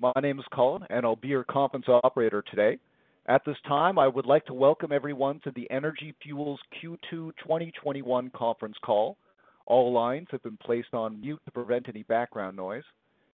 My 0.00 0.12
name 0.22 0.38
is 0.38 0.44
Colin, 0.52 0.84
and 0.90 1.04
I'll 1.04 1.16
be 1.16 1.26
your 1.26 1.42
conference 1.42 1.86
operator 1.88 2.40
today. 2.48 2.78
At 3.26 3.44
this 3.44 3.56
time, 3.66 3.98
I 3.98 4.06
would 4.06 4.26
like 4.26 4.46
to 4.46 4.54
welcome 4.54 4.92
everyone 4.92 5.40
to 5.42 5.50
the 5.50 5.68
Energy 5.72 6.14
Fuels 6.22 6.60
Q2 6.80 7.32
2021 7.42 8.30
conference 8.30 8.76
call. 8.84 9.16
All 9.66 9.92
lines 9.92 10.28
have 10.30 10.42
been 10.44 10.56
placed 10.58 10.94
on 10.94 11.20
mute 11.20 11.40
to 11.46 11.50
prevent 11.50 11.88
any 11.88 12.04
background 12.04 12.56
noise. 12.56 12.84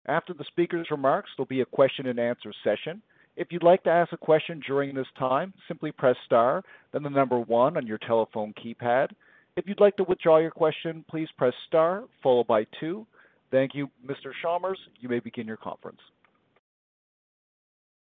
After 0.06 0.34
the 0.34 0.44
speaker's 0.44 0.86
remarks, 0.92 1.30
there'll 1.36 1.48
be 1.48 1.62
a 1.62 1.66
question 1.66 2.06
and 2.06 2.20
answer 2.20 2.52
session. 2.62 3.02
If 3.36 3.48
you'd 3.50 3.64
like 3.64 3.82
to 3.82 3.90
ask 3.90 4.12
a 4.12 4.16
question 4.16 4.62
during 4.64 4.94
this 4.94 5.08
time, 5.18 5.52
simply 5.66 5.90
press 5.90 6.16
star, 6.26 6.62
then 6.92 7.02
the 7.02 7.10
number 7.10 7.40
one 7.40 7.76
on 7.76 7.88
your 7.88 7.98
telephone 7.98 8.54
keypad. 8.54 9.08
If 9.56 9.66
you'd 9.66 9.80
like 9.80 9.96
to 9.96 10.04
withdraw 10.04 10.38
your 10.38 10.52
question, 10.52 11.04
please 11.10 11.28
press 11.36 11.54
star 11.66 12.04
followed 12.22 12.46
by 12.46 12.68
two. 12.78 13.04
Thank 13.50 13.74
you. 13.74 13.90
Mr. 14.06 14.30
Chalmers, 14.40 14.78
you 15.00 15.08
may 15.08 15.18
begin 15.18 15.48
your 15.48 15.56
conference. 15.56 15.98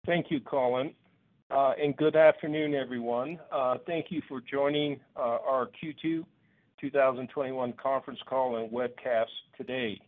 Thank 0.10 0.32
you, 0.32 0.40
Colin. 0.40 0.92
Uh, 1.52 1.74
and 1.80 1.96
good 1.96 2.16
afternoon, 2.16 2.74
everyone. 2.74 3.38
Uh, 3.52 3.76
thank 3.86 4.08
you 4.10 4.24
for 4.28 4.42
joining 4.42 5.00
uh, 5.16 5.38
our 5.48 5.68
Q2 5.68 6.26
2021 6.82 7.74
conference 7.74 8.20
call 8.28 8.58
and 8.58 8.72
webcast 8.72 9.28
today. 9.56 10.02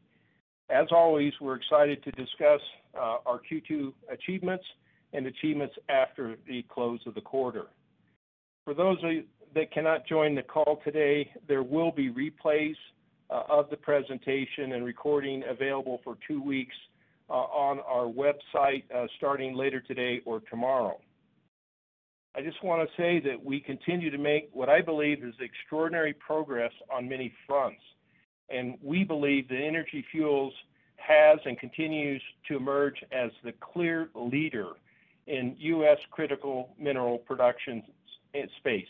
As 0.72 0.88
always, 0.90 1.34
we're 1.40 1.54
excited 1.54 2.04
to 2.04 2.12
discuss 2.14 2.62
uh, 2.98 3.18
our 3.28 3.40
Q2 3.52 3.94
achievements 4.12 4.64
and 5.14 5.28
achievements 5.28 5.76
after 5.88 6.36
the 6.48 6.66
close 6.68 7.02
of 7.06 7.14
the 7.14 7.22
quarter. 7.22 7.68
For 8.66 8.74
those 8.74 8.98
that 9.54 9.72
cannot 9.72 10.08
join 10.08 10.34
the 10.34 10.42
call 10.42 10.82
today, 10.84 11.30
there 11.48 11.62
will 11.62 11.92
be 11.92 12.10
replays 12.10 12.76
uh, 13.30 13.44
of 13.48 13.70
the 13.70 13.78
presentation 13.78 14.72
and 14.72 14.84
recording 14.84 15.44
available 15.48 16.02
for 16.04 16.18
two 16.28 16.42
weeks 16.42 16.74
on 17.34 17.80
our 17.80 18.06
website 18.06 18.84
uh, 18.96 19.08
starting 19.18 19.56
later 19.56 19.80
today 19.82 20.22
or 20.26 20.42
tomorrow. 20.50 21.00
I 22.36 22.42
just 22.42 22.64
want 22.64 22.88
to 22.88 23.02
say 23.02 23.20
that 23.20 23.44
we 23.44 23.60
continue 23.60 24.10
to 24.10 24.18
make 24.18 24.50
what 24.54 24.70
I 24.70 24.82
believe 24.82 25.24
is 25.24 25.34
extraordinary 25.42 26.14
progress 26.14 26.72
on 26.90 27.10
many 27.10 27.34
fronts. 27.46 27.82
And 28.50 28.78
we 28.82 29.04
believe 29.04 29.50
that 29.50 29.62
Energy 29.62 30.06
Fuels 30.12 30.54
has 30.96 31.40
and 31.46 31.60
continues 31.60 32.22
to 32.48 32.56
emerge 32.56 33.04
as 33.12 33.32
the 33.44 33.54
clear 33.60 34.10
leader 34.16 34.70
in 35.28 35.56
U.S. 35.60 35.98
critical 36.12 36.70
mineral 36.80 37.18
production 37.18 37.84
space. 38.58 38.86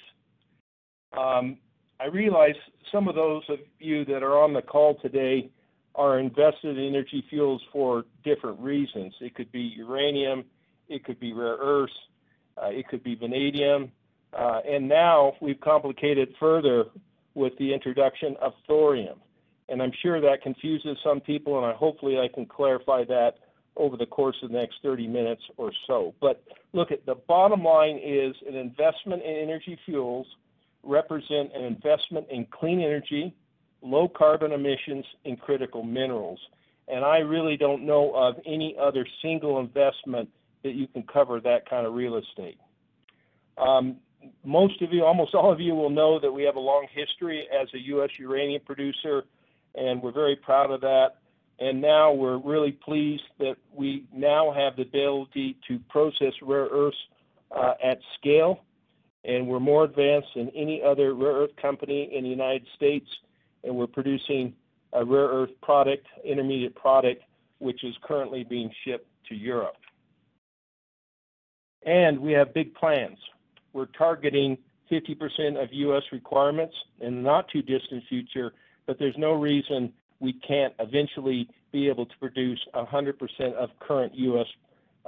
Um, 1.17 1.57
I 1.99 2.05
realize 2.05 2.55
some 2.91 3.07
of 3.07 3.15
those 3.15 3.43
of 3.49 3.59
you 3.79 4.05
that 4.05 4.23
are 4.23 4.41
on 4.41 4.53
the 4.53 4.61
call 4.61 4.95
today 5.01 5.49
are 5.95 6.19
invested 6.19 6.77
in 6.77 6.87
Energy 6.87 7.23
Fuels 7.29 7.61
for 7.71 8.05
different 8.23 8.59
reasons. 8.59 9.13
It 9.19 9.35
could 9.35 9.51
be 9.51 9.73
uranium, 9.77 10.45
it 10.87 11.03
could 11.03 11.19
be 11.19 11.33
rare 11.33 11.57
earths, 11.59 11.93
uh, 12.61 12.67
it 12.67 12.87
could 12.87 13.03
be 13.03 13.15
vanadium, 13.15 13.91
uh, 14.33 14.61
and 14.67 14.87
now 14.87 15.33
we've 15.41 15.59
complicated 15.59 16.33
further 16.39 16.85
with 17.33 17.53
the 17.59 17.73
introduction 17.73 18.35
of 18.41 18.53
thorium. 18.67 19.19
And 19.69 19.81
I'm 19.81 19.91
sure 20.01 20.19
that 20.19 20.41
confuses 20.41 20.97
some 21.03 21.19
people, 21.21 21.57
and 21.57 21.65
I, 21.65 21.73
hopefully 21.73 22.19
I 22.19 22.27
can 22.33 22.45
clarify 22.45 23.05
that 23.05 23.35
over 23.77 23.95
the 23.95 24.05
course 24.05 24.35
of 24.43 24.51
the 24.51 24.57
next 24.57 24.75
30 24.83 25.07
minutes 25.07 25.41
or 25.57 25.71
so. 25.87 26.13
But 26.19 26.43
look, 26.73 26.91
at 26.91 27.05
the 27.05 27.15
bottom 27.15 27.63
line 27.63 27.99
is 28.03 28.35
an 28.47 28.55
investment 28.55 29.23
in 29.23 29.35
Energy 29.35 29.77
Fuels– 29.85 30.27
represent 30.83 31.53
an 31.53 31.63
investment 31.63 32.27
in 32.29 32.45
clean 32.45 32.81
energy, 32.81 33.33
low 33.81 34.07
carbon 34.07 34.51
emissions, 34.51 35.05
and 35.25 35.39
critical 35.39 35.83
minerals. 35.83 36.39
And 36.87 37.05
I 37.05 37.19
really 37.19 37.57
don't 37.57 37.85
know 37.85 38.13
of 38.15 38.35
any 38.45 38.75
other 38.79 39.05
single 39.21 39.59
investment 39.59 40.29
that 40.63 40.73
you 40.73 40.87
can 40.87 41.03
cover 41.03 41.39
that 41.39 41.69
kind 41.69 41.87
of 41.87 41.93
real 41.93 42.17
estate. 42.17 42.57
Um, 43.57 43.97
most 44.43 44.81
of 44.81 44.93
you, 44.93 45.03
almost 45.03 45.33
all 45.33 45.51
of 45.51 45.59
you, 45.59 45.73
will 45.73 45.89
know 45.89 46.19
that 46.19 46.31
we 46.31 46.43
have 46.43 46.55
a 46.55 46.59
long 46.59 46.85
history 46.93 47.47
as 47.51 47.67
a 47.73 47.79
U.S. 47.79 48.09
uranium 48.19 48.61
producer, 48.65 49.23
and 49.75 50.01
we're 50.01 50.11
very 50.11 50.35
proud 50.35 50.71
of 50.71 50.81
that. 50.81 51.17
And 51.59 51.81
now 51.81 52.11
we're 52.11 52.37
really 52.37 52.71
pleased 52.71 53.23
that 53.39 53.55
we 53.73 54.05
now 54.13 54.51
have 54.51 54.75
the 54.75 54.83
ability 54.83 55.57
to 55.67 55.79
process 55.89 56.33
rare 56.41 56.67
earths 56.71 56.97
uh, 57.55 57.73
at 57.83 57.99
scale 58.19 58.61
and 59.23 59.47
we're 59.47 59.59
more 59.59 59.83
advanced 59.83 60.29
than 60.35 60.49
any 60.55 60.81
other 60.83 61.13
rare 61.13 61.33
earth 61.33 61.55
company 61.61 62.09
in 62.13 62.23
the 62.23 62.29
United 62.29 62.65
States, 62.75 63.07
and 63.63 63.75
we're 63.75 63.87
producing 63.87 64.53
a 64.93 65.05
rare 65.05 65.27
earth 65.27 65.51
product, 65.61 66.05
intermediate 66.23 66.75
product, 66.75 67.23
which 67.59 67.83
is 67.83 67.95
currently 68.03 68.43
being 68.43 68.69
shipped 68.83 69.07
to 69.29 69.35
Europe. 69.35 69.75
And 71.85 72.19
we 72.19 72.33
have 72.33 72.53
big 72.53 72.73
plans. 72.75 73.17
We're 73.73 73.85
targeting 73.85 74.57
50% 74.91 75.61
of 75.61 75.69
U.S. 75.71 76.03
requirements 76.11 76.75
in 76.99 77.15
the 77.15 77.21
not 77.21 77.47
too 77.47 77.61
distant 77.61 78.03
future, 78.09 78.53
but 78.85 78.99
there's 78.99 79.17
no 79.17 79.33
reason 79.33 79.93
we 80.19 80.33
can't 80.33 80.73
eventually 80.79 81.49
be 81.71 81.87
able 81.87 82.05
to 82.05 82.17
produce 82.19 82.59
100% 82.75 83.53
of 83.53 83.69
current 83.79 84.13
U.S. 84.15 84.47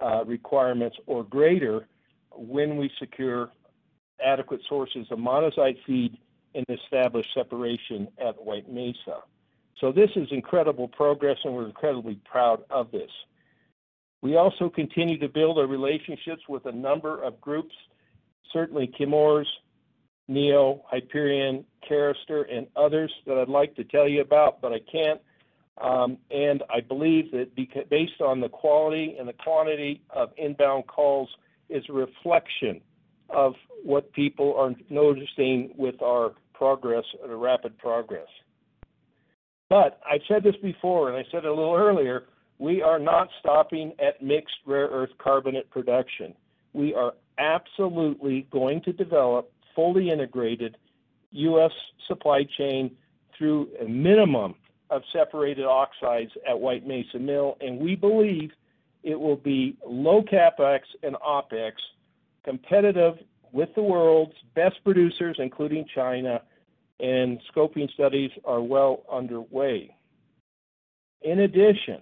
Uh, 0.02 0.24
requirements 0.26 0.96
or 1.06 1.24
greater 1.24 1.88
when 2.32 2.78
we 2.78 2.90
secure 3.00 3.52
adequate 4.24 4.62
sources 4.68 5.06
of 5.12 5.20
monazite 5.20 5.78
feed 5.86 6.18
and 6.56 6.66
establish 6.70 7.26
separation 7.34 8.08
at 8.24 8.42
White 8.44 8.72
Mesa. 8.72 9.22
So 9.80 9.92
this 9.92 10.10
is 10.16 10.28
incredible 10.32 10.88
progress, 10.88 11.38
and 11.44 11.54
we're 11.54 11.68
incredibly 11.68 12.20
proud 12.26 12.64
of 12.70 12.92
this. 12.92 13.10
We 14.22 14.38
also 14.38 14.70
continue 14.70 15.18
to 15.20 15.28
build 15.28 15.58
our 15.58 15.68
relationships 15.68 16.44
with 16.48 16.66
a 16.66 16.72
number 16.72 17.22
of 17.22 17.42
groups, 17.42 17.76
certainly 18.54 18.90
Chemours, 18.98 19.48
Neo, 20.30 20.84
Hyperion, 20.90 21.66
Carester, 21.88 22.46
and 22.50 22.68
others 22.76 23.12
that 23.26 23.38
I'd 23.38 23.50
like 23.50 23.76
to 23.76 23.84
tell 23.84 24.08
you 24.08 24.22
about, 24.22 24.62
but 24.62 24.72
I 24.72 24.80
can't. 24.90 25.20
Um, 25.82 26.18
and 26.32 26.64
I 26.74 26.80
believe 26.82 27.32
that 27.32 27.56
based 27.90 28.22
on 28.22 28.40
the 28.40 28.48
quality 28.48 29.18
and 29.20 29.28
the 29.28 29.34
quantity 29.34 30.02
of 30.12 30.30
inbound 30.38 30.88
calls 30.88 31.30
is 31.68 31.84
a 31.90 31.94
reflection 31.94 32.80
of 33.34 33.54
what 33.84 34.12
people 34.14 34.56
are 34.58 34.72
noticing 34.90 35.74
with 35.78 36.02
our 36.02 36.32
progress, 36.54 37.04
a 37.28 37.36
rapid 37.36 37.78
progress. 37.78 38.28
But 39.70 40.00
I've 40.10 40.22
said 40.28 40.44
this 40.44 40.56
before, 40.62 41.10
and 41.10 41.18
I 41.18 41.24
said 41.32 41.46
it 41.46 41.50
a 41.50 41.54
little 41.54 41.76
earlier, 41.76 42.26
we 42.60 42.82
are 42.82 43.00
not 43.00 43.28
stopping 43.40 43.94
at 44.00 44.22
mixed 44.22 44.56
rare 44.66 44.88
earth 44.88 45.10
carbonate 45.18 45.70
production. 45.70 46.34
We 46.74 46.94
are 46.94 47.14
absolutely 47.38 48.48
going 48.52 48.82
to 48.84 48.94
develop 48.94 49.52
fully 49.76 50.10
integrated 50.10 50.78
U.S. 51.32 51.72
supply 52.08 52.46
chain 52.58 52.96
through 53.38 53.70
a 53.82 53.86
minimum 53.86 54.56
of 54.90 55.02
separated 55.12 55.66
oxides 55.66 56.32
at 56.48 56.60
White 56.60 56.86
Mesa 56.86 57.18
Mill, 57.18 57.58
and 57.60 57.80
we 57.80 57.96
believe 57.96 58.52
it 59.02 59.20
will 59.20 59.36
be 59.36 59.76
low 59.86 60.22
capex 60.22 60.82
and 61.02 61.16
opex 61.16 61.74
competitive 62.44 63.16
with 63.54 63.70
the 63.76 63.82
world's 63.82 64.36
best 64.56 64.84
producers, 64.84 65.38
including 65.40 65.86
China, 65.96 66.42
and 67.00 67.40
scoping 67.56 67.90
studies 67.94 68.32
are 68.44 68.62
well 68.62 69.04
underway. 69.10 69.96
In 71.22 71.42
addition, 71.42 72.02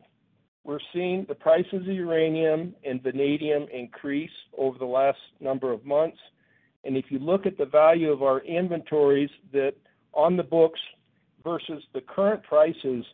we're 0.63 0.79
seeing 0.93 1.25
the 1.27 1.35
prices 1.35 1.73
of 1.73 1.87
uranium 1.87 2.73
and 2.85 3.03
vanadium 3.03 3.67
increase 3.71 4.31
over 4.57 4.77
the 4.77 4.85
last 4.85 5.19
number 5.39 5.71
of 5.71 5.85
months. 5.85 6.17
And 6.83 6.95
if 6.95 7.05
you 7.09 7.19
look 7.19 7.45
at 7.45 7.57
the 7.57 7.65
value 7.65 8.11
of 8.11 8.23
our 8.23 8.39
inventories 8.39 9.29
that 9.51 9.73
on 10.13 10.37
the 10.37 10.43
books 10.43 10.79
versus 11.43 11.83
the 11.93 12.01
current 12.01 12.43
prices, 12.43 13.05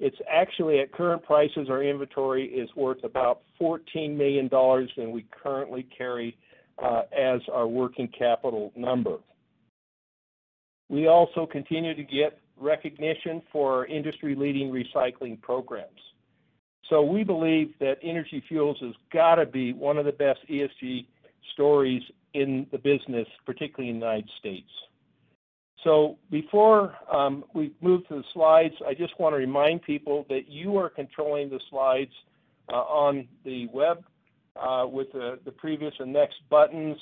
it's 0.00 0.16
actually 0.30 0.80
at 0.80 0.92
current 0.92 1.22
prices, 1.22 1.68
our 1.70 1.82
inventory 1.82 2.46
is 2.46 2.68
worth 2.76 3.04
about 3.04 3.42
$14 3.60 4.16
million, 4.16 4.48
and 4.52 5.12
we 5.12 5.26
currently 5.30 5.86
carry 5.96 6.36
as 6.82 7.40
our 7.52 7.66
working 7.66 8.08
capital 8.08 8.72
number. 8.76 9.18
We 10.88 11.06
also 11.06 11.46
continue 11.46 11.94
to 11.94 12.02
get 12.02 12.38
recognition 12.56 13.42
for 13.52 13.72
our 13.74 13.86
industry-leading 13.86 14.70
recycling 14.70 15.40
programs. 15.40 16.00
So 16.88 17.02
we 17.02 17.22
believe 17.22 17.74
that 17.80 17.98
Energy 18.02 18.42
Fuels 18.48 18.78
has 18.80 18.94
got 19.12 19.36
to 19.36 19.46
be 19.46 19.72
one 19.72 19.98
of 19.98 20.06
the 20.06 20.12
best 20.12 20.40
ESG 20.50 21.06
stories 21.52 22.02
in 22.34 22.66
the 22.72 22.78
business, 22.78 23.26
particularly 23.44 23.90
in 23.90 24.00
the 24.00 24.06
United 24.06 24.30
States. 24.38 24.70
So 25.84 26.18
before 26.30 26.94
um, 27.12 27.44
we 27.54 27.72
move 27.80 28.06
to 28.08 28.16
the 28.16 28.24
slides, 28.32 28.74
I 28.86 28.94
just 28.94 29.18
want 29.20 29.34
to 29.34 29.36
remind 29.36 29.82
people 29.82 30.26
that 30.28 30.48
you 30.48 30.76
are 30.76 30.88
controlling 30.88 31.50
the 31.50 31.60
slides 31.70 32.10
uh, 32.72 32.76
on 32.76 33.28
the 33.44 33.68
web 33.72 34.04
uh, 34.60 34.86
with 34.86 35.12
the, 35.12 35.38
the, 35.44 35.52
previous 35.52 35.92
and 35.98 36.12
next 36.12 36.36
buttons. 36.50 36.96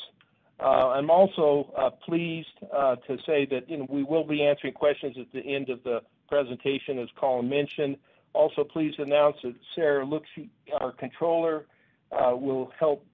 Uh, 0.60 0.90
I'm 0.90 1.10
also 1.10 1.72
uh, 1.76 1.90
pleased 1.90 2.48
uh, 2.74 2.96
to 2.96 3.16
say 3.26 3.46
that 3.50 3.68
you 3.68 3.78
know, 3.78 3.86
we 3.88 4.04
will 4.04 4.26
be 4.26 4.42
answering 4.42 4.72
questions 4.72 5.16
at 5.20 5.26
the 5.32 5.40
end 5.40 5.68
of 5.68 5.82
the 5.84 6.00
presentation, 6.28 6.98
as 6.98 7.08
Colin 7.18 7.48
mentioned. 7.48 7.96
Also, 8.32 8.64
pleased 8.64 8.96
to 8.96 9.02
announce 9.02 9.36
that 9.42 9.54
Sarah 9.74 10.04
Luxi, 10.04 10.48
our 10.80 10.92
controller, 10.92 11.66
uh, 12.12 12.36
will 12.36 12.70
help 12.78 13.04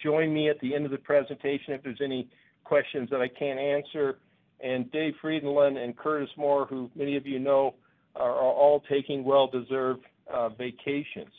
join 0.00 0.32
me 0.32 0.48
at 0.48 0.60
the 0.60 0.72
end 0.72 0.84
of 0.84 0.92
the 0.92 0.98
presentation 0.98 1.74
if 1.74 1.82
there's 1.82 2.00
any 2.02 2.28
questions 2.64 3.10
that 3.10 3.20
I 3.20 3.26
can't 3.26 3.58
answer 3.58 4.18
and 4.64 4.90
Dave 4.90 5.14
Frydenlund 5.22 5.76
and 5.76 5.96
Curtis 5.96 6.30
Moore, 6.36 6.66
who 6.66 6.90
many 6.94 7.16
of 7.16 7.26
you 7.26 7.38
know, 7.38 7.74
are, 8.16 8.30
are 8.30 8.52
all 8.52 8.82
taking 8.88 9.24
well-deserved 9.24 10.04
uh, 10.32 10.48
vacations. 10.50 11.32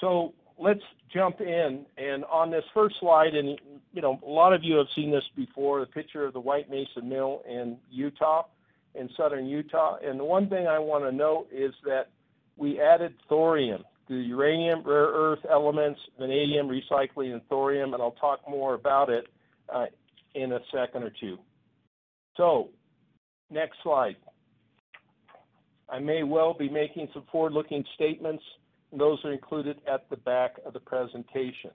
So 0.00 0.32
let's 0.60 0.82
jump 1.12 1.40
in. 1.40 1.86
And 1.96 2.24
on 2.26 2.50
this 2.50 2.64
first 2.72 2.96
slide, 3.00 3.34
and 3.34 3.58
you 3.92 4.02
know, 4.02 4.20
a 4.24 4.30
lot 4.30 4.52
of 4.52 4.62
you 4.62 4.76
have 4.76 4.86
seen 4.94 5.10
this 5.10 5.24
before, 5.34 5.80
the 5.80 5.86
picture 5.86 6.24
of 6.24 6.32
the 6.32 6.40
White 6.40 6.70
Mesa 6.70 7.02
Mill 7.02 7.42
in 7.48 7.78
Utah, 7.90 8.44
in 8.94 9.08
southern 9.16 9.46
Utah. 9.46 9.96
And 10.04 10.20
the 10.20 10.24
one 10.24 10.48
thing 10.48 10.66
I 10.66 10.78
want 10.78 11.04
to 11.04 11.12
note 11.12 11.48
is 11.52 11.72
that 11.84 12.10
we 12.56 12.80
added 12.80 13.14
thorium, 13.28 13.84
the 14.08 14.16
uranium, 14.16 14.82
rare 14.84 15.06
earth 15.06 15.40
elements, 15.50 15.98
vanadium, 16.18 16.68
recycling, 16.68 17.32
and 17.32 17.40
thorium, 17.48 17.94
and 17.94 18.02
I'll 18.02 18.12
talk 18.12 18.40
more 18.48 18.74
about 18.74 19.08
it 19.08 19.26
uh, 19.74 19.86
in 20.34 20.52
a 20.52 20.60
second 20.72 21.04
or 21.04 21.12
two. 21.18 21.38
So, 22.36 22.68
next 23.50 23.78
slide. 23.82 24.16
I 25.88 25.98
may 25.98 26.22
well 26.22 26.54
be 26.54 26.68
making 26.68 27.08
some 27.12 27.24
forward-looking 27.32 27.84
statements. 27.96 28.42
Those 28.92 29.24
are 29.24 29.32
included 29.32 29.80
at 29.86 30.08
the 30.10 30.16
back 30.16 30.56
of 30.66 30.72
the 30.72 30.80
presentation. 30.80 31.70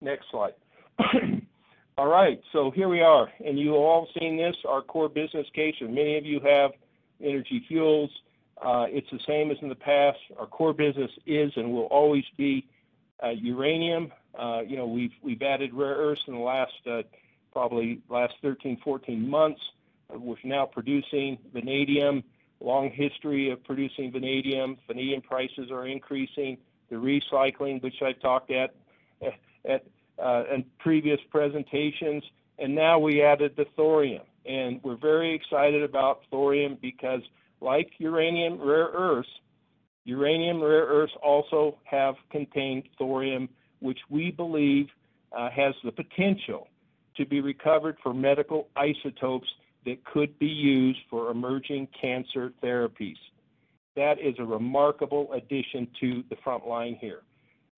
Next 0.00 0.26
slide. 0.30 0.54
all 1.98 2.06
right, 2.06 2.40
so 2.52 2.70
here 2.70 2.88
we 2.88 3.00
are, 3.00 3.30
and 3.44 3.58
you 3.58 3.74
all 3.74 4.08
seen 4.18 4.36
this, 4.36 4.54
our 4.68 4.82
core 4.82 5.08
business 5.08 5.46
case, 5.54 5.74
and 5.80 5.94
many 5.94 6.16
of 6.16 6.26
you 6.26 6.40
have 6.40 6.72
Energy 7.22 7.64
Fuels. 7.68 8.10
Uh, 8.62 8.86
it's 8.88 9.10
the 9.10 9.20
same 9.26 9.50
as 9.50 9.56
in 9.62 9.68
the 9.68 9.74
past. 9.74 10.18
Our 10.38 10.46
core 10.46 10.72
business 10.72 11.10
is 11.26 11.52
and 11.56 11.72
will 11.72 11.86
always 11.86 12.24
be 12.36 12.66
uh, 13.22 13.30
uranium. 13.30 14.12
Uh, 14.38 14.60
you 14.66 14.76
know, 14.76 14.86
we've 14.86 15.42
added 15.42 15.72
rare 15.72 15.94
earths 15.94 16.22
in 16.26 16.34
the 16.34 16.40
last 16.40 16.72
probably 17.52 18.00
last 18.08 18.34
13, 18.42 18.78
14 18.84 19.28
months. 19.28 19.60
We're 20.10 20.36
now 20.44 20.66
producing 20.66 21.38
vanadium, 21.52 22.22
long 22.60 22.90
history 22.90 23.50
of 23.50 23.62
producing 23.64 24.10
vanadium. 24.10 24.76
Vanadium 24.86 25.22
prices 25.22 25.70
are 25.70 25.86
increasing. 25.86 26.58
The 26.90 26.96
recycling, 26.96 27.82
which 27.82 27.96
I've 28.02 28.20
talked 28.20 28.50
at, 28.50 28.74
at 29.68 29.84
uh, 30.22 30.44
in 30.52 30.64
previous 30.78 31.20
presentations, 31.30 32.24
and 32.58 32.74
now 32.74 32.98
we 32.98 33.22
added 33.22 33.52
the 33.56 33.66
thorium. 33.76 34.24
And 34.46 34.80
we're 34.82 34.96
very 34.96 35.34
excited 35.34 35.82
about 35.82 36.22
thorium 36.30 36.78
because, 36.80 37.20
like 37.60 37.90
uranium 37.98 38.60
rare 38.60 38.88
earths, 38.92 39.28
uranium 40.04 40.62
rare 40.62 40.86
earths 40.86 41.12
also 41.22 41.78
have 41.84 42.14
contained 42.30 42.84
thorium, 42.96 43.48
which 43.80 43.98
we 44.08 44.30
believe 44.30 44.86
uh, 45.36 45.50
has 45.50 45.74
the 45.84 45.92
potential 45.92 46.68
to 47.16 47.26
be 47.26 47.40
recovered 47.40 47.96
for 48.02 48.14
medical 48.14 48.68
isotopes 48.76 49.48
that 49.88 50.04
could 50.04 50.38
be 50.38 50.46
used 50.46 50.98
for 51.08 51.30
emerging 51.30 51.88
cancer 51.98 52.52
therapies. 52.62 53.16
That 53.96 54.20
is 54.20 54.34
a 54.38 54.44
remarkable 54.44 55.32
addition 55.32 55.88
to 56.00 56.22
the 56.28 56.36
front 56.44 56.66
line 56.66 56.98
here. 57.00 57.22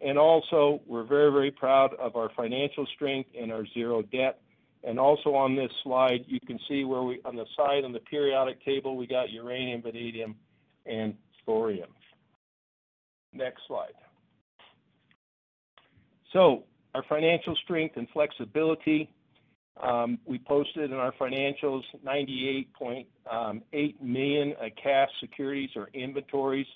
And 0.01 0.19
also, 0.19 0.81
we're 0.87 1.05
very, 1.05 1.31
very 1.31 1.53
proud 1.53 1.95
of 1.95 2.17
our 2.17 2.31
financial 2.37 2.85
strength 2.95 3.31
and 3.39 3.53
our 3.53 3.65
zero 3.75 4.03
debt. 4.03 4.41
And 4.83 4.99
also 4.99 5.35
on 5.35 5.55
this 5.55 5.71
slide, 5.85 6.25
you 6.27 6.41
can 6.41 6.59
see 6.69 6.85
where 6.85 7.03
we, 7.03 7.21
on 7.25 7.37
the 7.37 7.47
side 7.57 7.85
on 7.85 7.93
the 7.93 8.01
periodic 8.01 8.65
table, 8.65 8.97
we 8.97 9.07
got 9.07 9.31
uranium, 9.31 9.83
vanadium, 9.83 10.35
and 10.87 11.15
thorium. 11.47 11.91
Next 13.33 13.63
slide. 13.69 13.93
So, 16.33 16.65
our 16.95 17.05
financial 17.09 17.55
strength 17.63 17.97
and 17.97 18.09
flexibility 18.13 19.11
we 20.27 20.39
posted 20.39 20.91
in 20.91 20.97
our 20.97 21.13
financials 21.13 21.83
98.8 22.05 23.07
um, 23.31 23.63
million 24.01 24.55
cash 24.83 25.09
securities 25.21 25.71
or 25.77 25.89
inventories. 25.95 26.67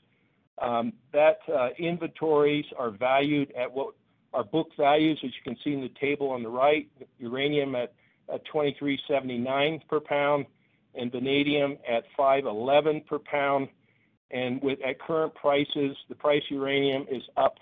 Um, 0.58 0.92
that 1.12 1.38
uh, 1.52 1.70
inventories 1.78 2.64
are 2.78 2.90
valued 2.90 3.52
at 3.52 3.72
what 3.72 3.94
our 4.32 4.44
book 4.44 4.68
values, 4.76 5.18
as 5.24 5.30
you 5.30 5.42
can 5.42 5.56
see 5.64 5.72
in 5.72 5.80
the 5.80 5.90
table 6.00 6.30
on 6.30 6.42
the 6.42 6.48
right. 6.48 6.88
Uranium 7.18 7.74
at, 7.74 7.92
at 8.32 8.42
23.79 8.52 9.88
per 9.88 10.00
pound, 10.00 10.46
and 10.94 11.10
vanadium 11.10 11.76
at 11.88 12.04
5.11 12.18 13.06
per 13.06 13.18
pound. 13.18 13.68
And 14.30 14.60
with 14.62 14.78
at 14.84 14.98
current 15.00 15.34
prices, 15.34 15.96
the 16.08 16.14
price 16.14 16.42
uranium 16.50 17.06
is 17.10 17.22
up 17.36 17.58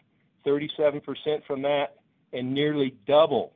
37% 0.46 1.02
from 1.46 1.62
that, 1.62 1.96
and 2.32 2.52
nearly 2.52 2.94
double 3.06 3.52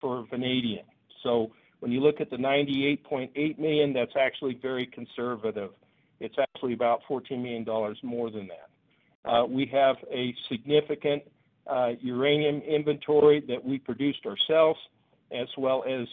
for 0.00 0.26
vanadium. 0.30 0.86
So 1.24 1.50
when 1.80 1.90
you 1.90 2.00
look 2.00 2.20
at 2.20 2.30
the 2.30 2.36
98.8 2.36 3.58
million, 3.58 3.92
that's 3.92 4.14
actually 4.16 4.58
very 4.62 4.86
conservative. 4.86 5.70
It's 6.20 6.36
actually 6.38 6.74
about 6.74 7.00
14 7.08 7.42
million 7.42 7.64
dollars 7.64 7.98
more 8.04 8.30
than 8.30 8.48
that. 8.48 9.28
Uh, 9.28 9.44
we 9.46 9.66
have 9.72 9.96
a 10.12 10.32
significant 10.48 11.24
uh, 11.66 11.90
uranium 12.00 12.60
inventory 12.60 13.42
that 13.48 13.64
we 13.64 13.78
produced 13.78 14.24
ourselves, 14.26 14.78
as 15.32 15.48
well 15.58 15.82
as 15.88 16.06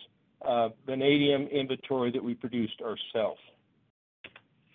uh, 0.47 0.69
vanadium 0.85 1.43
inventory 1.47 2.11
that 2.11 2.23
we 2.23 2.33
produced 2.33 2.81
ourselves. 2.81 3.39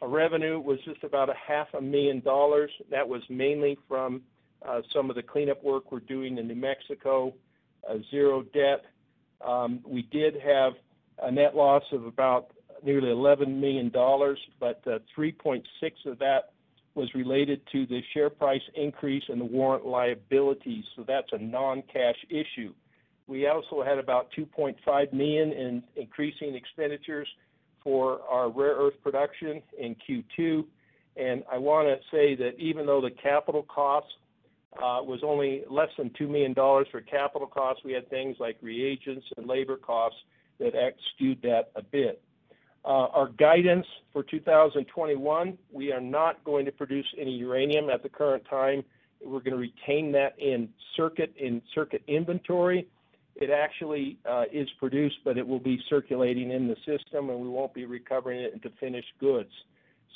Our 0.03 0.09
revenue 0.09 0.61
was 0.61 0.79
just 0.85 1.03
about 1.03 1.31
a 1.31 1.35
half 1.35 1.69
a 1.77 1.81
million 1.81 2.21
dollars. 2.21 2.71
That 2.91 3.09
was 3.09 3.23
mainly 3.31 3.79
from 3.89 4.23
uh, 4.67 4.83
some 4.95 5.09
of 5.11 5.17
the 5.17 5.23
cleanup 5.23 5.65
work 5.65 5.91
we're 5.91 6.01
doing 6.01 6.39
in 6.39 6.47
New 6.47 6.55
Mexico, 6.55 7.35
uh, 7.89 7.95
zero 8.11 8.43
debt, 8.55 8.85
we 9.87 10.03
did 10.11 10.35
have 10.35 10.75
a 11.23 11.31
net 11.31 11.55
loss 11.57 11.83
of 11.93 12.05
about 12.07 12.53
nearly 12.85 13.09
$11 13.09 13.59
million, 13.59 13.91
but 14.61 14.83
uh, 14.87 14.99
3.6 15.17 15.63
of 16.07 16.19
that 16.19 16.51
was 16.95 17.13
related 17.15 17.61
to 17.73 17.87
the 17.87 18.01
share 18.15 18.31
price 18.31 18.63
increase 18.75 19.25
and 19.29 19.41
the 19.41 19.45
warrant 19.45 19.87
liabilities. 19.87 20.85
So 20.97 21.05
that's 21.07 21.29
a 21.33 21.39
non-cash 21.39 22.17
issue. 22.31 22.73
We 23.27 23.47
also 23.49 23.83
had 23.85 23.99
about 23.99 24.29
2.5 24.37 25.13
million 25.13 25.53
in 25.53 25.83
increasing 25.97 26.55
expenditures 26.55 27.29
for 27.83 28.21
our 28.31 28.51
rare 28.51 28.77
earth 28.77 28.95
production 29.03 29.63
in 29.79 29.95
Q2. 30.09 30.65
And 31.17 31.45
I 31.51 31.59
want 31.59 31.89
to 31.89 31.97
say 32.11 32.35
that 32.37 32.59
even 32.59 32.87
though 32.87 33.01
the 33.01 33.11
capital 33.11 33.63
costs 33.63 34.11
was 34.81 35.21
only 35.23 35.65
less 35.71 35.91
than 35.97 36.11
$2 36.11 36.29
million 36.29 36.55
for 36.55 37.01
capital 37.01 37.47
costs. 37.47 37.83
We 37.85 37.93
had 37.93 38.09
things 38.11 38.37
like 38.39 38.57
reagents 38.61 39.27
and 39.37 39.47
labor 39.47 39.77
costs 39.77 40.19
that 40.59 40.73
skewed 41.15 41.43
that 41.43 41.71
a 41.77 41.83
bit. 41.83 42.23
Uh, 42.85 43.09
our 43.13 43.29
guidance 43.31 43.87
for 44.13 44.23
2021, 44.23 45.59
we 45.73 45.93
are 45.93 46.01
not 46.01 46.43
going 46.45 46.65
to 46.65 46.73
produce 46.73 47.07
any 47.19 47.33
uranium 47.33 47.91
at 47.91 48.03
the 48.03 48.09
current 48.09 48.45
time. 48.49 48.85
We're 49.21 49.41
going 49.41 49.53
to 49.53 49.57
retain 49.57 50.13
that 50.13 50.39
in 50.39 50.69
circuit 50.97 51.35
in 51.37 51.63
circuit 51.75 52.03
inventory. 52.07 52.87
It 53.35 53.51
actually 53.51 54.19
uh, 54.25 54.45
is 54.53 54.69
produced, 54.79 55.17
but 55.25 55.37
it 55.37 55.47
will 55.47 55.59
be 55.59 55.81
circulating 55.91 56.53
in 56.53 56.69
the 56.69 56.77
system, 56.87 57.29
and 57.29 57.41
we 57.41 57.49
won't 57.49 57.75
be 57.75 57.87
recovering 57.87 58.41
it 58.41 58.55
into 58.55 58.71
finished 58.79 59.13
goods. 59.19 59.51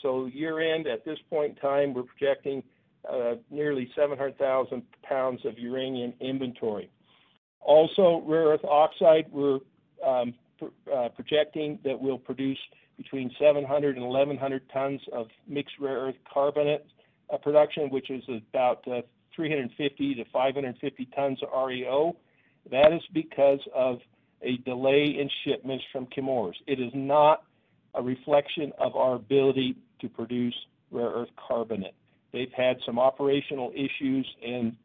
So 0.00 0.26
year 0.26 0.60
end, 0.74 0.86
at 0.86 1.04
this 1.04 1.18
point 1.28 1.50
in 1.50 1.56
time, 1.56 1.92
we're 1.92 2.04
projecting 2.04 2.62
uh, 3.08 3.34
nearly 3.50 3.90
700,000 3.96 4.82
pounds 5.02 5.40
of 5.44 5.58
uranium 5.58 6.12
inventory. 6.20 6.90
Also, 7.60 8.22
rare 8.26 8.46
earth 8.46 8.64
oxide, 8.64 9.26
we're 9.30 9.58
um, 10.06 10.34
uh, 10.92 11.08
projecting 11.10 11.78
that 11.84 12.00
we'll 12.00 12.18
produce 12.18 12.58
between 12.96 13.30
700 13.40 13.96
and 13.96 14.06
1,100 14.06 14.62
tons 14.72 15.00
of 15.12 15.28
mixed 15.48 15.74
rare 15.80 15.98
earth 15.98 16.16
carbonate 16.32 16.86
uh, 17.32 17.36
production, 17.38 17.88
which 17.90 18.10
is 18.10 18.22
about 18.28 18.86
uh, 18.88 19.00
350 19.34 20.14
to 20.16 20.24
550 20.32 21.08
tons 21.16 21.38
of 21.42 21.66
REO. 21.66 22.16
That 22.70 22.92
is 22.92 23.00
because 23.14 23.60
of 23.74 24.00
a 24.42 24.56
delay 24.58 25.16
in 25.18 25.30
shipments 25.44 25.84
from 25.92 26.06
Chemours. 26.06 26.54
It 26.66 26.80
is 26.80 26.90
not 26.94 27.42
a 27.94 28.02
reflection 28.02 28.72
of 28.78 28.96
our 28.96 29.14
ability 29.14 29.76
to 30.00 30.08
produce 30.08 30.54
rare 30.90 31.08
earth 31.08 31.28
carbonate. 31.36 31.94
They've 32.32 32.52
had 32.52 32.78
some 32.86 32.98
operational 32.98 33.72
issues, 33.74 34.26
and 34.46 34.76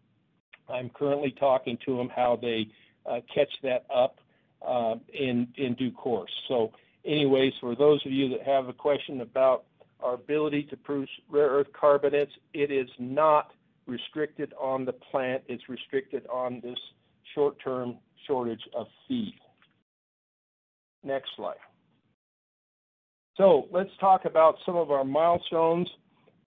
I'm 0.70 0.90
currently 0.90 1.32
talking 1.32 1.78
to 1.86 1.98
them 1.98 2.10
how 2.10 2.40
they 2.42 2.68
uh, 3.06 3.20
catch 3.34 3.52
that 3.64 3.86
up 3.94 4.20
uh, 4.66 4.96
in 5.14 5.48
due 5.78 5.92
course. 5.92 6.32
So, 6.48 6.72
anyways, 7.06 7.54
for 7.62 7.76
those 7.76 8.04
of 8.06 8.12
you 8.12 8.30
that 8.30 8.42
have 8.44 8.68
a 8.68 8.74
question 8.74 9.22
about 9.22 9.66
our 10.00 10.16
ability 10.16 10.64
to 10.64 10.78
produce 10.78 11.10
rare 11.30 11.48
earth 11.50 11.68
carbonates, 11.80 12.32
it 12.54 12.72
is 12.72 12.90
not 13.00 13.52
restricted 13.88 14.54
on 14.60 14.86
the 14.86 14.94
plant. 14.94 15.44
It's 15.48 15.70
restricted 15.70 16.26
on 16.28 16.60
this 16.62 16.80
short-term 17.34 17.98
shortage 18.28 18.64
of 18.76 18.88
feed. 19.08 19.36
Next 21.04 21.30
slide. 21.36 21.56
So 23.38 23.68
let's 23.72 23.92
talk 24.00 24.26
about 24.26 24.56
some 24.66 24.76
of 24.76 24.92
our 24.92 25.04
milestones. 25.04 25.90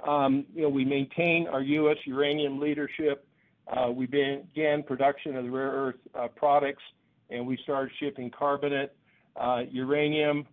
Um, 0.06 0.46
you 0.54 0.62
know, 0.62 0.68
we 0.68 0.84
maintain 0.84 1.48
our 1.48 1.62
U.S. 1.62 1.96
uranium 2.04 2.60
leadership. 2.60 3.26
Uh, 3.66 3.90
we 3.90 4.06
began 4.06 4.82
production 4.82 5.36
of 5.36 5.44
the 5.44 5.50
rare 5.50 5.70
earth 5.70 5.96
uh, 6.14 6.28
products, 6.28 6.82
and 7.30 7.46
we 7.46 7.58
started 7.62 7.92
shipping 7.98 8.30
carbonate. 8.30 8.94
Uh, 9.36 9.62
uranium, 9.70 10.46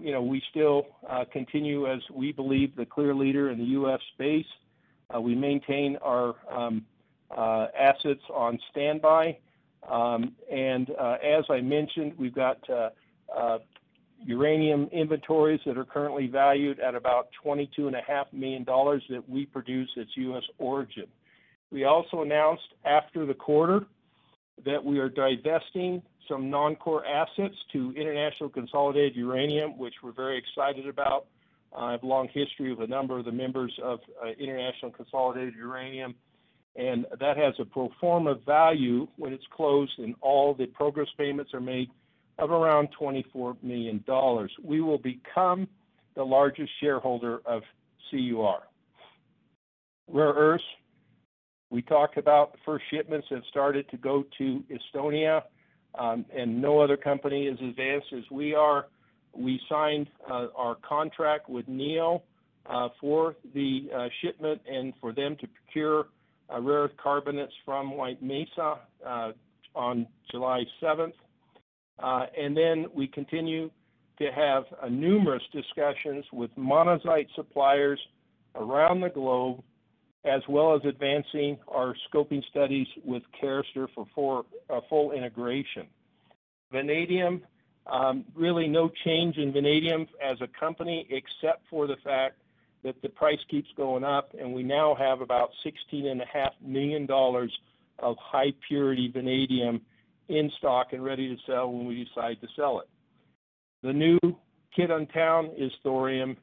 you 0.00 0.12
know, 0.12 0.22
we 0.22 0.42
still 0.50 0.86
continue 1.32 1.90
as 1.90 2.00
we 2.12 2.32
believe 2.32 2.74
the 2.76 2.84
clear 2.84 3.14
leader 3.14 3.50
in 3.50 3.58
the 3.58 3.64
U.S. 3.64 4.00
space. 4.14 4.46
We 5.18 5.34
maintain 5.34 5.96
our 6.02 6.34
um, 6.50 6.84
assets 7.30 8.22
on 8.34 8.58
standby. 8.70 9.38
Um, 9.88 10.34
and 10.50 10.90
as 10.90 11.44
I 11.48 11.60
mentioned, 11.60 12.14
we've 12.18 12.34
got 12.34 12.58
uranium 14.24 14.88
inventories 14.92 15.60
that 15.66 15.76
are 15.76 15.84
currently 15.84 16.26
valued 16.26 16.80
at 16.80 16.94
about 16.94 17.28
$22.5 17.44 17.92
million 18.32 18.64
that 18.64 19.22
we 19.28 19.46
produce 19.46 19.90
that's 19.96 20.10
U.S. 20.16 20.42
origin. 20.58 21.06
We 21.70 21.84
also 21.84 22.22
announced 22.22 22.62
after 22.84 23.26
the 23.26 23.34
quarter 23.34 23.80
that 24.64 24.82
we 24.82 24.98
are 24.98 25.08
divesting 25.08 26.02
some 26.28 26.48
non-core 26.48 27.04
assets 27.04 27.56
to 27.72 27.92
International 27.96 28.48
Consolidated 28.48 29.16
Uranium, 29.16 29.76
which 29.76 29.94
we're 30.02 30.12
very 30.12 30.38
excited 30.38 30.88
about. 30.88 31.26
I 31.76 31.92
have 31.92 32.02
a 32.02 32.06
long 32.06 32.28
history 32.32 32.72
with 32.72 32.88
a 32.88 32.90
number 32.90 33.18
of 33.18 33.24
the 33.24 33.32
members 33.32 33.72
of 33.82 33.98
uh, 34.22 34.28
International 34.38 34.92
Consolidated 34.92 35.54
Uranium, 35.58 36.14
and 36.76 37.04
that 37.20 37.36
has 37.36 37.54
a 37.58 37.64
pro 37.64 37.90
forma 38.00 38.36
value 38.46 39.08
when 39.16 39.32
it's 39.32 39.44
closed 39.54 39.92
and 39.98 40.14
all 40.20 40.54
the 40.54 40.66
progress 40.66 41.08
payments 41.18 41.52
are 41.52 41.60
made 41.60 41.90
of 42.38 42.50
around 42.50 42.88
$24 43.00 43.56
million. 43.62 44.04
We 44.62 44.80
will 44.80 44.98
become 44.98 45.68
the 46.14 46.24
largest 46.24 46.70
shareholder 46.80 47.40
of 47.46 47.62
CUR. 48.10 48.62
Rare 50.08 50.32
earths, 50.32 50.64
we 51.70 51.82
talked 51.82 52.18
about 52.18 52.52
the 52.52 52.58
first 52.64 52.84
shipments 52.90 53.26
have 53.30 53.42
started 53.50 53.88
to 53.90 53.96
go 53.96 54.24
to 54.38 54.62
Estonia, 54.70 55.42
um, 55.98 56.24
and 56.34 56.60
no 56.60 56.80
other 56.80 56.96
company 56.96 57.46
is 57.46 57.58
advanced 57.60 58.08
as 58.16 58.24
we 58.30 58.54
are. 58.54 58.86
We 59.32 59.60
signed 59.68 60.08
uh, 60.30 60.48
our 60.56 60.76
contract 60.76 61.48
with 61.48 61.66
Neo 61.66 62.22
uh, 62.66 62.88
for 63.00 63.36
the 63.54 63.88
uh, 63.94 64.08
shipment 64.22 64.60
and 64.70 64.92
for 65.00 65.12
them 65.12 65.36
to 65.40 65.48
procure 65.48 66.06
rare 66.50 66.82
earth 66.82 66.92
carbonates 67.02 67.52
from 67.64 67.96
White 67.96 68.22
Mesa 68.22 68.78
on 69.74 70.06
July 70.30 70.64
7th. 70.82 71.14
Uh, 71.98 72.26
and 72.38 72.56
then 72.56 72.86
we 72.94 73.06
continue 73.06 73.70
to 74.18 74.30
have 74.32 74.64
uh, 74.82 74.88
numerous 74.88 75.42
discussions 75.52 76.24
with 76.32 76.50
monazite 76.56 77.28
suppliers 77.34 78.00
around 78.54 79.00
the 79.00 79.08
globe, 79.08 79.62
as 80.24 80.42
well 80.48 80.74
as 80.74 80.80
advancing 80.84 81.58
our 81.68 81.94
scoping 82.08 82.42
studies 82.50 82.86
with 83.04 83.22
Carester 83.40 83.88
for 83.94 84.06
full 84.14 85.10
uh, 85.10 85.14
integration. 85.14 85.86
Vanadium, 86.72 87.42
um, 87.86 88.24
really 88.34 88.66
no 88.66 88.90
change 89.04 89.36
in 89.36 89.52
vanadium 89.52 90.06
as 90.22 90.38
a 90.40 90.48
company, 90.58 91.06
except 91.10 91.62
for 91.68 91.86
the 91.86 91.96
fact 92.02 92.36
that 92.82 93.00
the 93.02 93.08
price 93.08 93.38
keeps 93.50 93.68
going 93.76 94.04
up, 94.04 94.34
and 94.38 94.52
we 94.52 94.62
now 94.62 94.94
have 94.94 95.20
about 95.20 95.50
$16.5 95.64 96.50
million 96.62 97.08
of 97.98 98.16
high 98.18 98.52
purity 98.66 99.10
vanadium 99.12 99.80
in 100.28 100.50
stock 100.58 100.88
and 100.92 101.04
ready 101.04 101.28
to 101.28 101.40
sell 101.46 101.70
when 101.70 101.86
we 101.86 102.04
decide 102.04 102.40
to 102.40 102.48
sell 102.56 102.80
it. 102.80 102.88
The 103.82 103.92
new 103.92 104.18
kid 104.74 104.90
on 104.90 105.06
town 105.08 105.50
is 105.56 105.70
thorium, 105.82 106.36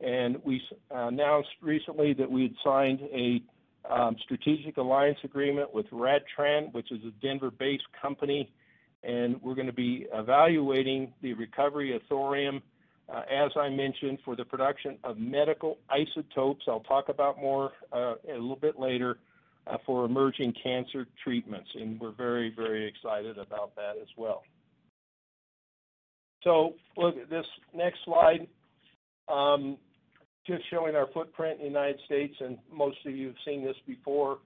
and 0.00 0.36
we 0.44 0.60
uh, 0.90 1.08
announced 1.08 1.48
recently 1.60 2.12
that 2.14 2.30
we 2.30 2.42
had 2.42 2.52
signed 2.62 3.00
a 3.12 3.42
um, 3.90 4.16
strategic 4.22 4.76
alliance 4.76 5.18
agreement 5.24 5.72
with 5.74 5.86
RadTran, 5.90 6.72
which 6.72 6.92
is 6.92 7.00
a 7.04 7.10
Denver-based 7.26 7.86
company, 8.00 8.52
and 9.02 9.40
we're 9.42 9.54
gonna 9.54 9.72
be 9.72 10.06
evaluating 10.12 11.12
the 11.22 11.32
recovery 11.34 11.96
of 11.96 12.02
thorium, 12.08 12.62
uh, 13.12 13.22
as 13.30 13.50
I 13.56 13.68
mentioned, 13.68 14.18
for 14.24 14.36
the 14.36 14.44
production 14.44 14.98
of 15.02 15.18
medical 15.18 15.78
isotopes. 15.90 16.66
I'll 16.68 16.80
talk 16.80 17.08
about 17.08 17.38
more 17.40 17.72
uh, 17.92 18.14
a 18.28 18.34
little 18.34 18.56
bit 18.56 18.78
later 18.78 19.18
Uh, 19.64 19.76
for 19.86 20.04
emerging 20.04 20.52
cancer 20.60 21.06
treatments, 21.22 21.70
and 21.76 22.00
we're 22.00 22.10
very, 22.10 22.52
very 22.56 22.84
excited 22.84 23.38
about 23.38 23.72
that 23.76 23.92
as 24.02 24.08
well. 24.16 24.42
So 26.42 26.74
look 26.96 27.16
at 27.16 27.30
this 27.30 27.46
next 27.72 27.98
slide, 28.04 28.48
um, 29.28 29.78
just 30.44 30.68
showing 30.68 30.96
our 30.96 31.06
footprint 31.14 31.60
in 31.60 31.66
the 31.66 31.78
United 31.78 32.00
States, 32.06 32.34
and 32.40 32.58
most 32.72 32.96
of 33.06 33.14
you 33.14 33.28
have 33.28 33.36
seen 33.44 33.64
this 33.64 33.76
before, 33.86 34.38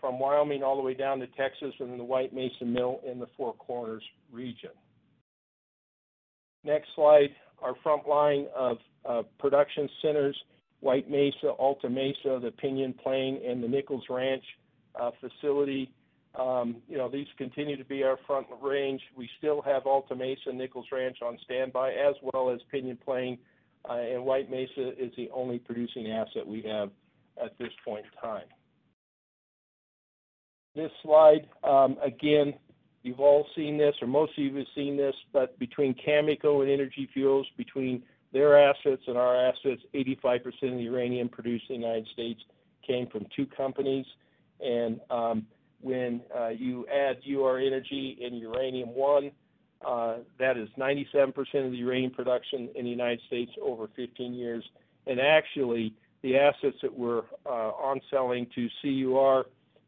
from 0.00 0.18
Wyoming 0.18 0.64
all 0.64 0.76
the 0.76 0.82
way 0.82 0.94
down 0.94 1.20
to 1.20 1.28
Texas 1.28 1.72
and 1.78 1.96
the 1.96 2.02
White 2.02 2.34
Mesa 2.34 2.64
Mill 2.64 3.00
in 3.08 3.20
the 3.20 3.28
Four 3.36 3.54
Corners 3.54 4.02
region. 4.32 4.70
Next 6.64 6.88
slide, 6.96 7.30
our 7.62 7.76
front 7.84 8.08
line 8.08 8.46
of 8.56 8.78
production 9.38 9.88
centers, 10.02 10.36
White 10.80 11.10
Mesa, 11.10 11.48
Alta 11.58 11.88
Mesa, 11.88 12.38
the 12.42 12.52
Pinyon 12.56 12.94
Plain, 12.94 13.40
and 13.46 13.62
the 13.62 13.68
Nichols 13.68 14.04
Ranch 14.10 14.44
uh, 15.00 15.10
facility. 15.20 15.90
Um, 16.38 16.76
you 16.88 16.98
know, 16.98 17.08
these 17.08 17.26
continue 17.38 17.76
to 17.76 17.84
be 17.84 18.02
our 18.02 18.18
front 18.26 18.46
range. 18.62 19.00
We 19.16 19.28
still 19.38 19.62
have 19.62 19.86
Alta 19.86 20.14
Mesa, 20.14 20.52
Nichols 20.52 20.86
Ranch 20.92 21.18
on 21.22 21.38
standby, 21.44 21.92
as 21.92 22.14
well 22.22 22.50
as 22.50 22.60
Pinyon 22.70 22.98
Plain, 23.02 23.38
uh, 23.88 23.94
and 23.94 24.24
White 24.24 24.50
Mesa 24.50 24.90
is 25.02 25.12
the 25.16 25.30
only 25.32 25.58
producing 25.58 26.10
asset 26.10 26.46
we 26.46 26.62
have 26.62 26.90
at 27.42 27.56
this 27.58 27.72
point 27.84 28.04
in 28.04 28.20
time. 28.20 28.46
This 30.74 30.90
slide, 31.02 31.46
um, 31.64 31.96
again, 32.04 32.52
you've 33.02 33.20
all 33.20 33.46
seen 33.56 33.78
this, 33.78 33.94
or 34.02 34.08
most 34.08 34.32
of 34.36 34.44
you 34.44 34.54
have 34.56 34.66
seen 34.74 34.96
this, 34.96 35.14
but 35.32 35.58
between 35.58 35.94
Cameco 35.94 36.60
and 36.60 36.70
Energy 36.70 37.08
Fuels, 37.14 37.46
between 37.56 38.02
their 38.32 38.58
assets 38.58 39.02
and 39.06 39.16
our 39.16 39.36
assets, 39.36 39.82
85% 39.94 40.44
of 40.44 40.52
the 40.60 40.82
uranium 40.82 41.28
produced 41.28 41.64
in 41.70 41.80
the 41.80 41.86
United 41.86 42.08
States 42.12 42.40
came 42.86 43.06
from 43.08 43.26
two 43.34 43.46
companies. 43.46 44.06
And 44.60 45.00
um, 45.10 45.46
when 45.80 46.22
uh, 46.36 46.48
you 46.48 46.86
add 46.88 47.18
Ur-Energy 47.28 48.18
and 48.22 48.38
Uranium 48.38 48.94
One, 48.94 49.30
uh, 49.86 50.18
that 50.38 50.56
is 50.56 50.68
97% 50.78 51.36
of 51.38 51.70
the 51.70 51.76
uranium 51.76 52.10
production 52.10 52.68
in 52.74 52.84
the 52.84 52.90
United 52.90 53.20
States 53.26 53.52
over 53.62 53.88
15 53.94 54.34
years. 54.34 54.64
And 55.06 55.20
actually, 55.20 55.94
the 56.22 56.36
assets 56.36 56.76
that 56.82 56.96
we're 56.96 57.22
on 57.44 58.00
selling 58.10 58.46
to 58.54 58.68
CUR 58.82 59.46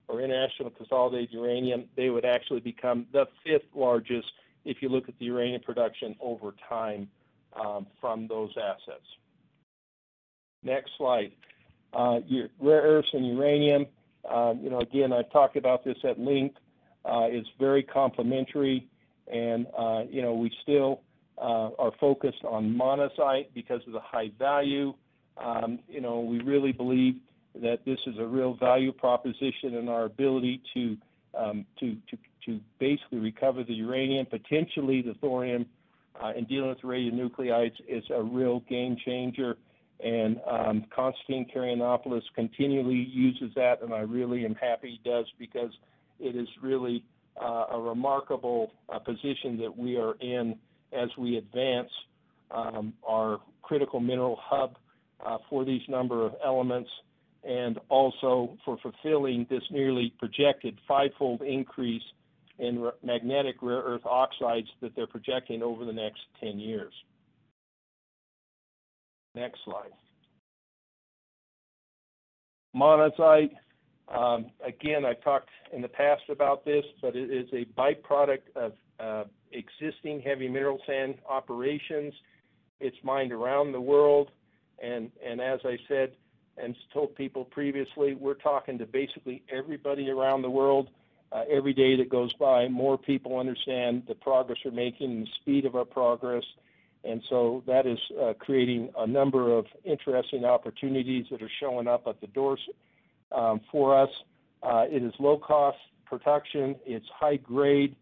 or 0.08 0.20
International 0.20 0.70
Consolidated 0.70 1.30
Uranium, 1.32 1.84
they 1.96 2.10
would 2.10 2.24
actually 2.24 2.60
become 2.60 3.06
the 3.12 3.26
fifth 3.44 3.66
largest 3.74 4.28
if 4.64 4.78
you 4.80 4.88
look 4.88 5.08
at 5.08 5.18
the 5.18 5.26
uranium 5.26 5.62
production 5.62 6.14
over 6.20 6.54
time 6.68 7.08
Um, 7.58 7.86
from 8.00 8.28
those 8.28 8.50
assets. 8.56 9.04
Next 10.62 10.90
slide. 10.96 11.32
Uh, 11.92 12.20
rare 12.60 12.82
earths 12.82 13.08
and 13.12 13.26
uranium, 13.26 13.86
um, 14.30 14.60
you 14.62 14.70
know, 14.70 14.80
again, 14.80 15.12
I've 15.12 15.30
talked 15.32 15.56
about 15.56 15.84
this 15.84 15.96
at 16.04 16.20
length. 16.20 16.56
Uh, 17.04 17.26
it's 17.28 17.48
very 17.58 17.82
complementary 17.82 18.86
and, 19.26 19.66
uh, 19.76 20.02
you 20.10 20.22
know, 20.22 20.34
we 20.34 20.52
still 20.62 21.00
are 21.38 21.92
focused 22.00 22.44
on 22.44 22.74
monazite 22.74 23.46
because 23.54 23.80
of 23.86 23.92
the 23.92 24.00
high 24.00 24.30
value. 24.38 24.92
Um, 25.36 25.78
you 25.88 26.00
know, 26.00 26.20
we 26.20 26.40
really 26.40 26.72
believe 26.72 27.14
that 27.62 27.84
this 27.84 27.98
is 28.06 28.18
a 28.18 28.26
real 28.26 28.54
value 28.54 28.92
proposition 28.92 29.74
in 29.74 29.88
our 29.88 30.04
ability 30.04 30.62
to 30.74 30.96
um 31.36 31.64
to 31.78 31.96
to 32.10 32.16
to 32.46 32.60
basically 32.78 33.18
recover 33.18 33.62
the 33.64 33.74
uranium, 33.74 34.26
potentially 34.26 35.02
the 35.02 35.14
thorium, 35.20 35.66
Uh, 36.20 36.32
and 36.36 36.48
dealing 36.48 36.68
with 36.68 36.80
radionuclides 36.80 37.74
is 37.88 38.02
a 38.14 38.22
real 38.22 38.60
game 38.68 38.96
changer. 39.04 39.56
And 40.00 40.40
um 40.50 40.84
Constantine 40.94 41.46
Karayannopoulos 41.54 42.22
continually 42.34 43.06
uses 43.10 43.50
that, 43.54 43.82
and 43.82 43.92
I 43.92 44.00
really 44.00 44.44
am 44.44 44.54
happy 44.54 44.98
he 45.02 45.08
does 45.10 45.26
because 45.38 45.72
it 46.20 46.36
is 46.36 46.48
really 46.62 47.04
uh, 47.40 47.66
a 47.72 47.80
remarkable 47.80 48.72
uh, 48.88 48.98
position 48.98 49.58
that 49.58 49.76
we 49.76 49.96
are 49.96 50.14
in 50.20 50.56
as 50.92 51.08
we 51.16 51.36
advance 51.36 51.90
um, 52.50 52.94
our 53.06 53.40
critical 53.62 54.00
mineral 54.00 54.38
hub 54.40 54.76
for 55.50 55.64
these 55.64 55.82
number 55.88 56.24
of 56.24 56.34
elements. 56.44 56.90
and 57.44 57.78
also 57.88 58.56
for 58.64 58.76
fulfilling 58.82 59.46
this 59.48 59.62
nearly 59.70 60.12
projected 60.18 60.78
five-fold 60.86 61.42
increase 61.42 62.02
in 62.58 62.90
magnetic 63.02 63.56
rare 63.62 63.82
earth 63.82 64.04
oxides 64.04 64.68
that 64.80 64.94
they're 64.96 65.06
projecting 65.06 65.62
over 65.62 65.84
the 65.84 65.92
next 65.92 66.20
10 66.40 66.58
years. 66.58 66.92
Next 69.34 69.60
slide. 69.64 69.92
Monazite, 72.74 73.52
um, 74.08 74.46
again, 74.66 75.04
I've 75.04 75.22
talked 75.22 75.50
in 75.72 75.82
the 75.82 75.88
past 75.88 76.22
about 76.30 76.64
this, 76.64 76.84
but 77.00 77.14
it 77.14 77.30
is 77.30 77.48
a 77.52 77.64
byproduct 77.78 78.56
of 78.56 78.72
uh, 78.98 79.24
existing 79.52 80.20
heavy 80.20 80.48
mineral 80.48 80.80
sand 80.86 81.16
operations. 81.28 82.12
It's 82.80 82.96
mined 83.02 83.32
around 83.32 83.72
the 83.72 83.80
world, 83.80 84.30
And, 84.82 85.10
and 85.24 85.40
as 85.40 85.60
I 85.64 85.76
said 85.88 86.12
and 86.62 86.76
told 86.92 87.14
people 87.14 87.44
previously, 87.44 88.14
we're 88.14 88.34
talking 88.34 88.78
to 88.78 88.86
basically 88.86 89.42
everybody 89.50 90.10
around 90.10 90.42
the 90.42 90.50
world. 90.50 90.90
Uh, 91.30 91.42
every 91.50 91.74
day 91.74 91.96
that 91.96 92.08
goes 92.08 92.32
by, 92.34 92.68
more 92.68 92.96
people 92.96 93.38
understand 93.38 94.02
the 94.08 94.14
progress 94.14 94.58
we're 94.64 94.70
making 94.70 95.10
and 95.10 95.22
the 95.26 95.30
speed 95.40 95.66
of 95.66 95.74
our 95.74 95.84
progress, 95.84 96.44
and 97.04 97.22
so 97.28 97.62
that 97.66 97.86
is 97.86 97.98
uh, 98.20 98.32
creating 98.38 98.90
a 98.98 99.06
number 99.06 99.56
of 99.56 99.66
interesting 99.84 100.44
opportunities 100.44 101.26
that 101.30 101.42
are 101.42 101.50
showing 101.60 101.86
up 101.86 102.06
at 102.06 102.20
the 102.20 102.26
doors 102.28 102.60
um, 103.30 103.60
for 103.70 104.00
us. 104.00 104.10
Uh, 104.62 104.84
it 104.90 105.02
is 105.02 105.12
low-cost 105.18 105.76
production. 106.06 106.74
It's 106.86 107.06
high 107.14 107.36
grade. 107.36 107.94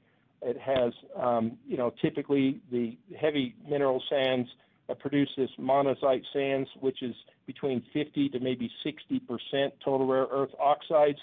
It 0.42 0.59
has, 0.59 0.92
um, 1.21 1.59
you 1.66 1.76
know, 1.76 1.92
typically, 2.00 2.61
the 2.71 2.97
heavy 3.21 3.54
mineral 3.68 4.02
sands 4.09 4.49
produce 4.95 5.28
this 5.37 5.50
monazite 5.59 6.23
sands, 6.33 6.68
which 6.80 7.02
is 7.02 7.14
between 7.47 7.83
50 7.92 8.28
to 8.30 8.40
maybe 8.40 8.71
60% 8.85 9.73
total 9.85 10.06
rare 10.06 10.26
earth 10.30 10.50
oxides, 10.61 11.18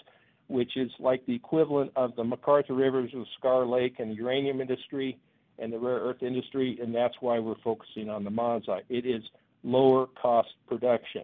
which 0.54 0.78
is 0.78 0.92
like 1.00 1.26
the 1.26 1.34
equivalent 1.34 1.92
of 1.96 2.16
the 2.16 2.24
McArthur 2.24 2.78
Rivers 2.78 3.10
the 3.12 3.26
Cigar 3.36 3.66
Lake, 3.66 3.96
and 3.98 4.12
the 4.12 4.16
uranium 4.16 4.62
industry 4.62 5.18
and 5.58 5.74
the 5.74 5.80
rare 5.80 5.98
earth 5.98 6.22
industry, 6.22 6.78
and 6.80 6.94
that's 6.94 7.16
why 7.22 7.40
we're 7.40 7.60
focusing 7.64 8.08
on 8.08 8.24
the 8.24 8.30
monazite. 8.30 8.84
It 8.88 9.08
is 9.08 9.24
lower 9.64 10.06
cost 10.22 10.50
production 10.68 11.24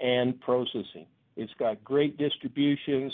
and 0.00 0.38
processing. 0.42 1.06
It's 1.36 1.52
got 1.58 1.82
great 1.82 2.18
distributions 2.18 3.10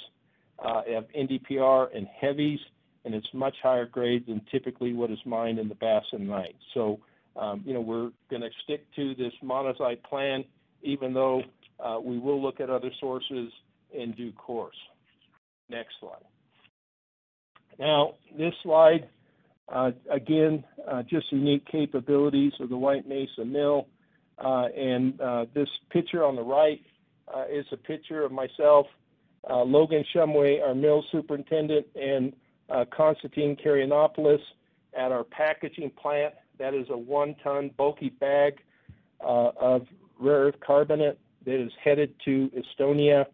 of 0.58 1.04
NdPr 1.16 1.96
and 1.96 2.08
heavies, 2.08 2.58
and 3.04 3.14
it's 3.14 3.28
much 3.32 3.54
higher 3.62 3.87
grade 3.87 4.26
than 4.26 4.40
typically 4.50 4.92
what 4.92 5.12
is 5.12 5.18
mined 5.25 5.61
in 5.61 5.68
the 5.68 5.76
Basin 5.76 6.26
bastnäsite. 6.26 6.56
So, 6.73 6.99
um, 7.37 7.62
you 7.64 7.75
know, 7.75 7.80
we're 7.80 8.11
gonna 8.28 8.50
stick 8.64 8.84
to 8.96 9.14
this 9.14 9.32
monazite 9.40 10.02
plan, 10.02 10.44
even 10.82 11.14
though 11.14 11.44
uh, 11.78 12.00
we 12.02 12.18
will 12.18 12.42
look 12.42 12.58
at 12.58 12.70
other 12.70 12.90
sources 12.99 13.52
in 13.92 14.11
due 14.12 14.32
course. 14.32 14.75
Next 15.68 15.94
slide. 16.00 16.25
Now, 17.78 18.14
this 18.37 18.52
slide, 18.62 19.09
uh, 19.68 19.92
again, 20.11 20.64
uh, 20.88 21.02
just 21.02 21.30
unique 21.33 21.66
capabilities 21.71 22.52
of 22.61 22.68
the 22.68 22.76
White 22.76 23.09
Mesa 23.09 23.44
Mill. 23.44 23.87
Uh, 24.38 24.66
and 24.76 25.18
this 25.54 25.68
picture 25.90 26.25
on 26.25 26.37
the 26.37 26.42
right 26.42 26.80
is 27.50 27.64
a 27.73 27.76
picture 27.76 28.25
of 28.25 28.33
myself, 28.33 28.87
Logan 29.49 30.04
Shumway, 30.14 30.62
our 30.62 30.75
mill 30.75 31.04
superintendent, 31.12 31.87
and 31.94 32.33
Constantine 32.90 33.56
Karayannopoulos 33.64 34.40
at 34.97 35.12
our 35.12 35.25
packaging 35.25 35.90
plant. 35.90 36.35
That 36.59 36.75
is 36.75 36.87
a 36.88 36.97
1-ton 36.97 37.71
bulky 37.76 38.11
bag 38.11 38.59
of 39.21 39.87
rare 40.18 40.47
earth 40.47 40.56
carbonate 40.64 41.18
that 41.44 41.62
is 41.62 41.73
headed 41.83 42.14
to 42.25 42.50
Estonia. 42.50 43.26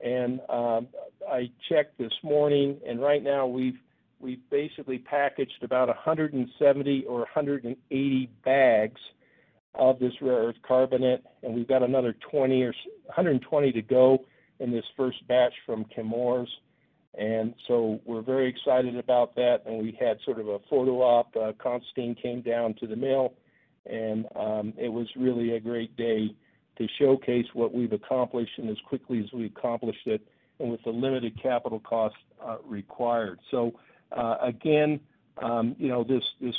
And 0.00 0.40
I 0.48 1.50
checked 1.68 1.98
this 1.98 2.12
morning, 2.22 2.78
and 2.86 3.00
right 3.00 3.22
now 3.22 3.46
we've 3.46 3.78
we've 4.20 4.40
basically 4.50 4.98
packaged 4.98 5.62
about 5.62 5.88
170 5.88 7.04
or 7.04 7.18
180 7.18 8.30
bags 8.44 9.00
of 9.74 9.98
this 9.98 10.12
rare 10.22 10.48
earth 10.48 10.56
carbonate, 10.66 11.22
and 11.42 11.54
we've 11.54 11.68
got 11.68 11.82
another 11.82 12.14
20 12.30 12.62
or 12.62 12.74
120 13.06 13.72
to 13.72 13.82
go 13.82 14.24
in 14.58 14.70
this 14.72 14.84
first 14.96 15.26
batch 15.28 15.52
from 15.66 15.84
Chemours. 15.96 16.48
And 17.18 17.54
so 17.66 18.00
we're 18.04 18.22
very 18.22 18.48
excited 18.48 18.96
about 18.96 19.34
that, 19.36 19.62
and 19.66 19.82
we 19.82 19.96
had 19.98 20.18
sort 20.24 20.38
of 20.38 20.48
a 20.48 20.58
photo 20.68 21.00
op. 21.02 21.34
Uh, 21.36 21.52
Constantine 21.62 22.14
came 22.14 22.42
down 22.42 22.74
to 22.80 22.86
the 22.86 22.96
mill, 22.96 23.34
and 23.86 24.26
um, 24.34 24.74
it 24.76 24.88
was 24.88 25.06
really 25.16 25.54
a 25.54 25.60
great 25.60 25.96
day 25.96 26.34
to 26.78 26.86
showcase 26.98 27.46
what 27.52 27.72
we've 27.72 27.92
accomplished 27.92 28.58
and 28.58 28.68
as 28.68 28.76
quickly 28.86 29.20
as 29.20 29.32
we 29.32 29.46
accomplished 29.46 30.06
it, 30.06 30.20
and 30.58 30.70
with 30.70 30.82
the 30.84 30.90
limited 30.90 31.40
capital 31.40 31.80
costs 31.80 32.18
uh, 32.44 32.56
required. 32.64 33.40
So, 33.50 33.72
uh, 34.12 34.36
again, 34.40 35.00
um, 35.42 35.76
you 35.78 35.88
know, 35.88 36.04
this 36.04 36.24
this 36.40 36.54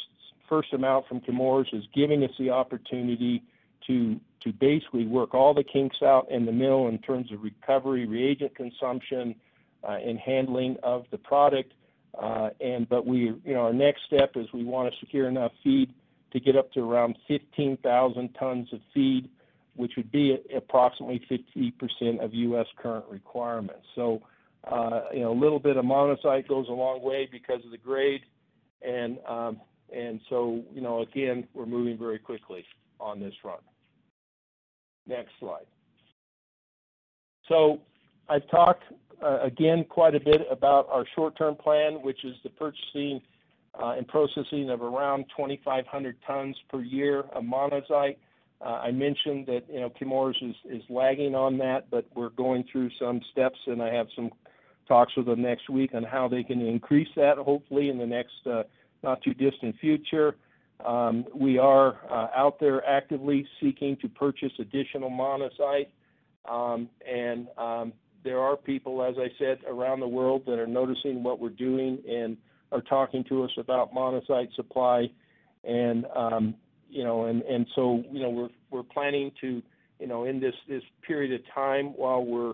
first 0.49 0.73
amount 0.73 1.07
from 1.07 1.21
Chemours 1.21 1.73
is 1.73 1.83
giving 1.93 2.23
us 2.23 2.31
the 2.39 2.49
opportunity 2.49 3.43
to 3.87 4.19
to 4.43 4.53
basically 4.53 5.05
work 5.05 5.33
all 5.33 5.53
the 5.53 5.63
kinks 5.63 6.01
out 6.01 6.29
in 6.29 6.45
the 6.45 6.51
mill 6.51 6.87
in 6.87 6.99
terms 6.99 7.31
of 7.31 7.41
recovery, 7.41 8.05
reagent 8.05 8.55
consumption, 8.55 9.35
uh, 9.83 9.97
and 10.03 10.19
handling 10.19 10.77
of 10.83 11.05
the 11.11 11.17
product. 11.17 11.73
Uh 12.17 12.49
and 12.61 12.87
but 12.89 13.05
we, 13.05 13.33
you 13.45 13.53
know, 13.53 13.61
our 13.61 13.73
next 13.73 14.01
step 14.05 14.31
is 14.35 14.47
we 14.53 14.63
want 14.63 14.91
to 14.91 14.99
secure 14.99 15.27
enough 15.27 15.51
feed 15.63 15.93
to 16.31 16.39
get 16.39 16.55
up 16.55 16.71
to 16.73 16.79
around 16.81 17.17
15,000 17.27 18.29
tons 18.39 18.71
of 18.73 18.79
feed, 18.93 19.29
which 19.77 19.93
would 19.95 20.11
be 20.11 20.37
approximately 20.55 21.21
50% 21.31 22.23
of 22.23 22.33
U.S. 22.33 22.67
current 22.77 23.05
requirements. 23.09 23.85
So, 23.95 24.21
uh, 24.69 25.01
you 25.13 25.21
know, 25.21 25.31
a 25.31 25.39
little 25.39 25.59
bit 25.59 25.77
of 25.77 25.85
monazite 25.85 26.47
goes 26.47 26.67
a 26.67 26.73
long 26.73 27.01
way 27.01 27.29
because 27.31 27.63
of 27.63 27.71
the 27.71 27.77
grade. 27.77 28.21
And 28.81 29.17
um, 29.27 29.61
and 29.95 30.19
so, 30.29 30.63
you 30.73 30.81
know, 30.81 31.01
again, 31.01 31.47
we're 31.53 31.65
moving 31.65 31.97
very 31.97 32.19
quickly 32.19 32.65
on 32.99 33.19
this 33.19 33.33
front. 33.41 33.61
Next 35.07 35.31
slide. 35.39 35.65
So 37.47 37.79
I've 38.27 38.47
talked 38.49 38.83
uh, 39.23 39.39
again 39.41 39.85
quite 39.87 40.15
a 40.15 40.19
bit 40.19 40.41
about 40.51 40.89
our 40.91 41.05
short-term 41.15 41.55
plan, 41.55 41.93
which 42.01 42.25
is 42.25 42.35
the 42.43 42.49
purchasing 42.49 43.21
uh, 43.81 43.95
and 43.97 44.07
processing 44.07 44.69
of 44.69 44.81
around 44.81 45.25
2,500 45.35 46.17
tons 46.25 46.55
per 46.69 46.81
year 46.81 47.21
of 47.33 47.43
monazite. 47.43 48.17
Uh, 48.59 48.81
I 48.87 48.91
mentioned 48.91 49.45
that, 49.47 49.63
you 49.71 49.79
know, 49.79 49.91
Chemours 49.99 50.35
is 50.65 50.81
lagging 50.89 51.35
on 51.35 51.57
that, 51.59 51.89
but 51.91 52.05
we're 52.15 52.29
going 52.29 52.65
through 52.71 52.89
some 52.99 53.21
steps, 53.31 53.59
and 53.67 53.81
I 53.81 53.93
have 53.93 54.07
some 54.15 54.31
talks 54.87 55.15
with 55.15 55.27
them 55.27 55.41
next 55.41 55.69
week 55.69 55.91
on 55.93 56.03
how 56.03 56.27
they 56.27 56.43
can 56.43 56.61
increase 56.61 57.09
that, 57.15 57.37
hopefully 57.37 57.89
in 57.89 57.97
the 57.97 58.05
next 58.05 58.47
uh, 58.49 58.63
not 59.03 59.21
too 59.21 59.33
distant 59.33 59.75
future. 59.79 60.35
Um, 60.85 61.25
we 61.35 61.57
are 61.57 61.99
uh, 62.09 62.27
out 62.35 62.59
there 62.59 62.85
actively 62.87 63.47
seeking 63.61 63.97
to 63.97 64.07
purchase 64.07 64.51
additional 64.59 65.09
monazite. 65.09 65.87
Um, 66.49 66.89
and 67.07 67.47
um, 67.57 67.93
there 68.23 68.39
are 68.39 68.55
people, 68.55 69.03
as 69.03 69.15
I 69.17 69.27
said, 69.37 69.59
around 69.67 69.99
the 69.99 70.07
world 70.07 70.43
that 70.47 70.59
are 70.59 70.67
noticing 70.67 71.23
what 71.23 71.39
we're 71.39 71.49
doing 71.49 71.99
and 72.09 72.37
are 72.71 72.81
talking 72.81 73.23
to 73.25 73.43
us 73.43 73.51
about 73.57 73.93
monazite 73.93 74.53
supply. 74.55 75.09
And 75.63 76.05
you 76.89 77.03
know, 77.03 77.25
and 77.25 77.41
and 77.43 77.67
so, 77.75 78.03
you 78.11 78.21
know, 78.21 78.29
we're 78.29 78.49
we're 78.71 78.83
planning 78.83 79.31
to, 79.41 79.61
you 79.99 80.07
know, 80.07 80.25
in 80.25 80.39
this 80.39 80.55
this 80.67 80.83
period 81.05 81.33
of 81.33 81.41
time, 81.53 81.87
while 81.95 82.23
we're 82.23 82.53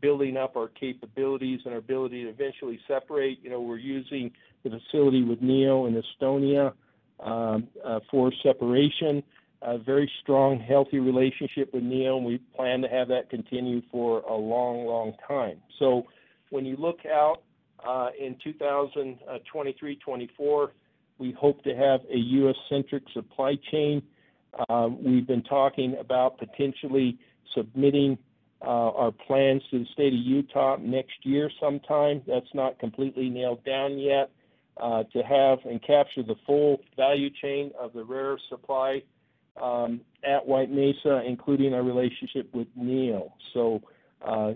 building 0.00 0.36
up 0.36 0.56
our 0.56 0.68
capabilities 0.68 1.60
and 1.64 1.72
our 1.72 1.78
ability 1.78 2.24
to 2.24 2.28
eventually 2.28 2.78
separate, 2.86 3.38
you 3.42 3.50
know, 3.50 3.60
we're 3.60 3.78
using 3.78 4.30
the 4.62 4.70
facility 4.70 5.22
with 5.22 5.40
Neo 5.40 5.86
in 5.86 6.02
Estonia 6.02 6.72
um, 7.20 7.68
uh, 7.84 8.00
for 8.10 8.32
separation. 8.42 9.22
A 9.62 9.78
very 9.78 10.10
strong, 10.20 10.60
healthy 10.60 10.98
relationship 10.98 11.72
with 11.72 11.82
Neo, 11.82 12.18
and 12.18 12.26
we 12.26 12.36
plan 12.54 12.82
to 12.82 12.88
have 12.88 13.08
that 13.08 13.30
continue 13.30 13.80
for 13.90 14.20
a 14.20 14.34
long, 14.34 14.84
long 14.84 15.14
time. 15.26 15.56
So 15.78 16.06
when 16.50 16.66
you 16.66 16.76
look 16.76 16.98
out 17.06 17.38
uh, 17.86 18.10
in 18.18 18.36
2023, 18.44 19.94
2024, 19.94 20.72
we 21.24 21.32
hope 21.32 21.64
to 21.64 21.74
have 21.74 22.00
a 22.12 22.18
U.S.-centric 22.18 23.10
supply 23.14 23.54
chain. 23.70 24.02
Uh, 24.68 24.88
we've 24.90 25.26
been 25.26 25.42
talking 25.42 25.96
about 25.98 26.36
potentially 26.36 27.18
submitting 27.54 28.18
uh, 28.60 28.90
our 28.90 29.10
plans 29.10 29.62
to 29.70 29.78
the 29.78 29.86
state 29.94 30.12
of 30.12 30.18
Utah 30.18 30.76
next 30.78 31.14
year 31.22 31.50
sometime. 31.58 32.20
That's 32.26 32.52
not 32.52 32.78
completely 32.78 33.30
nailed 33.30 33.64
down 33.64 33.98
yet 33.98 34.30
uh, 34.76 35.04
to 35.14 35.22
have 35.22 35.60
and 35.64 35.82
capture 35.82 36.22
the 36.22 36.34
full 36.46 36.82
value 36.94 37.30
chain 37.40 37.72
of 37.80 37.94
the 37.94 38.04
rare 38.04 38.36
supply 38.50 39.02
um, 39.62 40.02
at 40.24 40.46
White 40.46 40.70
Mesa, 40.70 41.22
including 41.26 41.72
our 41.72 41.82
relationship 41.82 42.54
with 42.54 42.68
Neo. 42.76 43.32
So, 43.54 43.80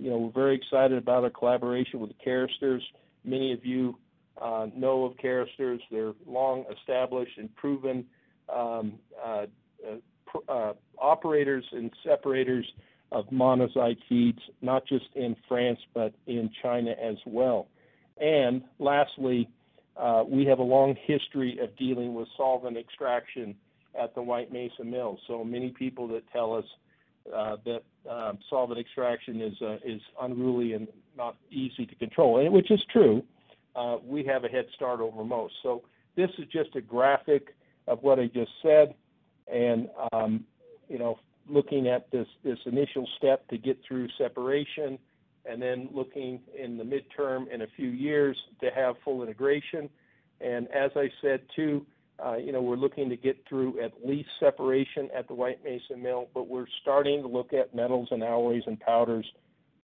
you 0.03 0.11
know, 0.11 0.19
we're 0.19 0.43
very 0.43 0.57
excited 0.57 0.99
about 0.99 1.25
our 1.25 1.31
collaboration 1.31 1.99
with 1.99 2.11
the 2.11 2.31
Caresters. 2.31 2.83
Many 3.25 3.55
of 3.55 3.65
you 3.65 3.97
know 4.77 5.05
of 5.05 5.17
Caresters. 5.17 5.81
They're 5.91 6.15
long-established 6.27 7.39
and 7.39 7.55
proven 7.57 8.05
operators 10.99 11.65
and 11.73 11.91
separators 12.05 12.67
of 13.11 13.27
monazite 13.31 13.99
feeds, 14.09 14.41
not 14.61 14.87
just 14.87 15.07
in 15.15 15.35
France, 15.49 15.79
but 15.95 16.13
in 16.27 16.51
China 16.63 16.91
as 16.91 17.17
well. 17.27 17.69
And 18.21 18.63
lastly, 18.79 19.49
uh, 19.97 20.25
we 20.29 20.45
have 20.47 20.59
a 20.59 20.63
long 20.63 20.95
history 21.07 21.59
of 21.61 21.75
dealing 21.77 22.15
with 22.15 22.29
solvent 22.37 22.77
extraction 22.77 23.55
at 24.01 24.15
the 24.15 24.23
White 24.23 24.53
Mesa 24.53 24.85
Mill. 24.85 25.19
So 25.27 25.43
many 25.43 25.71
people 25.71 26.07
that 26.09 26.23
tell 26.33 26.55
us 26.55 26.65
uh, 27.35 27.57
that 27.65 27.83
uh, 28.09 28.33
solvent 28.49 28.79
extraction 28.79 29.41
is 29.41 29.55
uh, 29.61 29.77
is 29.85 30.01
unruly 30.21 30.73
and 30.75 30.89
not 31.17 31.37
easy 31.51 31.85
to 31.87 31.95
control, 31.97 32.49
which 32.51 32.71
is 32.71 32.81
true. 32.93 33.23
Uh, 33.79 33.99
we 34.05 34.25
have 34.25 34.43
a 34.45 34.49
head 34.49 34.65
start 34.75 35.01
over 35.01 35.23
most. 35.25 35.55
So 35.63 35.83
this 36.17 36.31
is 36.39 36.47
just 36.53 36.75
a 36.75 36.81
graphic 36.81 37.55
of 37.87 38.03
what 38.03 38.19
I 38.19 38.27
just 38.27 38.51
said, 38.61 38.95
and 39.47 39.89
um, 40.13 40.45
you 40.89 40.99
know, 40.99 41.21
looking 41.49 41.87
at 41.87 42.11
this 42.11 42.27
this 42.43 42.59
initial 42.67 43.09
step 43.19 43.47
to 43.49 43.57
get 43.57 43.79
through 43.87 44.09
separation, 44.19 44.99
and 45.47 45.63
then 45.63 45.89
looking 45.93 46.41
in 46.59 46.77
the 46.77 46.83
midterm 46.83 47.53
in 47.55 47.63
a 47.63 47.67
few 47.77 47.91
years 47.91 48.37
to 48.63 48.71
have 48.75 48.97
full 49.05 49.23
integration. 49.23 49.89
And 50.41 50.67
as 50.69 50.91
I 50.97 51.09
said 51.23 51.43
too, 51.55 51.87
uh, 52.25 52.37
you 52.37 52.51
know, 52.51 52.61
we're 52.61 52.77
looking 52.77 53.09
to 53.11 53.17
get 53.17 53.37
through 53.49 53.81
at 53.81 53.93
least 54.05 54.29
separation 54.41 55.09
at 55.17 55.29
the 55.29 55.35
White 55.35 55.63
Mesa 55.63 55.97
Mill, 55.97 56.27
but 56.35 56.49
we're 56.49 56.67
starting 56.83 57.23
to 57.23 57.29
look 57.29 57.53
at 57.53 57.75
metals 57.75 58.09
and 58.11 58.25
alloys 58.25 58.63
and 58.67 58.79
powders 58.81 59.27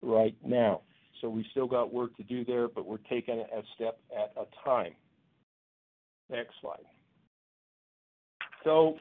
right 0.02 0.37
now. 0.44 0.80
So 1.24 1.30
we 1.30 1.46
still 1.52 1.66
got 1.66 1.90
work 1.90 2.14
to 2.18 2.22
do 2.22 2.44
there, 2.44 2.68
but 2.68 2.84
we're 2.84 2.98
taking 2.98 3.38
it 3.38 3.46
a 3.50 3.62
step 3.74 3.98
at 4.14 4.34
a 4.37 4.44
time. 4.62 4.92
Next 6.28 6.52
slide. 6.60 6.84
So 8.62 8.96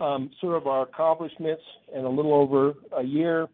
um, 0.00 0.30
sort 0.40 0.56
of 0.56 0.66
our 0.66 0.84
accomplishments 0.84 1.62
in 1.94 2.06
a 2.06 2.08
little 2.08 2.32
over 2.32 2.72
a 2.96 3.02
year. 3.02 3.48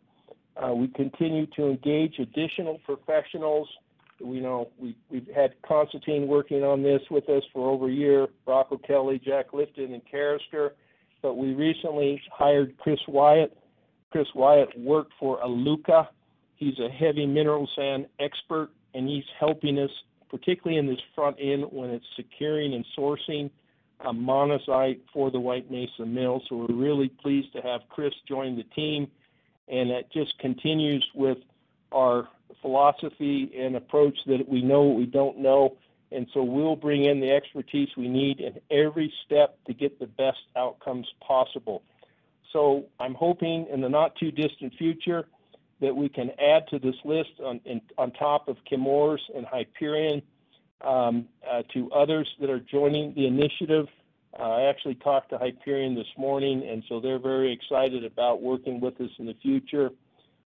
Uh, 0.56 0.74
we 0.74 0.86
continue 0.86 1.46
to 1.56 1.66
engage 1.66 2.20
additional 2.20 2.78
professionals. 2.84 3.68
We 4.20 4.38
know 4.38 4.70
we, 4.78 4.96
we've 5.10 5.28
had 5.34 5.54
Constantine 5.66 6.28
working 6.28 6.62
on 6.62 6.84
this 6.84 7.02
with 7.10 7.28
us 7.28 7.42
for 7.52 7.68
over 7.68 7.88
a 7.88 7.92
year, 7.92 8.28
Rocco 8.46 8.78
Kelly, 8.78 9.20
Jack 9.24 9.50
Lifton, 9.50 9.92
and 9.92 10.02
Carester. 10.08 10.70
But 11.20 11.34
we 11.34 11.52
recently 11.54 12.22
hired 12.32 12.78
Chris 12.78 13.00
Wyatt. 13.08 13.58
Chris 14.12 14.28
Wyatt 14.36 14.68
worked 14.78 15.14
for 15.18 15.40
Iluka. 15.40 16.06
He's 16.56 16.78
a 16.78 16.88
heavy 16.88 17.26
mineral 17.26 17.68
sand 17.76 18.06
expert, 18.18 18.70
and 18.94 19.08
he's 19.08 19.24
helping 19.38 19.78
us, 19.78 19.90
particularly 20.30 20.78
in 20.78 20.86
this 20.86 21.00
front 21.14 21.36
end 21.40 21.64
when 21.70 21.90
it's 21.90 22.06
securing 22.16 22.74
and 22.74 22.84
sourcing 22.96 23.50
a 24.00 24.12
for 25.12 25.30
the 25.30 25.40
White 25.40 25.70
Mesa 25.70 26.04
Mill. 26.04 26.42
So 26.48 26.56
we're 26.56 26.74
really 26.74 27.08
pleased 27.08 27.52
to 27.54 27.60
have 27.62 27.82
Chris 27.88 28.12
join 28.28 28.56
the 28.56 28.64
team, 28.64 29.08
and 29.68 29.90
it 29.90 30.08
just 30.12 30.38
continues 30.38 31.06
with 31.14 31.38
our 31.92 32.28
philosophy 32.60 33.52
and 33.58 33.76
approach 33.76 34.16
that 34.26 34.48
we 34.48 34.62
know 34.62 34.82
what 34.82 34.98
we 34.98 35.06
don't 35.06 35.38
know, 35.38 35.76
and 36.12 36.26
so 36.32 36.42
we'll 36.42 36.76
bring 36.76 37.04
in 37.04 37.20
the 37.20 37.30
expertise 37.30 37.88
we 37.96 38.08
need 38.08 38.40
in 38.40 38.60
every 38.70 39.12
step 39.24 39.58
to 39.66 39.74
get 39.74 39.98
the 39.98 40.06
best 40.06 40.38
outcomes 40.56 41.06
possible. 41.26 41.82
So 42.52 42.86
I'm 43.00 43.14
hoping 43.14 43.66
in 43.72 43.80
the 43.80 43.88
not 43.88 44.16
too 44.16 44.30
distant 44.30 44.74
future 44.78 45.26
that 45.80 45.94
we 45.94 46.08
can 46.08 46.30
add 46.40 46.66
to 46.68 46.78
this 46.78 46.94
list 47.04 47.30
on, 47.44 47.60
in, 47.64 47.80
on 47.98 48.10
top 48.12 48.48
of 48.48 48.56
Chemours 48.70 49.20
and 49.34 49.46
Hyperion 49.46 50.22
um, 50.82 51.26
uh, 51.48 51.62
to 51.74 51.90
others 51.92 52.28
that 52.40 52.50
are 52.50 52.60
joining 52.60 53.14
the 53.14 53.26
initiative. 53.26 53.86
Uh, 54.38 54.42
I 54.42 54.62
actually 54.64 54.96
talked 54.96 55.30
to 55.30 55.38
Hyperion 55.38 55.94
this 55.94 56.06
morning, 56.16 56.66
and 56.68 56.82
so 56.88 57.00
they're 57.00 57.18
very 57.18 57.52
excited 57.52 58.04
about 58.04 58.42
working 58.42 58.80
with 58.80 59.00
us 59.00 59.10
in 59.18 59.26
the 59.26 59.34
future. 59.42 59.90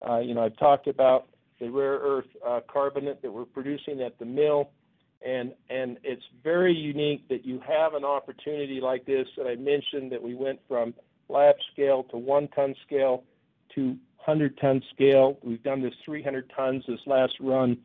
Uh, 0.07 0.19
you 0.19 0.35
know, 0.35 0.45
I've 0.45 0.57
talked 0.57 0.87
about 0.87 1.29
the 1.61 1.69
rare 1.69 1.99
earth 1.99 2.27
uh, 2.47 2.61
carbonate 2.73 3.23
that 3.23 3.33
we're 3.33 3.45
producing 3.45 4.01
at 4.03 4.19
the 4.19 4.25
mill, 4.25 4.71
and 5.25 5.53
and 5.71 5.99
it's 6.03 6.25
very 6.43 6.75
unique 6.75 7.29
that 7.29 7.45
you 7.45 7.61
have 7.67 7.95
an 7.95 8.05
opportunity 8.05 8.81
like 8.81 9.05
this. 9.07 9.27
That 9.37 9.47
I 9.47 9.55
mentioned 9.55 10.11
that 10.11 10.23
we 10.23 10.35
went 10.35 10.61
from 10.69 10.95
lab 11.29 11.55
scale 11.73 12.05
to 12.05 12.17
one 12.17 12.49
ton 12.49 12.75
scale 12.85 13.25
to 13.75 13.97
100 14.25 14.59
ton 14.59 14.83
scale. 14.95 15.39
We've 15.43 15.63
done 15.63 15.83
this 15.83 15.95
300 16.05 16.51
tons 16.57 16.85
this 16.87 17.01
last 17.07 17.35
run 17.41 17.79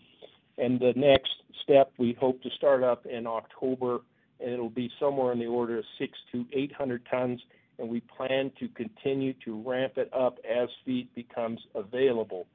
and 0.57 0.79
the 0.79 0.93
next 0.95 1.31
step 1.63 1.91
we 1.97 2.13
hope 2.19 2.41
to 2.43 2.49
start 2.51 2.83
up 2.83 3.05
in 3.05 3.27
October, 3.27 3.99
and 4.39 4.51
it'll 4.51 4.69
be 4.69 4.89
somewhere 4.99 5.31
in 5.31 5.39
the 5.39 5.45
order 5.45 5.79
of 5.79 5.85
six 5.99 6.17
to 6.31 6.45
800 6.53 7.05
tons, 7.09 7.41
and 7.79 7.87
we 7.87 8.01
plan 8.01 8.51
to 8.59 8.67
continue 8.69 9.33
to 9.45 9.61
ramp 9.61 9.93
it 9.97 10.11
up 10.13 10.39
as 10.49 10.69
feed 10.85 11.13
becomes 11.13 11.59
available. 11.75 12.47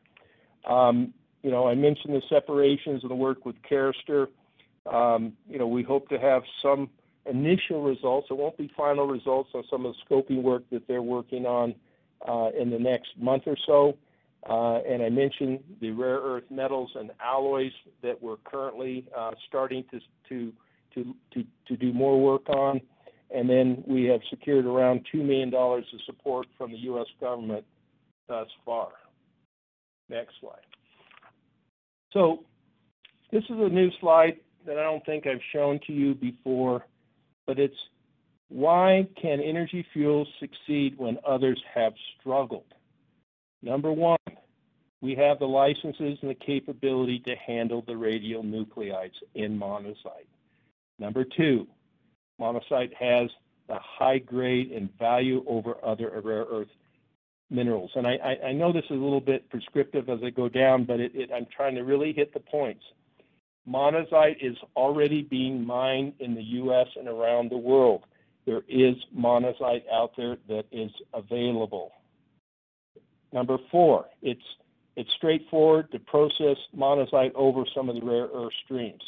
Um, 0.69 1.15
you 1.43 1.51
know, 1.51 1.67
I 1.67 1.75
mentioned 1.75 2.15
the 2.15 2.23
separations 2.29 3.03
and 3.03 3.11
the 3.11 3.17
work 3.17 3.45
with 3.45 3.57
Carester. 3.69 4.29
Um, 4.87 5.33
you 5.49 5.59
know, 5.59 5.67
we 5.67 5.83
hope 5.83 6.09
to 6.09 6.19
have 6.19 6.43
some 6.61 6.91
initial 7.27 7.83
results. 7.83 8.29
It 8.31 8.37
won't 8.37 8.57
be 8.57 8.71
final 8.77 9.07
results 9.07 9.51
on 9.55 9.65
some 9.71 9.87
of 9.87 9.95
the 9.95 10.15
scoping 10.15 10.43
work 10.43 10.63
that 10.71 10.87
they're 10.89 11.03
working 11.03 11.47
on 11.47 11.75
in 12.61 12.71
the 12.71 12.79
next 12.79 13.11
month 13.19 13.45
or 13.47 13.57
so. 13.67 13.97
Uh, 14.49 14.79
and 14.89 15.03
I 15.03 15.09
mentioned 15.09 15.61
the 15.81 15.91
rare 15.93 16.19
earth 16.19 16.45
metals 16.51 16.91
and 16.97 17.13
alloys 17.25 17.73
that 18.03 18.21
we're 18.21 18.39
currently 18.45 19.07
uh, 19.17 19.31
starting 19.47 19.85
to, 19.93 20.01
to, 20.29 20.53
to, 20.95 21.15
to, 21.35 21.45
to 21.69 21.77
do 21.77 21.93
more 21.93 22.21
work 22.21 22.49
on. 22.49 22.81
And 23.35 23.49
then 23.49 23.85
we 23.87 24.05
have 24.07 24.21
secured 24.31 24.67
around 24.67 25.07
$2 25.15 25.25
million 25.25 25.55
of 25.55 25.85
support 26.07 26.49
from 26.59 26.73
the 26.73 26.79
U.S. 26.79 27.07
government 27.21 27.65
thus 28.29 28.49
far. 28.65 28.89
Next 30.09 30.35
slide. 30.41 30.59
So 32.13 32.41
this 33.31 33.45
is 33.45 33.57
a 33.59 33.69
new 33.69 33.91
slide 34.01 34.37
that 34.67 34.77
I 34.77 34.83
don't 34.83 35.05
think 35.07 35.27
I've 35.27 35.41
shown 35.53 35.81
to 35.87 35.93
you 35.93 36.15
before, 36.15 36.85
but 37.47 37.59
it's 37.59 37.75
why 38.53 39.07
can 39.21 39.41
Energy 39.41 39.85
Fuels 39.95 40.29
succeed 40.39 40.99
when 40.99 41.17
others 41.27 41.61
have 41.75 41.95
struggled? 42.21 42.75
Number 43.63 43.91
one, 43.91 44.19
we 45.01 45.15
have 45.15 45.39
the 45.39 45.47
licenses 45.47 46.19
and 46.21 46.31
the 46.31 46.35
capability 46.35 47.21
to 47.21 47.35
handle 47.35 47.83
the 47.87 47.95
radionuclides 47.95 49.15
in 49.35 49.59
monazite. 49.59 50.29
Number 50.99 51.25
two, 51.25 51.67
monazite 52.39 52.93
has 52.95 53.31
the 53.69 53.79
high 53.81 54.19
grade 54.19 54.71
and 54.71 54.91
value 54.99 55.43
over 55.47 55.77
other 55.83 56.21
rare 56.23 56.45
earth 56.45 56.69
minerals. 57.49 57.91
And 57.95 58.07
I, 58.07 58.17
I, 58.23 58.47
I 58.49 58.53
know 58.53 58.71
this 58.71 58.85
is 58.85 58.91
a 58.91 58.95
little 58.95 59.21
bit 59.21 59.49
prescriptive 59.49 60.11
as 60.11 60.19
I 60.23 60.29
go 60.29 60.51
down, 60.51 60.85
but 60.85 61.01
it, 61.01 61.13
it, 61.15 61.31
I'm 61.35 61.47
trying 61.57 61.75
to 61.77 61.83
really 61.83 62.13
hit 62.13 62.35
the 62.35 62.41
points. 62.41 62.83
Monazite 63.67 64.37
is 64.43 64.57
already 64.77 65.23
being 65.23 65.65
mined 65.65 66.15
in 66.19 66.35
the 66.35 66.43
U.S. 66.43 66.89
and 66.97 67.09
around 67.09 67.51
the 67.51 67.57
world. 67.57 68.03
There 68.47 68.63
is 68.69 68.97
monazite 69.17 69.85
out 69.93 70.13
there 70.17 70.37
that 70.49 70.65
is 70.73 70.91
available. 71.15 71.93
Number 73.33 73.59
four, 73.71 74.07
it's 74.21 74.43
it's 74.95 75.11
straightforward 75.17 75.91
to 75.93 75.99
process 75.99 76.57
monazite 76.77 77.33
over 77.35 77.65
some 77.75 77.89
of 77.89 77.95
the 77.95 78.05
rare 78.05 78.29
earth 78.35 78.53
streams. 78.65 79.03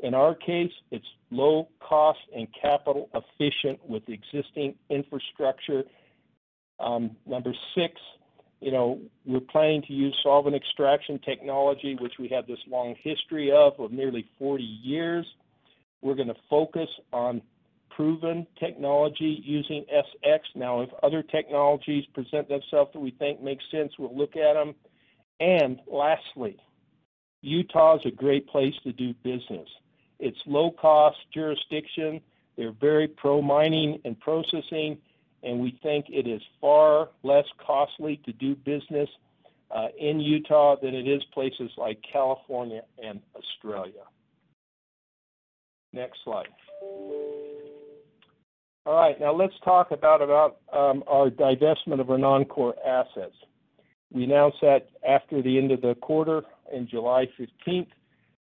In 0.00 0.14
our 0.14 0.34
case, 0.34 0.72
it's 0.90 1.06
low 1.30 1.68
cost 1.80 2.18
and 2.34 2.48
capital 2.60 3.08
efficient 3.14 3.78
with 3.88 4.02
existing 4.08 4.74
infrastructure. 4.90 5.84
Um, 6.80 7.16
number 7.26 7.52
six, 7.76 7.94
you 8.60 8.72
know, 8.72 9.00
we're 9.24 9.40
planning 9.40 9.82
to 9.82 9.92
use 9.92 10.16
solvent 10.22 10.56
extraction 10.56 11.20
technology, 11.20 11.96
which 12.00 12.14
we 12.18 12.28
have 12.28 12.46
this 12.46 12.58
long 12.68 12.96
history 13.02 13.52
of, 13.52 13.78
of 13.78 13.92
nearly 13.92 14.28
40 14.38 14.62
years. 14.62 15.26
We're 16.02 16.14
going 16.14 16.28
to 16.28 16.36
focus 16.50 16.88
on 17.12 17.42
proven 17.98 18.46
technology 18.60 19.42
using 19.44 19.84
SX. 19.92 20.38
Now, 20.54 20.82
if 20.82 20.90
other 21.02 21.20
technologies 21.20 22.04
present 22.14 22.48
themselves 22.48 22.92
that 22.92 23.00
we 23.00 23.10
think 23.10 23.42
make 23.42 23.58
sense, 23.72 23.92
we'll 23.98 24.16
look 24.16 24.36
at 24.36 24.54
them. 24.54 24.76
And 25.40 25.80
lastly, 25.90 26.56
Utah 27.42 27.96
is 27.96 28.02
a 28.06 28.12
great 28.12 28.46
place 28.46 28.74
to 28.84 28.92
do 28.92 29.14
business. 29.24 29.68
It's 30.20 30.38
low 30.46 30.70
cost 30.70 31.16
jurisdiction. 31.34 32.20
They're 32.56 32.70
very 32.70 33.08
pro 33.08 33.42
mining 33.42 34.00
and 34.04 34.18
processing, 34.20 34.98
and 35.42 35.58
we 35.58 35.76
think 35.82 36.06
it 36.08 36.28
is 36.28 36.40
far 36.60 37.08
less 37.24 37.46
costly 37.66 38.20
to 38.26 38.32
do 38.32 38.54
business 38.54 39.08
uh, 39.72 39.88
in 39.98 40.20
Utah 40.20 40.76
than 40.80 40.94
it 40.94 41.08
is 41.08 41.24
places 41.34 41.72
like 41.76 41.98
California 42.12 42.82
and 43.02 43.20
Australia. 43.34 44.04
Next 45.92 46.18
slide. 46.22 46.46
All 48.88 48.94
right, 48.94 49.20
now 49.20 49.34
let's 49.34 49.52
talk 49.66 49.90
about, 49.90 50.22
about 50.22 50.60
um, 50.72 51.04
our 51.06 51.28
divestment 51.28 52.00
of 52.00 52.08
our 52.08 52.16
non-core 52.16 52.74
assets. 52.86 53.34
We 54.10 54.24
announced 54.24 54.56
that 54.62 54.88
after 55.06 55.42
the 55.42 55.58
end 55.58 55.72
of 55.72 55.82
the 55.82 55.94
quarter 55.96 56.40
in 56.72 56.88
July 56.88 57.26
15th 57.38 57.88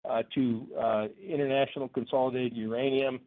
uh, 0.10 0.24
to 0.34 0.68
uh, 0.80 1.08
International 1.22 1.90
Consolidated 1.90 2.56
Uranium. 2.56 3.20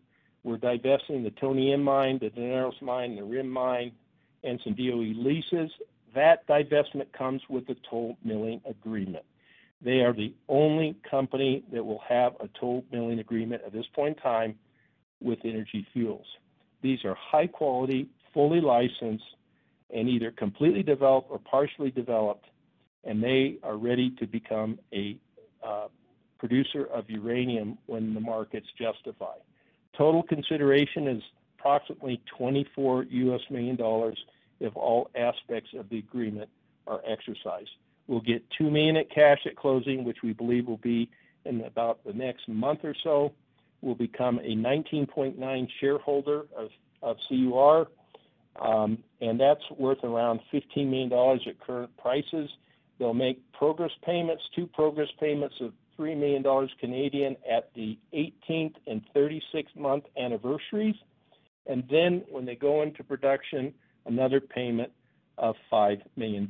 We're 0.44 0.56
divesting 0.56 1.22
the 1.22 1.30
Tony 1.38 1.74
M 1.74 1.82
mine, 1.84 2.20
the 2.22 2.30
Daneros 2.30 2.80
mine, 2.80 3.16
the 3.16 3.24
Rim 3.24 3.50
mine, 3.50 3.92
and 4.42 4.58
some 4.64 4.72
DOE 4.72 5.12
leases. 5.14 5.70
that 6.14 6.48
divestment 6.48 7.12
comes 7.12 7.42
with 7.50 7.68
a 7.68 7.76
toll 7.90 8.16
milling 8.24 8.62
agreement. 8.66 9.26
They 9.82 10.00
are 10.00 10.14
the 10.14 10.32
only 10.48 10.96
company 11.10 11.64
that 11.70 11.84
will 11.84 12.00
have 12.08 12.32
a 12.40 12.48
toll 12.58 12.82
milling 12.90 13.18
agreement 13.18 13.60
at 13.66 13.74
this 13.74 13.84
point 13.94 14.16
in 14.16 14.22
time 14.22 14.54
with 15.20 15.40
Energy 15.44 15.86
Fuels. 15.92 16.24
These 16.82 17.04
are 17.04 17.14
high 17.14 17.46
quality, 17.46 18.08
fully 18.32 18.60
licensed, 18.60 19.24
and 19.94 20.08
either 20.08 20.30
completely 20.30 20.82
developed 20.82 21.30
or 21.30 21.38
partially 21.38 21.90
developed, 21.90 22.46
and 23.04 23.22
they 23.22 23.56
are 23.62 23.76
ready 23.76 24.10
to 24.18 24.26
become 24.26 24.78
a 24.92 25.16
uh, 25.64 25.88
producer 26.38 26.86
of 26.86 27.08
uranium 27.10 27.76
when 27.86 28.14
the 28.14 28.20
markets 28.20 28.66
justify. 28.78 29.34
Total 29.96 30.22
consideration 30.22 31.08
is 31.08 31.22
approximately 31.58 32.20
24 32.38 33.04
US 33.04 33.40
million 33.50 33.76
dollars 33.76 34.18
if 34.60 34.74
all 34.76 35.10
aspects 35.14 35.70
of 35.78 35.88
the 35.88 35.98
agreement 35.98 36.48
are 36.86 37.00
exercised. 37.06 37.70
We'll 38.06 38.20
get 38.20 38.42
2 38.58 38.70
million 38.70 38.96
at 38.96 39.10
cash 39.10 39.40
at 39.46 39.56
closing, 39.56 40.04
which 40.04 40.18
we 40.22 40.32
believe 40.32 40.66
will 40.66 40.78
be 40.78 41.08
in 41.44 41.62
about 41.62 42.02
the 42.04 42.12
next 42.12 42.48
month 42.48 42.80
or 42.84 42.94
so. 43.02 43.32
We'll 43.82 43.94
become 43.94 44.38
a 44.38 44.54
19.9 44.54 45.68
shareholder 45.80 46.44
of, 46.56 46.68
of 47.02 47.16
CUR, 47.28 47.86
um, 48.60 48.98
and 49.20 49.40
that's 49.40 49.62
worth 49.78 50.02
around 50.04 50.40
$15 50.52 50.86
million 50.88 51.12
at 51.46 51.60
current 51.66 51.96
prices. 51.96 52.50
They'll 52.98 53.14
make 53.14 53.40
progress 53.52 53.92
payments, 54.04 54.42
two 54.54 54.66
progress 54.66 55.08
payments 55.18 55.54
of 55.60 55.72
$3 55.98 56.16
million 56.16 56.68
Canadian 56.78 57.36
at 57.50 57.70
the 57.74 57.98
18th 58.14 58.74
and 58.86 59.02
36th 59.14 59.76
month 59.76 60.04
anniversaries. 60.18 60.96
And 61.66 61.84
then 61.90 62.24
when 62.30 62.44
they 62.44 62.56
go 62.56 62.82
into 62.82 63.04
production, 63.04 63.72
another 64.06 64.40
payment 64.40 64.92
of 65.38 65.54
$5 65.72 66.02
million. 66.16 66.48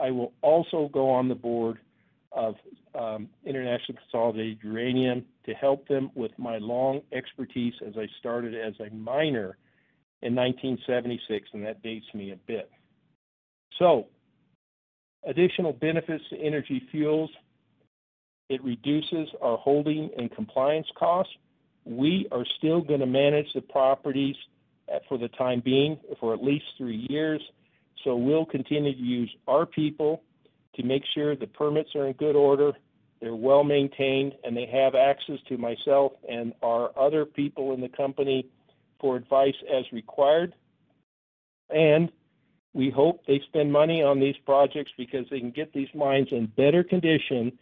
I 0.00 0.10
will 0.10 0.32
also 0.42 0.88
go 0.92 1.10
on 1.10 1.28
the 1.28 1.34
board 1.34 1.78
of 2.32 2.54
um, 2.94 3.28
International 3.44 3.98
Consolidated 3.98 4.58
Uranium 4.62 5.24
to 5.48 5.54
help 5.54 5.88
them 5.88 6.10
with 6.14 6.32
my 6.38 6.58
long 6.58 7.00
expertise 7.12 7.74
as 7.86 7.94
I 7.96 8.06
started 8.18 8.54
as 8.54 8.74
a 8.80 8.94
miner 8.94 9.56
in 10.22 10.34
1976, 10.34 11.48
and 11.52 11.64
that 11.64 11.82
dates 11.82 12.06
me 12.14 12.32
a 12.32 12.36
bit. 12.36 12.70
So, 13.78 14.06
additional 15.26 15.72
benefits 15.72 16.24
to 16.30 16.38
Energy 16.38 16.82
Fuels 16.90 17.30
it 18.48 18.64
reduces 18.64 19.28
our 19.42 19.58
holding 19.58 20.10
and 20.16 20.34
compliance 20.34 20.86
costs. 20.98 21.32
We 21.84 22.26
are 22.32 22.44
still 22.56 22.80
going 22.80 23.00
to 23.00 23.06
manage 23.06 23.46
the 23.54 23.60
properties 23.60 24.36
for 25.08 25.18
the 25.18 25.28
time 25.28 25.60
being 25.64 25.98
for 26.18 26.32
at 26.32 26.42
least 26.42 26.64
three 26.78 27.06
years. 27.10 27.42
So 28.04 28.16
we'll 28.16 28.46
continue 28.46 28.94
to 28.94 28.98
use 28.98 29.30
our 29.46 29.66
people 29.66 30.22
to 30.76 30.82
make 30.82 31.02
sure 31.14 31.36
the 31.36 31.46
permits 31.46 31.90
are 31.94 32.06
in 32.06 32.14
good 32.14 32.36
order, 32.36 32.72
they're 33.20 33.34
well 33.34 33.64
maintained, 33.64 34.34
and 34.44 34.56
they 34.56 34.66
have 34.66 34.94
access 34.94 35.38
to 35.48 35.58
myself 35.58 36.12
and 36.28 36.52
our 36.62 36.96
other 36.98 37.24
people 37.24 37.74
in 37.74 37.80
the 37.80 37.88
company 37.88 38.46
for 39.00 39.16
advice 39.16 39.56
as 39.72 39.84
required. 39.92 40.54
And 41.70 42.10
we 42.74 42.90
hope 42.90 43.26
they 43.26 43.40
spend 43.46 43.72
money 43.72 44.02
on 44.02 44.20
these 44.20 44.36
projects 44.44 44.92
because 44.96 45.26
they 45.30 45.40
can 45.40 45.50
get 45.50 45.72
these 45.72 45.88
mines 45.94 46.28
in 46.30 46.46
better 46.46 46.84
condition 46.84 47.58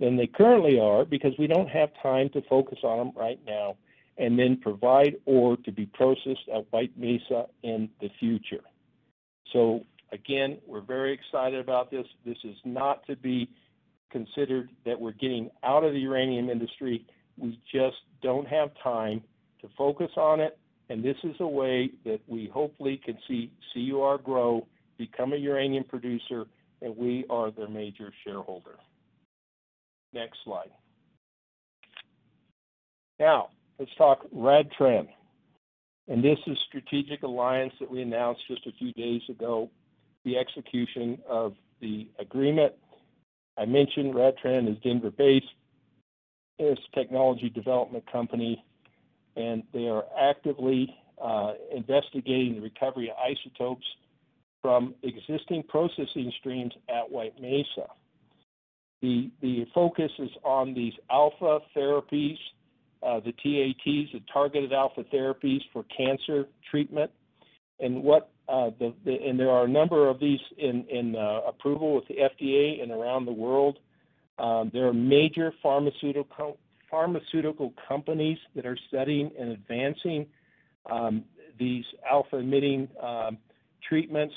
than 0.00 0.16
they 0.16 0.26
currently 0.26 0.78
are 0.78 1.04
because 1.04 1.32
we 1.38 1.46
don't 1.46 1.68
have 1.68 1.90
time 2.02 2.28
to 2.30 2.42
focus 2.42 2.78
on 2.82 2.98
them 2.98 3.12
right 3.14 3.38
now 3.46 3.76
and 4.16 4.38
then 4.38 4.56
provide 4.56 5.16
ore 5.26 5.56
to 5.58 5.72
be 5.72 5.86
processed 5.86 6.48
at 6.52 6.64
White 6.70 6.96
Mesa 6.96 7.46
in 7.62 7.88
the 8.00 8.08
future. 8.20 8.62
So 9.52 9.84
again, 10.12 10.58
we're 10.66 10.80
very 10.80 11.12
excited 11.12 11.60
about 11.60 11.90
this. 11.90 12.06
This 12.24 12.38
is 12.44 12.56
not 12.64 13.06
to 13.06 13.16
be 13.16 13.48
considered 14.10 14.70
that 14.84 15.00
we're 15.00 15.12
getting 15.12 15.50
out 15.62 15.84
of 15.84 15.92
the 15.92 15.98
uranium 16.00 16.48
industry. 16.50 17.06
We 17.38 17.60
just 17.72 17.96
don't 18.22 18.46
have 18.46 18.70
time 18.82 19.22
to 19.60 19.68
focus 19.76 20.10
on 20.16 20.40
it. 20.40 20.58
And 20.90 21.02
this 21.02 21.16
is 21.24 21.34
a 21.40 21.46
way 21.46 21.90
that 22.04 22.20
we 22.26 22.50
hopefully 22.52 23.00
can 23.04 23.16
see 23.26 23.50
CUR 23.72 24.18
grow, 24.18 24.66
become 24.98 25.32
a 25.32 25.36
uranium 25.36 25.84
producer, 25.84 26.44
and 26.82 26.96
we 26.96 27.24
are 27.30 27.50
their 27.50 27.68
major 27.68 28.12
shareholder. 28.24 28.76
Next 30.12 30.38
slide. 30.44 30.70
Now, 33.18 33.48
let's 33.78 33.94
talk 33.96 34.20
RadTran. 34.34 35.08
And 36.08 36.22
this 36.22 36.38
is 36.46 36.58
strategic 36.68 37.22
alliance 37.22 37.72
that 37.80 37.90
we 37.90 38.02
announced 38.02 38.42
just 38.46 38.66
a 38.66 38.72
few 38.72 38.92
days 38.92 39.22
ago, 39.30 39.70
the 40.24 40.36
execution 40.36 41.18
of 41.28 41.54
the 41.80 42.08
agreement. 42.18 42.74
I 43.56 43.64
mentioned 43.64 44.14
RadTran 44.14 44.70
is 44.70 44.76
Denver-based. 44.82 45.46
It's 46.58 46.80
a 46.92 46.96
technology 46.96 47.50
development 47.50 48.10
company, 48.10 48.64
and 49.36 49.62
they 49.72 49.88
are 49.88 50.04
actively 50.20 50.94
uh, 51.22 51.54
investigating 51.74 52.56
the 52.56 52.60
recovery 52.60 53.10
of 53.10 53.16
isotopes 53.18 53.86
from 54.62 54.94
existing 55.02 55.62
processing 55.68 56.32
streams 56.38 56.72
at 56.88 57.10
White 57.10 57.40
Mesa. 57.40 57.88
The, 59.02 59.66
focus 59.74 60.10
is 60.18 60.30
on 60.42 60.72
these 60.72 60.94
alpha 61.10 61.60
therapies, 61.76 62.38
uh, 63.02 63.20
the 63.20 63.32
TATs, 63.32 64.12
the 64.12 64.22
targeted 64.32 64.72
alpha 64.72 65.04
therapies 65.12 65.60
for 65.72 65.84
cancer 65.94 66.48
treatment. 66.70 67.10
And 67.80 68.02
what 68.02 68.30
uh, 68.48 68.70
the, 68.78 68.94
the, 69.04 69.12
and 69.12 69.38
there 69.38 69.50
are 69.50 69.64
a 69.64 69.68
number 69.68 70.08
of 70.08 70.20
these 70.20 70.40
in, 70.58 70.84
in 70.88 71.16
uh, 71.16 71.40
approval 71.46 71.94
with 71.94 72.06
the 72.08 72.14
FDA 72.14 72.82
and 72.82 72.92
around 72.92 73.24
the 73.24 73.32
world. 73.32 73.78
Um, 74.38 74.70
there 74.72 74.86
are 74.86 74.92
major 74.92 75.52
pharmaceutical 75.62 76.58
pharmaceutical 76.90 77.72
companies 77.88 78.38
that 78.54 78.66
are 78.66 78.78
studying 78.88 79.30
and 79.38 79.50
advancing 79.50 80.26
um, 80.90 81.24
these 81.58 81.84
alpha 82.08 82.36
emitting 82.36 82.88
um, 83.02 83.38
treatments. 83.88 84.34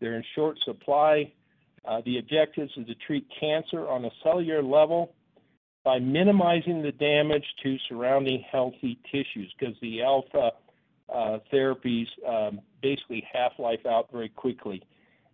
They're 0.00 0.16
in 0.16 0.24
short 0.34 0.58
supply. 0.64 1.32
Uh, 1.84 2.00
the 2.04 2.18
objectives 2.18 2.72
is 2.76 2.86
to 2.86 2.94
treat 3.06 3.26
cancer 3.38 3.88
on 3.88 4.04
a 4.04 4.10
cellular 4.22 4.62
level 4.62 5.14
by 5.84 5.98
minimizing 5.98 6.82
the 6.82 6.92
damage 6.92 7.44
to 7.62 7.76
surrounding 7.88 8.44
healthy 8.50 8.98
tissues 9.10 9.52
because 9.58 9.74
the 9.80 10.02
alpha 10.02 10.52
therapies 11.52 12.06
um, 12.28 12.60
basically 12.82 13.26
half-life 13.32 13.84
out 13.86 14.10
very 14.12 14.28
quickly. 14.28 14.82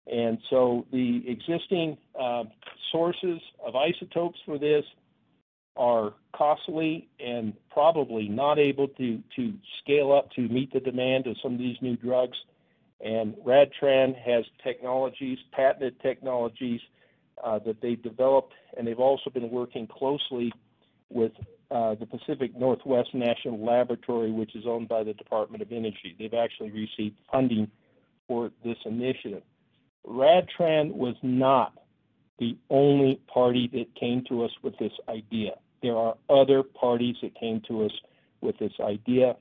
And 0.07 0.39
so 0.51 0.87
the 0.93 1.23
existing 1.27 1.99
uh, 2.19 2.45
sources 2.93 3.41
of 3.65 3.75
isotopes 3.75 4.39
for 4.47 4.59
this 4.59 4.85
are 5.77 6.15
costly 6.35 7.09
and 7.21 7.53
probably 7.71 8.29
not 8.29 8.59
able 8.59 8.89
to, 8.89 9.23
to 9.37 9.53
scale 9.83 10.13
up 10.13 10.31
to 10.33 10.43
meet 10.49 10.73
the 10.73 10.81
demand 10.81 11.27
of 11.27 11.37
some 11.43 11.55
of 11.55 11.59
these 11.59 11.77
new 11.83 11.97
drugs. 11.97 12.39
And 13.01 13.35
RadTran 13.45 14.17
has 14.17 14.45
technologies, 14.65 15.39
patented 15.53 16.01
technologies 16.01 16.81
uh, 17.45 17.59
that 17.67 17.81
they've 17.83 18.03
developed, 18.03 18.55
and 18.77 18.87
they've 18.87 18.99
also 18.99 19.29
been 19.29 19.51
working 19.51 19.87
closely 19.87 20.53
with 21.11 21.33
uh, 21.71 21.95
the 21.97 22.07
Pacific 22.07 22.57
Northwest 22.57 23.11
National 23.15 23.65
Laboratory, 23.65 24.31
which 24.31 24.55
is 24.55 24.65
owned 24.67 24.89
by 24.89 25.03
the 25.03 25.15
Department 25.15 25.63
of 25.63 25.73
Energy. 25.73 26.15
They've 26.19 26.35
actually 26.35 26.71
received 26.71 27.17
funding 27.31 27.71
for 28.29 28.51
this 28.65 28.77
initiative. 28.85 29.43
RadTran 30.07 30.93
was 30.93 31.17
not 31.23 31.75
the 32.39 32.57
only 32.71 33.21
party 33.33 33.69
that 33.73 33.99
came 33.99 34.23
to 34.29 34.45
us 34.45 34.51
with 34.63 34.77
this 34.79 34.93
idea. 35.09 35.53
There 35.83 35.97
are 35.97 36.15
other 36.29 36.63
parties 36.63 37.17
that 37.23 37.39
came 37.39 37.63
to 37.69 37.85
us 37.87 37.93
with 38.41 38.59
this 38.59 38.73
idea 38.81 39.37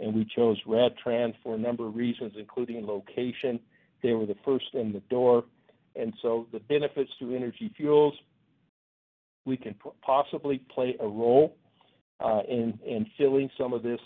and 0.00 0.14
we 0.14 0.24
chose 0.24 0.58
RadTran 0.66 1.34
for 1.42 1.54
a 1.54 1.58
number 1.58 1.86
of 1.86 1.96
reasons, 1.96 2.32
including 2.38 2.86
location. 2.86 3.58
They 4.02 4.12
were 4.12 4.26
the 4.26 4.36
first 4.44 4.66
in 4.74 4.92
the 4.92 5.00
door, 5.10 5.44
and 5.96 6.14
so 6.22 6.46
the 6.52 6.60
benefits 6.60 7.10
to 7.18 7.34
Energy 7.34 7.72
Fuels, 7.76 8.14
we 9.44 9.56
can 9.56 9.74
possibly 10.02 10.58
play 10.72 10.96
a 11.00 11.06
role 11.06 11.56
in 12.48 12.78
in 12.84 13.06
filling 13.16 13.50
some 13.56 13.72
of 13.72 13.82
this 13.82 14.00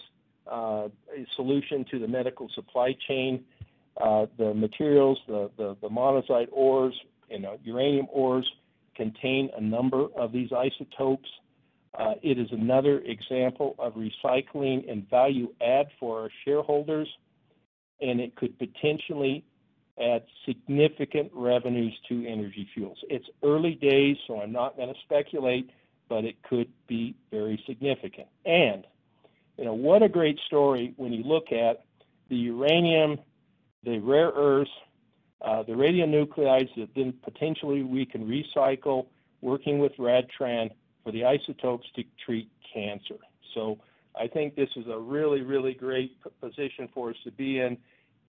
uh, 0.50 0.88
solution 1.36 1.84
to 1.90 1.98
the 1.98 2.08
medical 2.08 2.48
supply 2.54 2.94
chain. 3.08 3.44
Uh, 4.00 4.26
the 4.38 4.54
materials, 4.54 5.18
the, 5.28 5.50
monazite 5.84 6.48
ores, 6.50 6.94
and 7.30 7.46
uranium 7.62 8.06
ores 8.10 8.50
contain 8.96 9.50
a 9.56 9.60
number 9.60 10.06
of 10.16 10.32
these 10.32 10.50
isotopes. 10.52 11.28
Uh, 11.98 12.14
it 12.22 12.38
is 12.38 12.48
another 12.52 13.00
example 13.00 13.74
of 13.78 13.94
recycling 13.94 14.90
and 14.90 15.08
value 15.10 15.52
add 15.60 15.86
for 16.00 16.22
our 16.22 16.30
shareholders, 16.44 17.08
and 18.00 18.18
it 18.18 18.34
could 18.34 18.58
potentially 18.58 19.44
add 20.00 20.24
significant 20.46 21.30
revenues 21.34 21.92
to 22.08 22.26
Energy 22.26 22.66
Fuels. 22.74 22.98
It's 23.10 23.26
early 23.42 23.74
days, 23.74 24.16
so 24.26 24.40
I'm 24.40 24.52
not 24.52 24.76
going 24.76 24.88
to 24.88 25.00
speculate, 25.04 25.68
but 26.12 26.26
it 26.26 26.42
could 26.42 26.68
be 26.88 27.14
very 27.30 27.58
significant. 27.66 28.28
And, 28.44 28.84
you 29.56 29.64
know, 29.64 29.72
what 29.72 30.02
a 30.02 30.10
great 30.10 30.38
story 30.46 30.92
when 30.98 31.10
you 31.10 31.24
look 31.24 31.52
at 31.52 31.86
the 32.28 32.36
uranium, 32.36 33.18
the 33.82 33.98
rare 33.98 34.30
earths, 34.36 34.70
uh, 35.40 35.62
the 35.62 35.72
radionuclides 35.72 36.68
that 36.76 36.90
then 36.94 37.14
potentially 37.22 37.82
we 37.82 38.04
can 38.04 38.26
recycle, 38.26 39.06
working 39.40 39.78
with 39.78 39.92
RadTran 39.96 40.68
for 41.02 41.12
the 41.12 41.24
isotopes 41.24 41.86
to 41.96 42.04
treat 42.26 42.50
cancer. 42.74 43.16
So 43.54 43.78
I 44.14 44.26
think 44.26 44.54
this 44.54 44.68
is 44.76 44.88
a 44.88 44.98
really, 44.98 45.40
really 45.40 45.72
great 45.72 46.14
position 46.42 46.90
for 46.92 47.08
us 47.08 47.16
to 47.24 47.30
be 47.30 47.58
in 47.58 47.78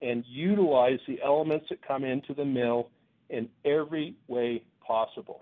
and 0.02 0.24
utilize 0.26 1.00
the 1.06 1.22
elements 1.22 1.66
that 1.68 1.86
come 1.86 2.06
into 2.06 2.34
the 2.34 2.46
mill 2.46 2.92
in 3.30 3.50
every 3.66 4.16
way 4.30 4.64
possible. 4.88 5.42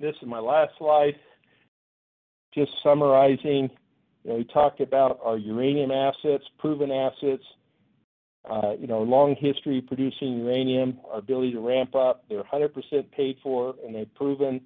This 0.00 0.14
is 0.22 0.26
my 0.26 0.38
last 0.38 0.72
slide. 0.78 1.14
Just 2.54 2.72
summarizing, 2.82 3.68
you 4.24 4.30
know, 4.30 4.36
we 4.36 4.44
talked 4.44 4.80
about 4.80 5.20
our 5.22 5.36
uranium 5.36 5.90
assets, 5.90 6.44
proven 6.58 6.90
assets, 6.90 7.42
uh, 8.50 8.72
you 8.80 8.86
know, 8.86 9.02
long 9.02 9.36
history 9.38 9.82
producing 9.82 10.38
uranium, 10.38 10.98
our 11.12 11.18
ability 11.18 11.52
to 11.52 11.60
ramp 11.60 11.94
up. 11.94 12.24
They're 12.30 12.42
100% 12.42 12.72
paid 13.12 13.36
for, 13.42 13.74
and 13.84 13.94
they've 13.94 14.12
proven. 14.14 14.62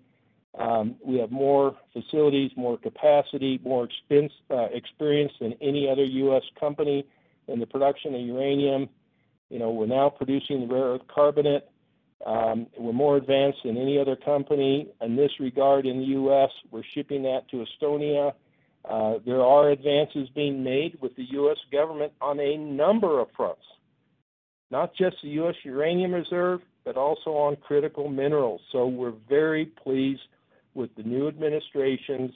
Um, 0.57 0.95
we 1.05 1.19
have 1.19 1.33
more 1.33 1.75
facilities, 1.93 2.53
more 2.57 2.79
capacity, 2.79 3.61
more 3.65 3.85
expense, 3.87 4.33
uh, 4.53 4.67
experience 4.73 5.33
than 5.41 5.55
any 5.61 5.89
other 5.91 6.05
U.S. 6.05 6.45
company 6.61 7.05
in 7.49 7.59
the 7.59 7.67
production 7.67 8.15
of 8.15 8.21
uranium. 8.21 8.89
You 9.51 9.59
know, 9.59 9.73
we're 9.73 9.87
now 9.87 10.11
producing 10.11 10.61
the 10.61 10.73
rare 10.73 10.85
earth 10.85 11.03
carbonate. 11.13 11.69
Um, 12.25 12.67
we're 12.79 12.93
more 12.93 13.17
advanced 13.17 13.59
than 13.65 13.77
any 13.77 13.99
other 13.99 14.17
company 14.17 14.89
in 15.01 15.17
this 15.17 15.31
regard 15.39 15.87
in 15.87 15.99
the 15.99 16.07
U.S. 16.07 16.51
We're 16.71 16.83
shipping 16.95 17.23
that 17.25 17.49
to 17.51 17.65
Estonia. 17.65 18.33
Uh, 18.89 19.19
there 19.25 19.43
are 19.43 19.71
advances 19.71 20.29
being 20.35 20.65
made 20.65 20.99
with 21.01 21.15
the 21.17 21.25
U.S. 21.33 21.59
government 21.71 22.13
on 22.21 22.41
a 22.41 22.57
number 22.57 23.21
of 23.21 23.29
fronts, 23.37 23.63
not 24.71 24.95
just 24.95 25.17
the 25.23 25.31
U.S. 25.31 25.55
uranium 25.65 26.13
reserve, 26.13 26.61
but 26.85 26.97
also 26.97 27.31
on 27.31 27.57
critical 27.57 28.09
minerals. 28.09 28.61
So 28.73 28.87
we're 28.87 29.15
very 29.29 29.67
pleased 29.67 30.23
with 30.75 30.95
the 30.97 31.03
new 31.03 31.29
administration's 31.29 32.33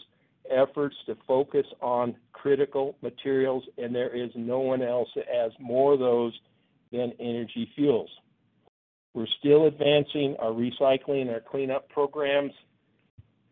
efforts 0.51 0.97
to 1.07 1.17
focus 1.27 1.67
on 1.81 2.15
critical 2.33 2.95
materials, 3.03 3.65
and 3.77 3.95
there 3.95 4.15
is 4.15 4.31
no 4.35 4.61
one 4.61 4.83
else 4.83 5.09
that 5.17 5.27
has 5.33 5.53
more 5.59 5.95
of 5.95 5.99
those 5.99 6.33
than 6.93 7.13
Energy 7.19 7.71
Fuels. 7.75 8.11
We're 9.15 9.27
still 9.39 9.67
advancing 9.67 10.37
our 10.39 10.51
recycling 10.51 11.23
and 11.23 11.31
our 11.31 11.41
cleanup 11.41 11.89
programs. 11.89 12.53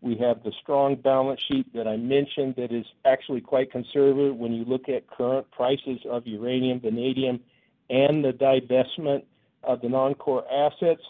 We 0.01 0.17
have 0.19 0.43
the 0.45 0.53
strong 0.63 0.97
balance 0.97 1.41
sheet 1.51 1.73
that 1.75 1.89
I 1.89 1.97
mentioned 1.97 2.55
that 2.57 2.71
is 2.71 2.85
actually 3.05 3.41
quite 3.41 3.73
conservative 3.73 4.37
when 4.37 4.53
you 4.53 4.65
look 4.65 4.89
at 4.89 5.09
current 5.09 5.51
prices 5.51 5.99
of 6.09 6.27
uranium, 6.27 6.81
vanadium, 6.81 7.41
and 7.89 8.25
the 8.25 8.33
divestment 8.33 9.23
of 9.63 9.81
the 9.81 9.89
non-core 9.89 10.45
assets. 10.53 11.03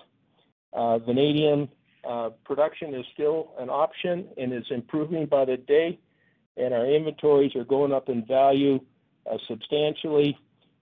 Uh, 0.73 0.99
vanadium 0.99 1.69
uh, 2.09 2.31
production 2.45 2.95
is 2.95 3.05
still 3.13 3.53
an 3.59 3.69
option 3.69 4.29
and 4.37 4.53
is 4.53 4.65
improving 4.71 5.27
by 5.27 5.45
the 5.45 5.57
day, 5.57 5.99
and 6.57 6.73
our 6.73 6.87
inventories 6.87 7.55
are 7.57 7.65
going 7.65 7.93
up 7.93 8.09
in 8.09 8.25
value 8.25 8.79
uh, 9.31 9.37
substantially 9.49 10.39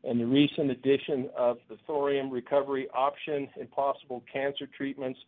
and 0.07 0.21
the 0.21 0.27
recent 0.27 0.71
addition 0.71 1.31
of 1.37 1.59
the 1.69 1.77
thorium 1.87 2.31
recovery 2.31 2.89
option 2.95 3.49
in 3.59 3.67
possible 3.69 4.23
cancer 4.31 4.67
treatments, 4.77 5.19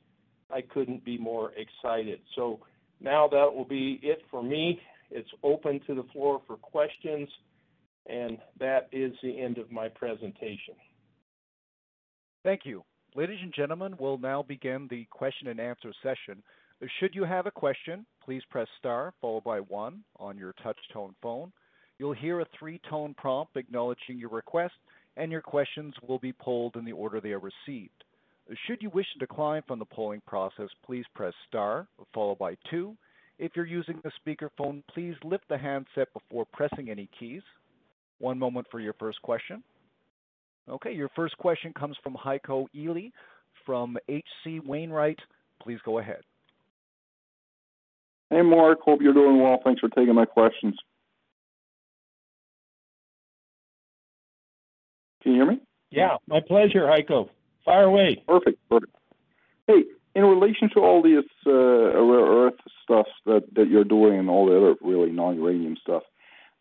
I 0.50 0.60
couldn't 0.60 1.04
be 1.04 1.18
more 1.18 1.52
excited. 1.56 2.20
So 2.34 2.60
now 3.00 3.26
that 3.28 3.52
will 3.54 3.64
be 3.64 3.98
it 4.02 4.22
for 4.30 4.42
me. 4.42 4.80
It's 5.10 5.28
open 5.42 5.80
to 5.86 5.94
the 5.94 6.04
floor 6.12 6.42
for 6.46 6.56
questions, 6.56 7.28
and 8.06 8.38
that 8.58 8.88
is 8.92 9.12
the 9.22 9.40
end 9.40 9.58
of 9.58 9.70
my 9.70 9.88
presentation. 9.88 10.74
Thank 12.44 12.62
you. 12.64 12.84
Ladies 13.14 13.38
and 13.42 13.54
gentlemen, 13.54 13.94
we'll 13.98 14.18
now 14.18 14.42
begin 14.42 14.86
the 14.90 15.06
question 15.10 15.48
and 15.48 15.58
answer 15.58 15.92
session. 16.02 16.42
Should 17.00 17.14
you 17.14 17.24
have 17.24 17.46
a 17.46 17.50
question, 17.50 18.04
please 18.22 18.42
press 18.50 18.68
star 18.78 19.14
followed 19.20 19.44
by 19.44 19.60
one 19.60 20.04
on 20.18 20.36
your 20.36 20.52
touch 20.62 20.76
tone 20.92 21.14
phone. 21.22 21.50
You'll 21.98 22.12
hear 22.12 22.40
a 22.40 22.46
three-tone 22.58 23.14
prompt 23.16 23.56
acknowledging 23.56 24.18
your 24.18 24.28
request, 24.30 24.74
and 25.16 25.32
your 25.32 25.40
questions 25.40 25.94
will 26.06 26.18
be 26.18 26.32
polled 26.32 26.76
in 26.76 26.84
the 26.84 26.92
order 26.92 27.20
they 27.20 27.32
are 27.32 27.40
received. 27.40 28.04
Should 28.66 28.82
you 28.82 28.90
wish 28.90 29.06
to 29.12 29.18
decline 29.18 29.62
from 29.66 29.78
the 29.78 29.84
polling 29.84 30.22
process, 30.26 30.68
please 30.84 31.04
press 31.14 31.34
star 31.48 31.88
followed 32.14 32.38
by 32.38 32.56
two. 32.70 32.96
If 33.38 33.52
you're 33.56 33.66
using 33.66 34.00
a 34.04 34.10
speakerphone, 34.20 34.82
please 34.92 35.14
lift 35.24 35.48
the 35.48 35.58
handset 35.58 36.08
before 36.12 36.46
pressing 36.52 36.88
any 36.88 37.08
keys. 37.18 37.42
One 38.18 38.38
moment 38.38 38.66
for 38.70 38.80
your 38.80 38.94
first 38.94 39.20
question. 39.22 39.62
Okay, 40.68 40.92
your 40.92 41.10
first 41.14 41.36
question 41.38 41.72
comes 41.72 41.96
from 42.02 42.14
Heiko 42.14 42.66
Ihle 42.74 43.10
from 43.64 43.98
H.C. 44.08 44.60
Wainwright. 44.60 45.18
Please 45.62 45.78
go 45.84 45.98
ahead. 45.98 46.22
Hey, 48.30 48.42
Mark. 48.42 48.80
Hope 48.80 49.00
you're 49.02 49.12
doing 49.14 49.40
well. 49.40 49.60
Thanks 49.64 49.80
for 49.80 49.88
taking 49.88 50.14
my 50.14 50.24
questions. 50.24 50.76
Can 55.26 55.34
you 55.34 55.40
hear 55.42 55.50
me? 55.50 55.60
Yeah, 55.90 56.18
my 56.28 56.38
pleasure, 56.38 56.86
Heiko. 56.86 57.28
Fire 57.64 57.82
away. 57.82 58.22
Perfect. 58.28 58.60
Perfect. 58.70 58.94
Hey, 59.66 59.82
in 60.14 60.22
relation 60.22 60.70
to 60.74 60.78
all 60.78 61.02
this 61.02 61.24
uh, 61.44 61.50
rare 61.50 62.46
earth 62.46 62.60
stuff 62.84 63.08
that, 63.24 63.42
that 63.56 63.68
you're 63.68 63.82
doing 63.82 64.20
and 64.20 64.30
all 64.30 64.46
the 64.46 64.56
other 64.56 64.74
really 64.80 65.10
non-uranium 65.10 65.78
stuff, 65.82 66.04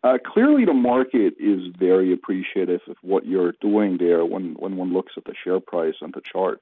uh, 0.02 0.18
clearly 0.26 0.64
the 0.64 0.72
market 0.72 1.34
is 1.38 1.60
very 1.78 2.12
appreciative 2.12 2.80
of 2.88 2.96
what 3.02 3.24
you're 3.24 3.54
doing 3.60 3.98
there 3.98 4.24
when, 4.24 4.54
when 4.58 4.76
one 4.76 4.92
looks 4.92 5.12
at 5.16 5.26
the 5.26 5.34
share 5.44 5.60
price 5.60 5.94
and 6.00 6.12
the 6.12 6.20
chart. 6.20 6.60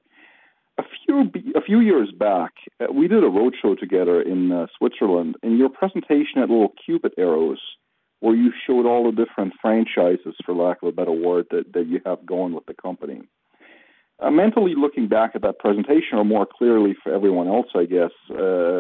A 0.77 0.83
few 1.07 1.33
a 1.57 1.63
few 1.63 1.81
years 1.81 2.11
back, 2.11 2.53
uh, 2.81 2.93
we 2.93 3.09
did 3.09 3.25
a 3.25 3.29
roadshow 3.31 3.79
together 3.79 4.21
in 4.21 4.53
uh, 4.53 4.67
Switzerland, 4.77 5.37
and 5.43 5.57
your 5.57 5.71
presentation 5.71 6.41
had 6.41 6.51
little 6.51 6.75
cupid 6.85 7.15
arrows 7.17 7.61
where 8.25 8.35
you 8.35 8.51
showed 8.67 8.87
all 8.87 9.05
the 9.05 9.13
different 9.13 9.53
franchises, 9.61 10.35
for 10.47 10.55
lack 10.55 10.83
of 10.83 10.89
a 10.89 10.93
better 10.93 11.13
word, 11.13 11.45
that, 11.51 11.75
that 11.75 11.87
you 11.87 12.01
have 12.07 12.25
going 12.25 12.55
with 12.55 12.65
the 12.65 12.73
company. 12.73 13.21
Uh, 14.19 14.31
mentally 14.31 14.73
looking 14.75 15.09
back 15.09 15.33
at 15.35 15.43
that 15.43 15.59
presentation, 15.59 16.17
or 16.17 16.25
more 16.25 16.47
clearly 16.47 16.97
for 17.03 17.13
everyone 17.13 17.49
else, 17.49 17.67
I 17.75 17.85
guess, 17.85 18.13
uh, 18.31 18.79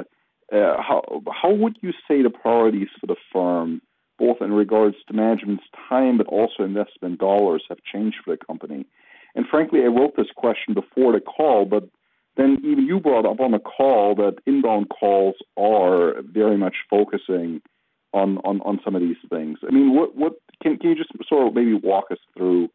uh, 0.50 0.80
how, 0.80 1.22
how 1.30 1.52
would 1.52 1.76
you 1.82 1.92
say 2.08 2.22
the 2.22 2.30
priorities 2.30 2.88
for 2.98 3.06
the 3.06 3.16
firm, 3.30 3.82
both 4.18 4.38
in 4.40 4.50
regards 4.50 4.96
to 5.08 5.14
management's 5.14 5.64
time 5.90 6.16
but 6.16 6.26
also 6.28 6.62
investment 6.62 7.18
dollars, 7.18 7.64
have 7.68 7.78
changed 7.92 8.16
for 8.24 8.34
the 8.34 8.42
company? 8.42 8.86
And 9.34 9.44
frankly, 9.50 9.80
I 9.82 9.88
wrote 9.88 10.16
this 10.16 10.32
question 10.34 10.72
before 10.72 11.12
the 11.12 11.20
call, 11.20 11.66
but 11.66 11.86
then 12.38 12.62
even 12.64 12.86
you 12.86 12.98
brought 12.98 13.26
up 13.26 13.40
on 13.40 13.50
the 13.50 13.58
call 13.58 14.14
that 14.14 14.36
inbound 14.46 14.88
calls 14.88 15.34
are 15.58 16.22
very 16.22 16.56
much 16.56 16.76
focusing 16.88 17.60
on, 18.14 18.38
on, 18.38 18.60
on 18.60 18.80
some 18.84 18.94
of 18.94 19.02
these 19.02 19.16
things. 19.28 19.58
I 19.66 19.72
mean, 19.72 19.94
what 19.94 20.16
what 20.16 20.34
can 20.62 20.78
can 20.78 20.90
you 20.90 20.96
just 20.96 21.10
sort 21.28 21.48
of 21.48 21.54
maybe 21.54 21.74
walk 21.74 22.06
us 22.10 22.18
through 22.36 22.68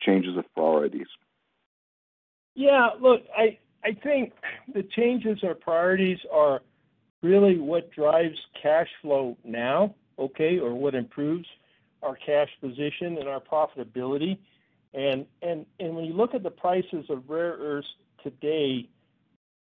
changes 0.00 0.36
of 0.36 0.44
priorities? 0.54 1.06
Yeah, 2.54 2.88
look, 3.00 3.22
I 3.36 3.58
I 3.84 3.92
think 3.92 4.32
the 4.74 4.82
changes 4.82 5.40
or 5.42 5.54
priorities 5.54 6.18
are 6.32 6.62
really 7.22 7.58
what 7.58 7.90
drives 7.92 8.38
cash 8.60 8.88
flow 9.02 9.36
now, 9.44 9.94
okay, 10.18 10.58
or 10.58 10.74
what 10.74 10.94
improves 10.94 11.46
our 12.02 12.16
cash 12.16 12.48
position 12.60 13.18
and 13.18 13.28
our 13.28 13.40
profitability. 13.40 14.38
And 14.94 15.26
and 15.42 15.66
and 15.78 15.94
when 15.94 16.06
you 16.06 16.14
look 16.14 16.34
at 16.34 16.42
the 16.42 16.50
prices 16.50 17.04
of 17.10 17.28
rare 17.28 17.56
earths 17.58 17.88
today, 18.22 18.88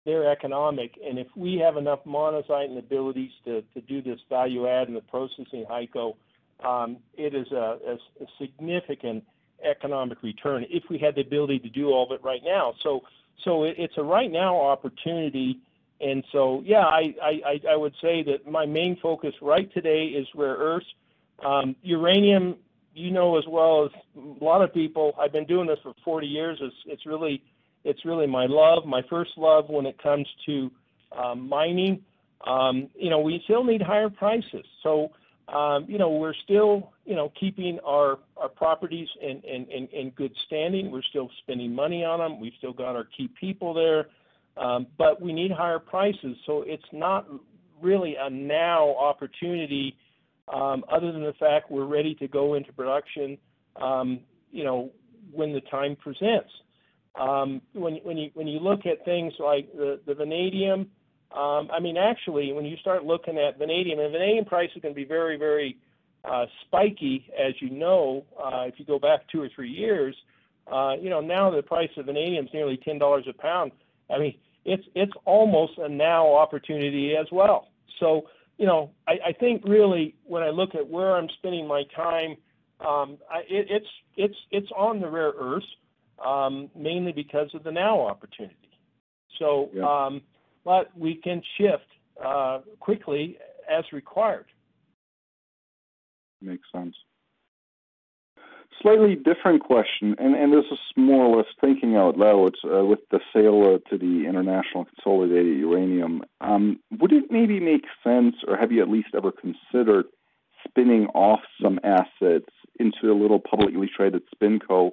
they're 0.05 0.31
economic. 0.31 0.99
And 1.05 1.19
if 1.19 1.29
we 1.35 1.57
have 1.59 1.77
enough 1.77 2.01
monazite 2.07 2.67
and 2.67 2.79
abilities 2.79 3.33
to, 3.45 3.63
to 3.75 3.81
do 3.81 4.03
this 4.03 4.21
value 4.29 4.69
add 4.69 4.89
in 4.89 4.95
the 4.95 5.01
processing, 5.01 5.65
Heiko, 5.71 6.17
um, 6.65 6.99
it 7.17 7.35
is 7.35 7.51
a, 7.53 7.79
a, 7.87 7.95
a, 7.95 8.27
significant 8.39 9.25
economic 9.63 10.23
return 10.23 10.65
if 10.71 10.85
we 10.89 10.99
had 10.99 11.17
the 11.17 11.21
ability 11.21 11.59
to 11.59 11.69
do 11.69 11.89
all 11.89 12.07
of 12.07 12.13
it 12.13 12.23
right 12.23 12.43
now. 12.45 12.75
So, 12.83 13.03
so 13.45 13.65
it, 13.65 13.75
it's 13.79 13.95
a 13.97 14.03
right 14.03 14.31
now 14.31 14.61
opportunity. 14.61 15.59
And 16.01 16.25
so, 16.33 16.63
yeah, 16.65 16.85
I, 16.85 17.15
I, 17.23 17.61
I 17.71 17.77
would 17.77 17.95
say 18.01 18.23
that 18.25 18.49
my 18.49 18.67
main 18.67 18.97
focus 19.03 19.35
right 19.43 19.73
today 19.73 20.07
is 20.07 20.27
rare 20.35 20.57
earths. 20.57 20.87
Um, 21.45 21.75
uranium, 21.83 22.57
you 22.95 23.11
know 23.11 23.37
as 23.37 23.45
well 23.49 23.87
as 23.87 23.91
a 24.17 24.45
lot 24.45 24.63
of 24.63 24.73
people, 24.73 25.15
I've 25.19 25.33
been 25.33 25.47
doing 25.47 25.67
this 25.67 25.79
for 25.83 25.95
40 26.05 26.27
years. 26.27 26.59
It's, 26.61 26.77
it's 26.87 27.07
really 27.07 27.43
it's 27.85 28.05
really 28.05 28.27
my 28.27 28.47
love, 28.49 28.87
my 28.87 29.03
first 29.09 29.33
love 29.37 29.67
when 29.69 29.87
it 29.87 30.03
comes 30.03 30.27
to 30.47 30.71
um, 31.17 31.49
mining. 31.49 32.03
Um, 32.47 32.89
you 32.95 33.11
know, 33.11 33.21
we 33.21 33.41
still 33.45 33.65
need 33.65 33.83
higher 33.83 34.11
prices. 34.11 34.65
So, 34.83 35.11
um, 35.49 35.87
you 35.89 35.99
know, 35.99 36.11
we're 36.11 36.35
still, 36.45 36.93
you 37.05 37.15
know, 37.15 37.33
keeping 37.39 37.79
our, 37.85 38.19
our 38.37 38.49
properties 38.49 39.09
in, 39.23 39.41
in, 39.43 39.67
in, 39.67 39.89
in 39.89 40.11
good 40.11 40.33
standing. 40.47 40.91
We're 40.91 41.03
still 41.03 41.31
spending 41.43 41.75
money 41.75 42.05
on 42.05 42.19
them. 42.19 42.41
We've 42.41 42.53
still 42.59 42.73
got 42.73 42.97
our 42.97 43.07
key 43.17 43.29
people 43.39 43.75
there. 43.75 44.07
Um, 44.57 44.87
but 44.99 45.21
we 45.21 45.33
need 45.33 45.51
higher 45.51 45.79
prices. 45.79 46.37
So 46.47 46.65
it's 46.67 46.85
not 46.93 47.27
really 47.83 48.17
a 48.19 48.31
now 48.31 48.95
opportunity 48.97 49.97
um, 50.53 50.85
other 50.91 51.13
than 51.13 51.23
the 51.23 51.33
fact 51.41 51.71
we're 51.71 51.87
ready 51.87 52.15
to 52.17 52.29
go 52.29 52.55
into 52.55 52.73
production, 52.73 53.39
um, 53.81 54.21
you 54.53 54.65
know, 54.65 54.91
when 55.33 55.53
the 55.53 55.61
time 55.63 55.97
presents. 55.97 56.51
Um, 57.17 57.61
when, 57.73 57.95
when, 58.03 58.17
you, 58.17 58.31
when 58.35 58.49
you 58.49 58.59
look 58.59 58.87
at 58.87 59.05
things 59.05 59.33
like 59.39 59.73
the, 59.73 60.01
the 60.07 60.15
vanadium, 60.15 60.89
um, 61.33 61.69
I 61.73 61.81
mean, 61.81 61.97
actually, 61.97 62.53
when 62.53 62.65
you 62.65 62.77
start 62.77 63.05
looking 63.05 63.39
at 63.39 63.59
vanadium, 63.59 63.99
and 63.99 64.13
vanadium 64.13 64.45
prices 64.45 64.79
can 64.83 64.95
be 64.95 65.05
very, 65.05 65.37
very 65.37 65.77
uh, 66.25 66.47
spiky, 66.65 67.27
as 67.39 67.55
you 67.61 67.71
know, 67.71 68.25
uh, 68.43 68.65
if 68.67 68.75
you 68.79 68.85
go 68.85 68.99
back 68.99 69.29
two 69.31 69.43
or 69.43 69.49
three 69.55 69.71
years. 69.71 70.17
Uh, 70.71 70.95
you 70.99 71.11
know, 71.11 71.21
now 71.21 71.51
the 71.51 71.63
price 71.63 71.91
of 71.97 72.07
vanadium 72.07 72.47
is 72.47 72.51
nearly 72.55 72.79
ten 72.79 72.99
dollars 72.99 73.27
a 73.29 73.33
pound. 73.33 73.73
I 74.11 74.19
mean, 74.19 74.35
it's 74.65 74.85
it's 74.95 75.13
almost 75.25 75.73
a 75.79 75.89
now 75.89 76.35
opportunity 76.35 77.15
as 77.17 77.27
well. 77.31 77.69
So 78.01 78.27
you 78.57 78.67
know, 78.67 78.91
I, 79.07 79.13
I 79.27 79.33
think 79.33 79.63
really 79.65 80.15
when 80.25 80.43
I 80.43 80.51
look 80.51 80.75
at 80.75 80.89
where 80.89 81.17
I'm 81.17 81.29
spending 81.39 81.67
my 81.67 81.83
time, 81.95 82.37
um, 82.81 83.19
I, 83.31 83.41
it, 83.49 83.67
it's 83.69 83.87
it's 84.17 84.37
it's 84.51 84.71
on 84.77 85.01
the 85.01 85.09
rare 85.09 85.33
earths, 85.39 85.67
um, 86.25 86.71
mainly 86.77 87.13
because 87.13 87.49
of 87.55 87.65
the 87.65 87.73
now 87.73 88.01
opportunity. 88.01 88.57
So, 89.39 89.71
yeah. 89.73 89.85
um, 89.85 90.23
but 90.65 90.97
we 90.97 91.17
can 91.17 91.43
shift 91.59 91.87
uh, 92.25 92.61
quickly 92.81 93.39
as 93.71 93.85
required. 93.93 94.47
Makes 96.41 96.69
sense. 96.73 96.95
Slightly 98.83 99.15
different 99.15 99.63
question, 99.63 100.17
and, 100.19 100.35
and 100.35 100.53
this 100.53 100.65
is 100.71 100.79
more 100.97 101.25
or 101.25 101.37
less 101.39 101.47
thinking 101.61 101.97
out 101.97 102.19
loud 102.19 102.55
uh, 102.65 102.85
with 102.85 102.99
the 103.11 103.21
sale 103.33 103.75
uh, 103.75 103.89
to 103.89 103.97
the 103.97 104.29
International 104.29 104.85
Consolidated 104.85 105.59
Uranium. 105.59 106.23
Um, 106.41 106.81
would 106.99 107.13
it 107.13 107.31
maybe 107.31 107.61
make 107.61 107.85
sense, 108.03 108.35
or 108.47 108.57
have 108.57 108.73
you 108.73 108.83
at 108.83 108.91
least 108.91 109.09
ever 109.17 109.31
considered 109.33 110.07
spinning 110.67 111.07
off 111.15 111.41
some 111.63 111.79
assets 111.85 112.51
into 112.81 113.13
a 113.13 113.15
little 113.15 113.39
publicly 113.39 113.89
traded 113.95 114.23
spinco 114.35 114.91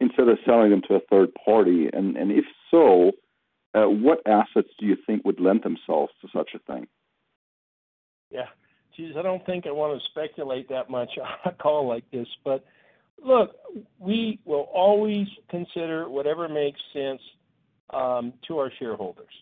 instead 0.00 0.28
of 0.28 0.38
selling 0.44 0.70
them 0.70 0.82
to 0.88 0.94
a 0.94 1.00
third 1.10 1.30
party? 1.44 1.88
And, 1.92 2.16
and 2.16 2.30
if 2.30 2.44
so, 2.70 3.12
uh, 3.74 3.88
what 3.88 4.20
assets 4.26 4.68
do 4.78 4.86
you 4.86 4.96
think 5.06 5.24
would 5.24 5.40
lend 5.40 5.62
themselves 5.62 6.12
to 6.20 6.28
such 6.34 6.50
a 6.54 6.72
thing? 6.72 6.86
Yeah, 8.30 8.46
geez, 8.96 9.14
I 9.16 9.22
don't 9.22 9.44
think 9.46 9.66
I 9.66 9.70
want 9.70 10.00
to 10.00 10.08
speculate 10.10 10.68
that 10.68 10.90
much 10.90 11.10
on 11.22 11.52
a 11.52 11.56
call 11.56 11.88
like 11.88 12.08
this, 12.10 12.28
but 12.44 12.64
look, 13.22 13.56
we 13.98 14.38
will 14.44 14.68
always 14.72 15.26
consider 15.50 16.08
whatever 16.08 16.48
makes 16.48 16.80
sense 16.92 17.20
um, 17.90 18.32
to 18.48 18.58
our 18.58 18.70
shareholders. 18.78 19.32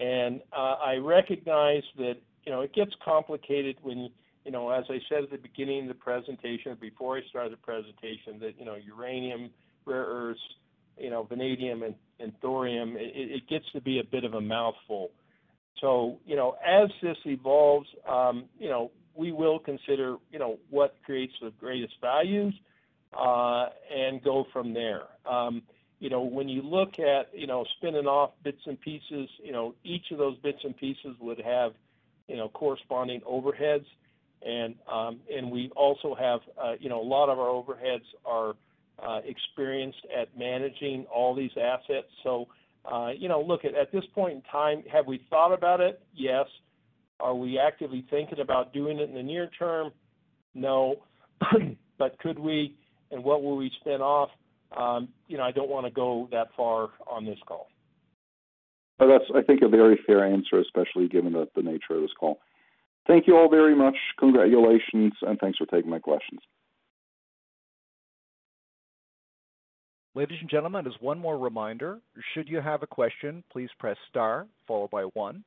And 0.00 0.40
uh, 0.56 0.76
I 0.84 0.96
recognize 0.96 1.82
that 1.96 2.14
you 2.44 2.52
know 2.52 2.60
it 2.60 2.72
gets 2.72 2.92
complicated 3.04 3.76
when 3.82 4.10
you 4.44 4.52
know, 4.52 4.70
as 4.70 4.84
I 4.88 4.98
said 5.08 5.24
at 5.24 5.30
the 5.30 5.36
beginning 5.36 5.82
of 5.82 5.88
the 5.88 5.94
presentation, 5.94 6.76
before 6.80 7.18
I 7.18 7.20
started 7.28 7.52
the 7.52 7.58
presentation, 7.58 8.38
that 8.40 8.54
you 8.58 8.64
know 8.64 8.76
uranium, 8.76 9.50
rare 9.88 10.04
earths, 10.04 10.40
you 10.98 11.10
know, 11.10 11.22
vanadium 11.24 11.82
and, 11.82 11.94
and 12.20 12.32
thorium, 12.40 12.96
it, 12.96 13.12
it 13.14 13.48
gets 13.48 13.64
to 13.72 13.80
be 13.80 13.98
a 14.00 14.04
bit 14.04 14.24
of 14.24 14.34
a 14.34 14.40
mouthful. 14.40 15.10
So 15.80 16.18
you 16.26 16.36
know, 16.36 16.56
as 16.66 16.90
this 17.02 17.16
evolves, 17.24 17.88
um, 18.08 18.44
you 18.58 18.68
know, 18.68 18.90
we 19.14 19.32
will 19.32 19.58
consider 19.58 20.16
you 20.30 20.38
know 20.38 20.58
what 20.70 20.96
creates 21.04 21.34
the 21.40 21.50
greatest 21.58 21.94
values 22.00 22.54
uh, 23.16 23.66
and 23.94 24.22
go 24.22 24.46
from 24.52 24.74
there. 24.74 25.02
Um, 25.26 25.62
you 26.00 26.10
know, 26.10 26.22
when 26.22 26.48
you 26.48 26.62
look 26.62 26.98
at, 26.98 27.30
you 27.32 27.46
know, 27.46 27.64
spinning 27.76 28.06
off 28.06 28.30
bits 28.44 28.60
and 28.66 28.80
pieces, 28.80 29.28
you 29.42 29.52
know, 29.52 29.74
each 29.82 30.10
of 30.12 30.18
those 30.18 30.36
bits 30.38 30.58
and 30.62 30.76
pieces 30.76 31.16
would 31.20 31.40
have, 31.40 31.72
you 32.28 32.36
know, 32.36 32.48
corresponding 32.48 33.20
overheads. 33.22 33.86
And, 34.46 34.76
um, 34.90 35.20
and 35.34 35.50
we 35.50 35.70
also 35.74 36.14
have, 36.14 36.40
uh, 36.62 36.74
you 36.78 36.88
know, 36.88 37.00
a 37.00 37.02
lot 37.02 37.28
of 37.28 37.38
our 37.40 37.48
overheads 37.48 38.04
are 38.24 38.54
uh, 39.06 39.20
experienced 39.24 40.06
at 40.18 40.36
managing 40.36 41.06
all 41.14 41.34
these 41.34 41.50
assets. 41.56 42.08
So, 42.22 42.48
uh, 42.84 43.10
you 43.16 43.28
know, 43.28 43.40
look, 43.40 43.64
at, 43.64 43.74
at 43.74 43.92
this 43.92 44.04
point 44.14 44.34
in 44.34 44.42
time, 44.50 44.82
have 44.92 45.06
we 45.06 45.24
thought 45.30 45.52
about 45.52 45.80
it? 45.80 46.00
Yes. 46.14 46.46
Are 47.20 47.34
we 47.34 47.58
actively 47.58 48.06
thinking 48.10 48.40
about 48.40 48.72
doing 48.72 48.98
it 48.98 49.08
in 49.08 49.14
the 49.14 49.22
near 49.22 49.50
term? 49.58 49.92
No. 50.54 50.96
but 51.98 52.18
could 52.18 52.38
we 52.38 52.76
and 53.10 53.24
what 53.24 53.42
will 53.42 53.56
we 53.56 53.70
spin 53.80 54.00
off? 54.00 54.30
Um, 54.76 55.08
you 55.28 55.38
know, 55.38 55.44
I 55.44 55.52
don't 55.52 55.70
want 55.70 55.86
to 55.86 55.90
go 55.90 56.28
that 56.30 56.48
far 56.56 56.90
on 57.10 57.24
this 57.24 57.38
call. 57.46 57.68
Well, 58.98 59.08
that's, 59.08 59.24
I 59.34 59.42
think, 59.42 59.62
a 59.62 59.68
very 59.68 59.98
fair 60.06 60.24
answer, 60.26 60.60
especially 60.60 61.08
given 61.08 61.32
the, 61.32 61.48
the 61.54 61.62
nature 61.62 61.94
of 61.94 62.02
this 62.02 62.10
call. 62.18 62.40
Thank 63.06 63.26
you 63.26 63.36
all 63.36 63.48
very 63.48 63.74
much. 63.74 63.96
Congratulations, 64.18 65.14
and 65.22 65.38
thanks 65.38 65.56
for 65.56 65.66
taking 65.66 65.90
my 65.90 65.98
questions. 65.98 66.40
Ladies 70.18 70.38
and 70.40 70.50
gentlemen, 70.50 70.84
as 70.84 70.94
one 70.98 71.16
more 71.16 71.38
reminder, 71.38 72.00
should 72.34 72.48
you 72.48 72.60
have 72.60 72.82
a 72.82 72.88
question, 72.88 73.44
please 73.52 73.68
press 73.78 73.96
star 74.08 74.48
followed 74.66 74.90
by 74.90 75.02
one. 75.14 75.44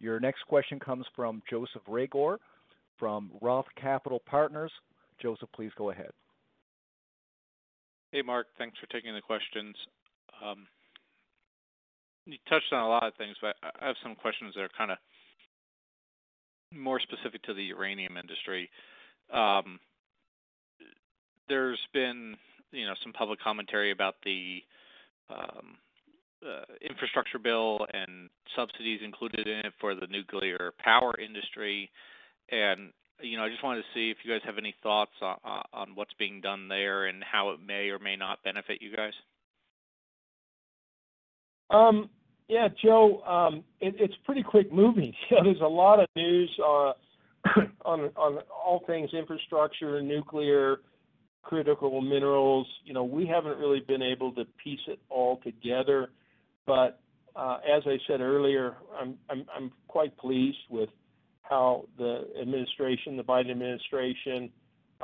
Your 0.00 0.18
next 0.18 0.44
question 0.48 0.80
comes 0.80 1.04
from 1.14 1.42
Joseph 1.50 1.82
Reagor 1.86 2.38
from 2.98 3.30
Roth 3.42 3.66
Capital 3.78 4.22
Partners. 4.24 4.72
Joseph, 5.20 5.50
please 5.54 5.72
go 5.76 5.90
ahead. 5.90 6.08
Hey, 8.12 8.22
Mark. 8.22 8.46
Thanks 8.56 8.78
for 8.78 8.86
taking 8.86 9.12
the 9.12 9.20
questions. 9.20 9.76
Um, 10.42 10.68
you 12.24 12.38
touched 12.48 12.72
on 12.72 12.82
a 12.82 12.88
lot 12.88 13.06
of 13.06 13.14
things, 13.16 13.36
but 13.42 13.56
I 13.62 13.88
have 13.88 13.96
some 14.02 14.14
questions 14.14 14.54
that 14.56 14.62
are 14.62 14.70
kind 14.78 14.90
of 14.90 14.96
more 16.72 16.98
specific 16.98 17.42
to 17.42 17.52
the 17.52 17.64
uranium 17.64 18.16
industry. 18.16 18.70
Um, 19.30 19.78
there's 21.46 21.80
been, 21.92 22.36
you 22.72 22.86
know, 22.86 22.94
some 23.02 23.12
public 23.12 23.40
commentary 23.40 23.90
about 23.90 24.16
the 24.24 24.62
um, 25.30 25.76
uh, 26.44 26.64
infrastructure 26.88 27.38
bill 27.38 27.86
and 27.92 28.28
subsidies 28.56 29.00
included 29.04 29.46
in 29.46 29.66
it 29.66 29.72
for 29.80 29.94
the 29.94 30.06
nuclear 30.10 30.72
power 30.78 31.14
industry. 31.18 31.90
And 32.50 32.92
you 33.20 33.36
know, 33.36 33.44
I 33.44 33.48
just 33.48 33.62
wanted 33.62 33.82
to 33.82 33.86
see 33.94 34.10
if 34.10 34.18
you 34.24 34.32
guys 34.32 34.42
have 34.44 34.58
any 34.58 34.74
thoughts 34.82 35.12
on, 35.22 35.36
on 35.72 35.88
what's 35.94 36.12
being 36.18 36.40
done 36.40 36.68
there 36.68 37.06
and 37.06 37.22
how 37.22 37.50
it 37.50 37.60
may 37.64 37.88
or 37.90 37.98
may 37.98 38.16
not 38.16 38.42
benefit 38.42 38.82
you 38.82 38.94
guys. 38.94 39.12
Um, 41.70 42.10
yeah, 42.48 42.68
Joe, 42.82 43.22
um, 43.22 43.64
it, 43.80 43.94
it's 43.98 44.14
pretty 44.24 44.42
quick 44.42 44.72
moving. 44.72 45.14
You 45.30 45.36
know, 45.36 45.44
there's 45.44 45.60
a 45.60 45.66
lot 45.66 46.00
of 46.00 46.08
news 46.16 46.50
uh, 46.62 46.92
on 47.84 48.10
on 48.16 48.38
all 48.50 48.82
things 48.86 49.10
infrastructure, 49.12 50.02
nuclear, 50.02 50.78
critical 51.44 52.00
minerals. 52.00 52.66
You 52.84 52.94
know, 52.94 53.04
we 53.04 53.26
haven't 53.26 53.58
really 53.58 53.80
been 53.80 54.02
able 54.02 54.32
to 54.32 54.44
piece 54.62 54.80
it 54.88 54.98
all 55.10 55.38
together, 55.44 56.08
but 56.66 57.00
uh, 57.36 57.58
as 57.76 57.82
I 57.86 57.98
said 58.06 58.20
earlier, 58.20 58.76
I'm 59.28 59.72
quite 59.88 60.16
pleased 60.18 60.58
with 60.70 60.88
how 61.42 61.84
the 61.98 62.28
administration, 62.40 63.16
the 63.16 63.24
Biden 63.24 63.50
administration, 63.50 64.50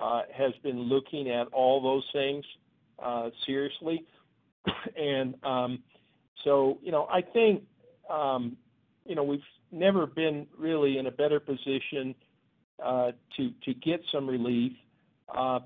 uh, 0.01 0.23
has 0.33 0.53
been 0.63 0.81
looking 0.81 1.29
at 1.29 1.49
all 1.49 1.83
those 1.83 2.05
things 2.13 2.45
uh, 3.03 3.31
seriously. 3.47 4.05
and 4.97 5.35
um, 5.45 5.81
so, 6.45 6.79
you 6.83 6.93
know, 6.93 7.07
I 7.11 7.21
think, 7.21 7.63
um, 8.09 8.57
you 9.05 9.15
know, 9.15 9.25
we've 9.25 9.41
never 9.73 10.07
been 10.07 10.47
really 10.57 10.99
in 10.99 11.07
a 11.07 11.11
better 11.11 11.41
position 11.41 12.15
to 12.79 13.51
to 13.65 13.75
get 13.75 14.01
some 14.13 14.29
relief. 14.29 14.73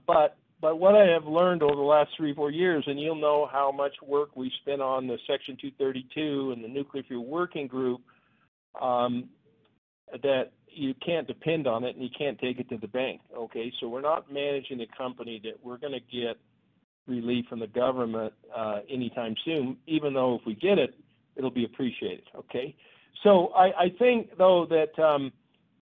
But 0.06 0.36
but 0.60 0.78
what 0.78 0.94
I 0.94 1.06
have 1.08 1.26
learned 1.26 1.62
over 1.62 1.74
the 1.74 1.82
last 1.82 2.10
three 2.16 2.34
four 2.34 2.50
years, 2.50 2.84
and 2.86 2.98
you'll 2.98 3.14
know 3.20 3.48
how 3.50 3.70
much 3.72 3.92
work 4.02 4.36
we 4.36 4.50
spent 4.62 4.80
on 4.80 5.06
the 5.06 5.18
Section 5.26 5.56
232 5.60 6.52
and 6.52 6.64
the 6.64 6.68
Nuclear 6.68 7.02
Fuel 7.04 7.26
Working 7.26 7.66
Group, 7.66 8.00
um, 8.80 9.28
that 10.22 10.52
you 10.68 10.94
can't 11.04 11.26
depend 11.26 11.66
on 11.66 11.84
it 11.84 11.94
and 11.94 12.02
you 12.02 12.10
can't 12.16 12.38
take 12.38 12.58
it 12.58 12.68
to 12.68 12.78
the 12.78 12.88
bank. 12.88 13.20
Okay, 13.36 13.72
so 13.80 13.88
we're 13.88 14.00
not 14.00 14.32
managing 14.32 14.80
a 14.80 14.96
company 14.96 15.40
that 15.44 15.54
we're 15.62 15.78
going 15.78 15.92
to 15.92 16.00
get 16.00 16.36
relief 17.06 17.46
from 17.48 17.60
the 17.60 17.66
government 17.66 18.32
uh, 18.54 18.80
anytime 18.90 19.34
soon. 19.44 19.76
Even 19.86 20.14
though 20.14 20.36
if 20.36 20.42
we 20.46 20.54
get 20.54 20.78
it, 20.78 20.94
it'll 21.36 21.50
be 21.50 21.64
appreciated. 21.64 22.24
Okay, 22.34 22.74
so 23.22 23.48
I, 23.48 23.84
I 23.84 23.92
think 23.98 24.36
though 24.36 24.66
that 24.66 25.02
um, 25.02 25.32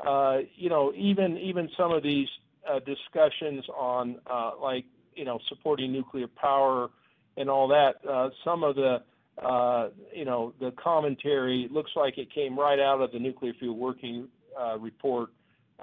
uh, 0.05 0.39
you 0.57 0.69
know 0.69 0.93
even 0.97 1.39
even 1.39 1.69
some 1.77 1.93
of 1.93 2.03
these 2.03 2.29
uh, 2.69 2.79
discussions 2.81 3.65
on 3.77 4.17
uh, 4.31 4.53
like 4.61 4.85
you 5.15 5.25
know 5.25 5.39
supporting 5.49 5.93
nuclear 5.93 6.27
power 6.27 6.91
and 7.37 7.49
all 7.49 7.69
that, 7.69 7.95
uh, 8.09 8.29
some 8.45 8.65
of 8.65 8.77
the 8.77 8.99
uh, 9.43 9.89
you 10.15 10.25
know 10.25 10.53
the 10.61 10.73
commentary 10.83 11.69
looks 11.71 11.91
like 11.97 12.19
it 12.19 12.33
came 12.35 12.59
right 12.59 12.79
out 12.79 13.01
of 13.01 13.13
the 13.13 13.19
nuclear 13.19 13.53
fuel 13.59 13.77
working 13.77 14.29
uh, 14.61 14.79
report. 14.79 15.31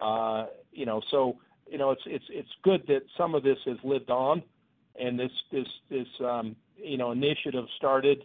Uh, 0.02 0.46
you 0.72 0.86
know, 0.86 1.02
so 1.10 1.38
you 1.70 1.78
know 1.78 1.92
it's 1.92 2.02
it's 2.06 2.26
it's 2.30 2.50
good 2.64 2.84
that 2.88 3.02
some 3.18 3.34
of 3.34 3.44
this 3.44 3.58
has 3.66 3.78
lived 3.84 4.10
on, 4.10 4.44
and 5.00 5.20
this 5.20 5.32
this 5.52 5.68
this 5.90 6.08
um, 6.24 6.56
you 6.76 6.98
know 6.98 7.12
initiative 7.12 7.66
started 7.78 8.24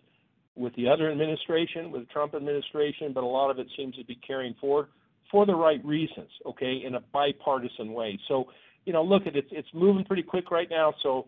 with 0.55 0.74
the 0.76 0.88
other 0.88 1.11
administration, 1.11 1.90
with 1.90 2.03
the 2.03 2.12
Trump 2.12 2.34
administration, 2.34 3.12
but 3.14 3.22
a 3.24 3.26
lot 3.26 3.50
of 3.50 3.59
it 3.59 3.66
seems 3.76 3.96
to 3.96 4.05
be 4.05 4.16
carrying 4.16 4.55
forward 4.61 4.88
for 5.33 5.47
the 5.47 5.55
right 5.55 5.85
reasons, 5.85 6.30
okay, 6.47 6.83
in 6.87 6.95
a 6.95 7.01
bipartisan 7.01 7.93
way. 7.93 8.20
So, 8.28 8.45
you 8.85 8.93
know, 8.93 9.03
look 9.03 9.26
at 9.26 9.35
it, 9.35 9.47
it's 9.51 9.68
moving 9.74 10.05
pretty 10.05 10.22
quick 10.22 10.53
right 10.53 10.68
now. 10.70 10.95
So, 11.03 11.26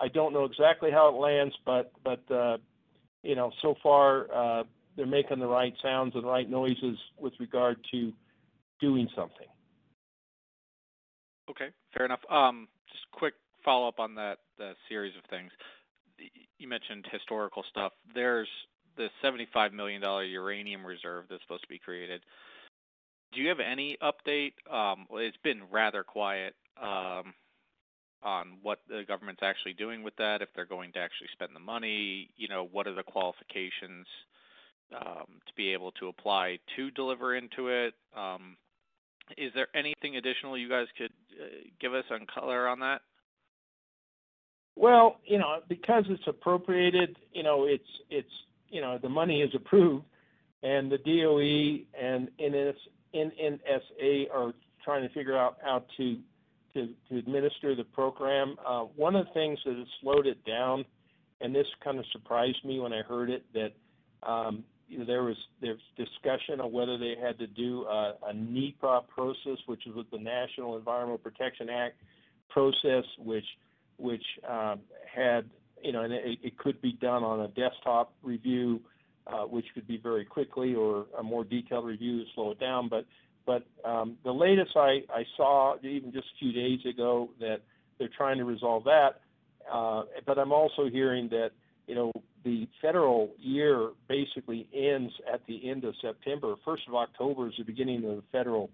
I 0.00 0.08
don't 0.08 0.32
know 0.32 0.44
exactly 0.44 0.90
how 0.90 1.08
it 1.08 1.18
lands, 1.18 1.54
but 1.64 1.90
but 2.04 2.30
uh, 2.30 2.58
you 3.22 3.34
know, 3.34 3.50
so 3.62 3.74
far 3.82 4.26
uh, 4.32 4.64
they're 4.96 5.06
making 5.06 5.38
the 5.38 5.46
right 5.46 5.74
sounds 5.82 6.14
and 6.14 6.24
right 6.24 6.48
noises 6.48 6.98
with 7.18 7.32
regard 7.40 7.78
to 7.92 8.12
doing 8.80 9.08
something. 9.16 9.46
Okay, 11.50 11.68
fair 11.96 12.04
enough. 12.04 12.20
Um, 12.30 12.68
just 12.92 13.04
quick 13.12 13.34
follow 13.64 13.88
up 13.88 13.98
on 13.98 14.14
that 14.16 14.38
the 14.58 14.72
series 14.88 15.14
of 15.16 15.28
things. 15.30 15.50
You 16.58 16.68
mentioned 16.68 17.06
historical 17.10 17.64
stuff. 17.70 17.92
There's 18.14 18.48
the 18.96 19.08
$75 19.22 19.72
million 19.72 20.02
uranium 20.02 20.84
reserve 20.84 21.26
that's 21.28 21.42
supposed 21.42 21.62
to 21.62 21.68
be 21.68 21.78
created. 21.78 22.22
Do 23.36 23.42
you 23.42 23.50
have 23.50 23.60
any 23.60 23.98
update? 24.02 24.54
Um, 24.72 25.06
it's 25.12 25.36
been 25.44 25.60
rather 25.70 26.02
quiet 26.02 26.54
um, 26.82 27.34
on 28.22 28.54
what 28.62 28.78
the 28.88 29.02
government's 29.06 29.42
actually 29.42 29.74
doing 29.74 30.02
with 30.02 30.16
that, 30.16 30.40
if 30.40 30.48
they're 30.56 30.64
going 30.64 30.90
to 30.92 30.98
actually 31.00 31.28
spend 31.32 31.54
the 31.54 31.60
money, 31.60 32.30
you 32.38 32.48
know, 32.48 32.66
what 32.72 32.86
are 32.86 32.94
the 32.94 33.02
qualifications 33.02 34.06
um, 34.96 35.26
to 35.46 35.52
be 35.54 35.74
able 35.74 35.92
to 35.92 36.08
apply 36.08 36.58
to 36.76 36.90
deliver 36.92 37.36
into 37.36 37.68
it? 37.68 37.92
Um, 38.16 38.56
is 39.36 39.52
there 39.54 39.68
anything 39.74 40.16
additional 40.16 40.56
you 40.56 40.70
guys 40.70 40.86
could 40.96 41.12
uh, 41.38 41.44
give 41.78 41.92
us 41.92 42.04
on 42.10 42.26
color 42.32 42.66
on 42.66 42.80
that? 42.80 43.02
Well, 44.76 45.20
you 45.26 45.36
know, 45.36 45.58
because 45.68 46.04
it's 46.08 46.26
appropriated, 46.26 47.18
you 47.34 47.42
know, 47.42 47.66
it's 47.66 47.84
it's 48.08 48.32
you 48.70 48.80
know 48.80 48.98
the 49.00 49.08
money 49.10 49.42
is 49.42 49.54
approved, 49.54 50.04
and 50.62 50.90
the 50.90 50.98
DOE 50.98 51.84
and 52.00 52.28
NNSA 53.16 54.30
are 54.32 54.52
trying 54.84 55.06
to 55.06 55.14
figure 55.14 55.36
out 55.36 55.58
how 55.62 55.84
to 55.96 56.18
to, 56.74 56.88
to 57.08 57.18
administer 57.18 57.74
the 57.74 57.84
program. 57.84 58.56
Uh, 58.66 58.82
one 58.96 59.16
of 59.16 59.26
the 59.26 59.32
things 59.32 59.58
that 59.64 59.76
has 59.76 59.86
slowed 60.02 60.26
it 60.26 60.44
down, 60.44 60.84
and 61.40 61.54
this 61.54 61.66
kind 61.82 61.98
of 61.98 62.04
surprised 62.12 62.62
me 62.66 62.78
when 62.80 62.92
I 62.92 63.00
heard 63.00 63.30
it, 63.30 63.44
that 63.54 63.72
um, 64.28 64.62
you 64.88 64.98
know, 64.98 65.04
there 65.04 65.22
was 65.22 65.36
there's 65.60 65.80
discussion 65.96 66.60
of 66.60 66.70
whether 66.70 66.98
they 66.98 67.14
had 67.20 67.38
to 67.38 67.46
do 67.46 67.84
a, 67.84 68.14
a 68.28 68.34
NEPA 68.34 69.02
process, 69.08 69.58
which 69.66 69.86
is 69.86 69.94
with 69.94 70.10
the 70.10 70.18
National 70.18 70.76
Environmental 70.76 71.18
Protection 71.18 71.68
Act 71.70 71.96
process, 72.50 73.04
which 73.18 73.46
which 73.98 74.24
um, 74.48 74.80
had 75.12 75.48
you 75.82 75.92
know, 75.92 76.02
and 76.02 76.12
it, 76.12 76.38
it 76.42 76.58
could 76.58 76.80
be 76.80 76.92
done 76.92 77.22
on 77.22 77.40
a 77.40 77.48
desktop 77.48 78.12
review, 78.22 78.80
which 79.48 79.66
could 79.74 79.86
be 79.86 79.98
very 79.98 80.24
quickly, 80.24 80.74
or 80.74 81.06
a 81.18 81.22
more 81.22 81.44
detailed 81.44 81.86
review 81.86 82.18
to 82.18 82.24
slow 82.34 82.52
it 82.52 82.60
down. 82.60 82.88
But 82.88 83.04
but 83.46 83.64
um, 83.84 84.16
the 84.24 84.32
latest 84.32 84.72
I, 84.76 85.02
I 85.08 85.24
saw, 85.36 85.76
even 85.82 86.12
just 86.12 86.26
a 86.26 86.38
few 86.40 86.52
days 86.52 86.80
ago, 86.84 87.30
that 87.38 87.58
they're 87.98 88.10
trying 88.16 88.38
to 88.38 88.44
resolve 88.44 88.84
that. 88.84 89.20
Uh, 89.72 90.02
but 90.26 90.38
I'm 90.38 90.52
also 90.52 90.88
hearing 90.90 91.28
that 91.30 91.50
you 91.86 91.94
know 91.94 92.12
the 92.44 92.68
federal 92.80 93.30
year 93.38 93.90
basically 94.08 94.68
ends 94.72 95.12
at 95.32 95.40
the 95.46 95.68
end 95.68 95.84
of 95.84 95.94
September. 96.00 96.54
First 96.64 96.82
of 96.88 96.94
October 96.94 97.48
is 97.48 97.54
the 97.58 97.64
beginning 97.64 98.04
of 98.04 98.16
the 98.16 98.22
federal 98.30 98.70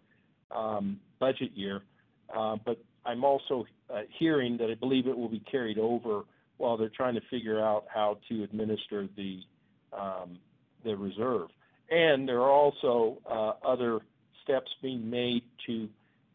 um, 0.54 1.00
budget 1.18 1.52
year. 1.54 1.82
Uh, 2.34 2.56
but 2.64 2.78
I'm 3.04 3.24
also 3.24 3.66
uh, 3.92 4.02
hearing 4.18 4.56
that 4.58 4.70
I 4.70 4.74
believe 4.74 5.06
it 5.06 5.16
will 5.16 5.28
be 5.28 5.42
carried 5.50 5.78
over 5.78 6.22
while 6.58 6.76
they're 6.76 6.90
trying 6.90 7.14
to 7.14 7.20
figure 7.30 7.60
out 7.60 7.84
how 7.92 8.18
to 8.28 8.44
administer 8.44 9.08
the 9.16 9.40
um, 9.98 10.38
the 10.84 10.96
reserve. 10.96 11.48
And 11.90 12.28
there 12.28 12.40
are 12.40 12.50
also 12.50 13.18
uh, 13.28 13.52
other 13.66 14.00
steps 14.42 14.70
being 14.80 15.08
made 15.08 15.42
to 15.66 15.88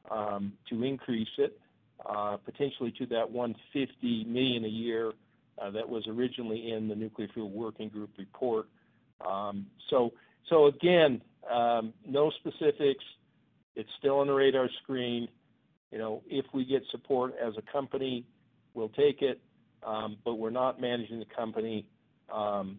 um, 0.10 0.54
to 0.70 0.84
increase 0.84 1.28
it, 1.38 1.60
uh, 2.06 2.38
potentially 2.38 2.94
to 2.98 3.06
that 3.08 3.30
150 3.30 4.24
million 4.26 4.64
a 4.64 4.70
year 4.70 5.12
uh, 5.62 5.72
that 5.72 5.88
was 5.88 6.08
originally 6.08 6.72
in 6.72 6.88
the 6.88 6.96
Nuclear 6.96 7.28
Fuel 7.34 7.50
Working 7.50 7.90
Group 7.90 8.12
report. 8.18 8.68
Um, 9.26 9.66
so, 9.90 10.14
so 10.50 10.68
again, 10.68 11.22
um, 11.52 11.94
no 12.06 12.32
specifics. 12.40 13.04
It's 13.76 13.90
still 14.00 14.20
on 14.20 14.28
the 14.28 14.34
radar 14.34 14.70
screen. 14.84 15.28
You 15.92 15.98
know, 15.98 16.22
if 16.28 16.46
we 16.54 16.66
get 16.66 16.84
support 16.92 17.34
as 17.44 17.54
a 17.58 17.72
company, 17.72 18.26
we'll 18.74 18.90
take 18.90 19.22
it, 19.22 19.40
um, 19.86 20.18
but 20.24 20.36
we're 20.36 20.50
not 20.50 20.82
managing 20.82 21.20
the 21.20 21.26
company, 21.36 21.86
um, 22.34 22.78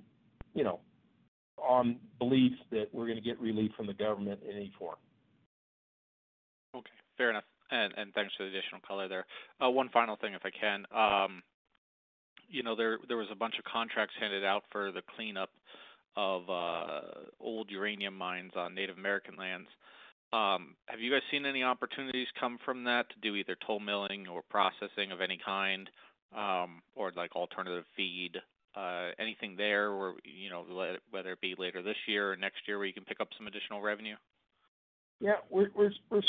you 0.58 0.64
know, 0.64 0.80
on 1.56 1.96
belief 2.18 2.52
that 2.72 2.86
we're 2.92 3.06
going 3.06 3.16
to 3.16 3.22
get 3.22 3.40
relief 3.40 3.70
from 3.76 3.86
the 3.86 3.94
government 3.94 4.40
in 4.42 4.56
any 4.56 4.72
form. 4.76 4.96
Okay, 6.74 6.90
fair 7.16 7.30
enough. 7.30 7.44
And 7.70 7.92
thanks 8.14 8.32
for 8.36 8.44
the 8.44 8.48
additional 8.48 8.80
color 8.86 9.08
there. 9.08 9.26
Uh, 9.64 9.70
one 9.70 9.88
final 9.90 10.16
thing, 10.16 10.34
if 10.34 10.42
I 10.44 10.50
can. 10.50 10.84
Um, 10.90 11.42
you 12.48 12.62
know, 12.62 12.74
there 12.74 12.98
there 13.06 13.18
was 13.18 13.28
a 13.30 13.36
bunch 13.36 13.54
of 13.58 13.64
contracts 13.64 14.14
handed 14.18 14.44
out 14.44 14.64
for 14.72 14.90
the 14.90 15.02
cleanup 15.14 15.50
of 16.16 16.48
uh, 16.48 17.00
old 17.38 17.70
uranium 17.70 18.16
mines 18.16 18.52
on 18.56 18.74
Native 18.74 18.96
American 18.96 19.36
lands. 19.36 19.68
Um, 20.32 20.74
have 20.86 20.98
you 20.98 21.12
guys 21.12 21.20
seen 21.30 21.46
any 21.46 21.62
opportunities 21.62 22.26
come 22.40 22.58
from 22.64 22.84
that 22.84 23.10
to 23.10 23.20
do 23.20 23.36
either 23.36 23.56
toll 23.66 23.80
milling 23.80 24.26
or 24.26 24.42
processing 24.50 25.12
of 25.12 25.20
any 25.20 25.38
kind, 25.44 25.88
um, 26.36 26.82
or 26.96 27.12
like 27.14 27.36
alternative 27.36 27.84
feed? 27.96 28.38
Uh, 28.78 29.10
anything 29.18 29.56
there, 29.56 29.90
or 29.90 30.14
you 30.24 30.50
know, 30.50 30.64
whether 31.10 31.32
it 31.32 31.40
be 31.40 31.56
later 31.58 31.82
this 31.82 31.96
year 32.06 32.32
or 32.32 32.36
next 32.36 32.58
year, 32.68 32.78
where 32.78 32.86
you 32.86 32.92
can 32.92 33.04
pick 33.04 33.18
up 33.18 33.26
some 33.36 33.48
additional 33.48 33.80
revenue? 33.82 34.14
Yeah, 35.18 35.38
we're 35.50 35.70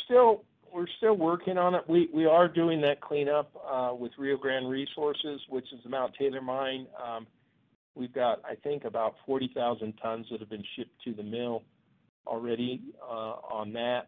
still 0.05 0.43
we're 0.73 0.87
still 0.97 1.13
working 1.13 1.59
on 1.59 1.75
it. 1.75 1.83
We 1.87 2.25
are 2.25 2.47
doing 2.47 2.81
that 2.81 3.01
cleanup 3.01 3.51
uh, 3.69 3.93
with 3.93 4.13
Rio 4.17 4.35
Grande 4.35 4.67
Resources, 4.67 5.41
which 5.49 5.65
is 5.71 5.79
the 5.83 5.89
Mount 5.89 6.15
Taylor 6.17 6.41
mine. 6.41 6.87
Um, 7.03 7.27
we've 7.93 8.13
got 8.13 8.41
I 8.43 8.55
think 8.55 8.83
about 8.83 9.15
40,000 9.27 9.93
tons 10.01 10.25
that 10.31 10.39
have 10.39 10.49
been 10.49 10.63
shipped 10.75 11.03
to 11.03 11.13
the 11.13 11.23
mill 11.23 11.61
already 12.25 12.81
uh, 13.03 13.35
on 13.51 13.73
that. 13.73 14.07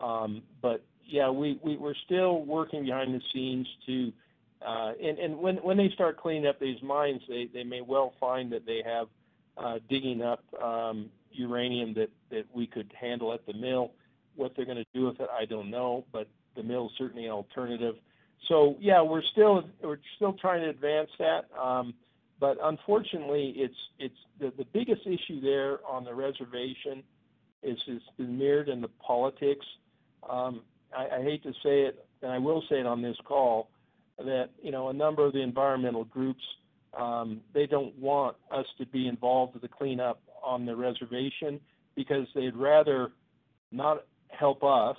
Um, 0.00 0.42
but 0.62 0.82
yeah, 1.04 1.28
we, 1.28 1.60
we 1.62 1.76
we're 1.76 1.94
still 2.06 2.46
working 2.46 2.86
behind 2.86 3.14
the 3.14 3.20
scenes 3.34 3.66
to. 3.86 4.12
Uh, 4.66 4.92
and 5.02 5.18
and 5.18 5.38
when 5.38 5.56
when 5.56 5.76
they 5.76 5.90
start 5.90 6.16
cleaning 6.16 6.46
up 6.46 6.58
these 6.58 6.82
mines, 6.82 7.20
they 7.28 7.48
they 7.52 7.64
may 7.64 7.80
well 7.80 8.14
find 8.18 8.50
that 8.52 8.64
they 8.66 8.82
have 8.84 9.08
uh, 9.56 9.78
digging 9.88 10.22
up 10.22 10.42
um, 10.62 11.10
uranium 11.32 11.94
that 11.94 12.10
that 12.30 12.44
we 12.54 12.66
could 12.66 12.92
handle 12.98 13.32
at 13.32 13.44
the 13.46 13.52
mill 13.52 13.92
what 14.36 14.52
they're 14.56 14.64
going 14.64 14.78
to 14.78 14.86
do 14.94 15.06
with 15.06 15.20
it, 15.20 15.28
I 15.36 15.44
don't 15.44 15.70
know, 15.70 16.04
but 16.12 16.26
the 16.56 16.62
mill 16.62 16.86
is 16.86 16.92
certainly 16.98 17.26
an 17.26 17.32
alternative. 17.32 17.94
So 18.48 18.76
yeah, 18.80 19.02
we're 19.02 19.22
still 19.32 19.64
we're 19.82 19.98
still 20.16 20.34
trying 20.34 20.62
to 20.62 20.70
advance 20.70 21.10
that. 21.18 21.44
Um, 21.58 21.94
but 22.40 22.58
unfortunately, 22.62 23.54
it's 23.56 23.74
it's 23.98 24.16
the, 24.38 24.52
the 24.56 24.66
biggest 24.72 25.02
issue 25.06 25.40
there 25.40 25.78
on 25.88 26.04
the 26.04 26.14
reservation 26.14 27.02
is 27.62 27.78
is 27.86 28.02
mirrored 28.18 28.68
in 28.68 28.80
the 28.80 28.88
politics. 28.88 29.64
Um, 30.28 30.62
I, 30.96 31.18
I 31.18 31.22
hate 31.22 31.42
to 31.44 31.52
say 31.62 31.82
it, 31.82 32.06
and 32.22 32.32
I 32.32 32.38
will 32.38 32.62
say 32.68 32.80
it 32.80 32.86
on 32.86 33.02
this 33.02 33.16
call 33.24 33.68
that 34.18 34.50
you 34.62 34.70
know 34.70 34.88
a 34.88 34.92
number 34.92 35.24
of 35.24 35.32
the 35.32 35.40
environmental 35.40 36.04
groups 36.04 36.42
um, 36.98 37.40
they 37.52 37.66
don't 37.66 37.96
want 37.98 38.36
us 38.50 38.66
to 38.78 38.86
be 38.86 39.08
involved 39.08 39.54
with 39.54 39.62
the 39.62 39.68
cleanup 39.68 40.20
on 40.44 40.66
the 40.66 40.76
reservation 40.76 41.60
because 41.96 42.26
they'd 42.34 42.56
rather 42.56 43.12
not 43.72 44.04
help 44.28 44.62
us. 44.62 44.96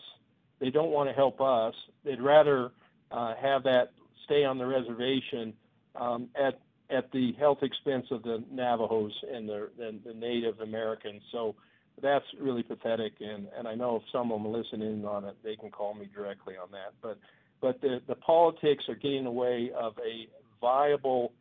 They 0.60 0.70
don't 0.70 0.92
want 0.92 1.10
to 1.10 1.16
help 1.16 1.40
us. 1.42 1.74
They'd 2.04 2.22
rather 2.22 2.72
uh, 3.12 3.36
have 3.42 3.64
that 3.64 3.92
stay 4.26 4.44
on 4.44 4.58
the 4.58 4.66
reservation 4.66 5.54
um, 5.96 6.30
at 6.36 6.60
at 6.92 7.12
the 7.12 7.34
health 7.40 7.60
expense 7.64 8.06
of 8.12 8.22
the 8.22 8.44
Navajos 8.52 9.12
and 9.34 9.50
the, 9.50 9.70
the, 9.76 9.96
the 10.06 10.14
Native 10.14 10.60
Americans. 10.60 11.24
So 11.32 11.56
that's 12.00 12.26
really 12.40 12.62
pathetic. 12.62 13.14
And, 13.22 13.48
and 13.58 13.68
I 13.68 13.74
know 13.74 13.96
if 13.96 14.04
someone 14.12 14.44
listening 14.52 15.04
on 15.04 15.26
it, 15.26 15.36
they 15.44 15.56
can 15.56 15.72
call 15.72 15.96
me 15.96 16.08
directly 16.14 16.54
on 16.58 16.70
that. 16.74 16.94
But 17.02 17.18
but 17.66 17.82
the, 17.82 18.00
the 18.08 18.14
politics 18.14 18.84
are 18.88 18.94
getting 18.94 19.18
in 19.18 19.24
the 19.24 19.32
way 19.32 19.72
of 19.76 19.96
a 19.98 20.28
viable 20.62 21.34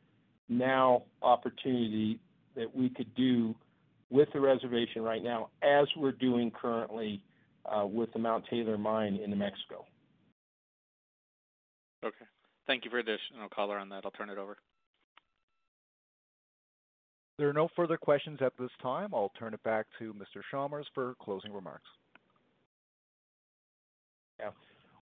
now 0.49 1.03
opportunity 1.21 2.19
that 2.57 2.75
we 2.75 2.89
could 2.89 3.15
do 3.15 3.55
with 4.09 4.31
the 4.33 4.41
reservation 4.41 5.03
right 5.03 5.23
now, 5.23 5.51
as 5.63 5.87
we're 5.99 6.13
doing 6.13 6.51
currently 6.51 7.23
uh, 7.67 7.85
with 7.85 8.11
the 8.15 8.19
Mount 8.19 8.43
Taylor 8.49 8.79
mine 8.79 9.21
in 9.23 9.29
New 9.29 9.37
Mexico. 9.37 9.85
Okay. 12.03 12.25
Thank 12.67 12.87
you 12.87 12.91
for 12.91 13.01
additional 13.01 13.51
color 13.55 13.77
on 13.77 13.91
that. 13.91 14.07
I'll 14.07 14.11
turn 14.11 14.31
it 14.31 14.39
over. 14.39 14.57
There 17.37 17.51
are 17.51 17.53
no 17.53 17.69
further 17.77 17.99
questions 17.99 18.39
at 18.41 18.55
this 18.59 18.71
time. 18.81 19.11
I'll 19.13 19.33
turn 19.39 19.53
it 19.53 19.63
back 19.63 19.85
to 19.99 20.15
Mr. 20.15 20.41
Chalmers 20.51 20.87
for 20.95 21.17
closing 21.21 21.53
remarks. 21.53 21.91
Yeah. 24.41 24.53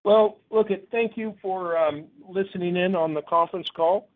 Well, 0.03 0.39
look, 0.51 0.67
thank 0.91 1.15
you 1.15 1.35
for 1.41 1.77
um, 1.77 2.05
listening 2.27 2.75
in 2.75 2.95
on 2.95 3.13
the 3.13 3.21
conference 3.21 3.67
call. 3.75 4.09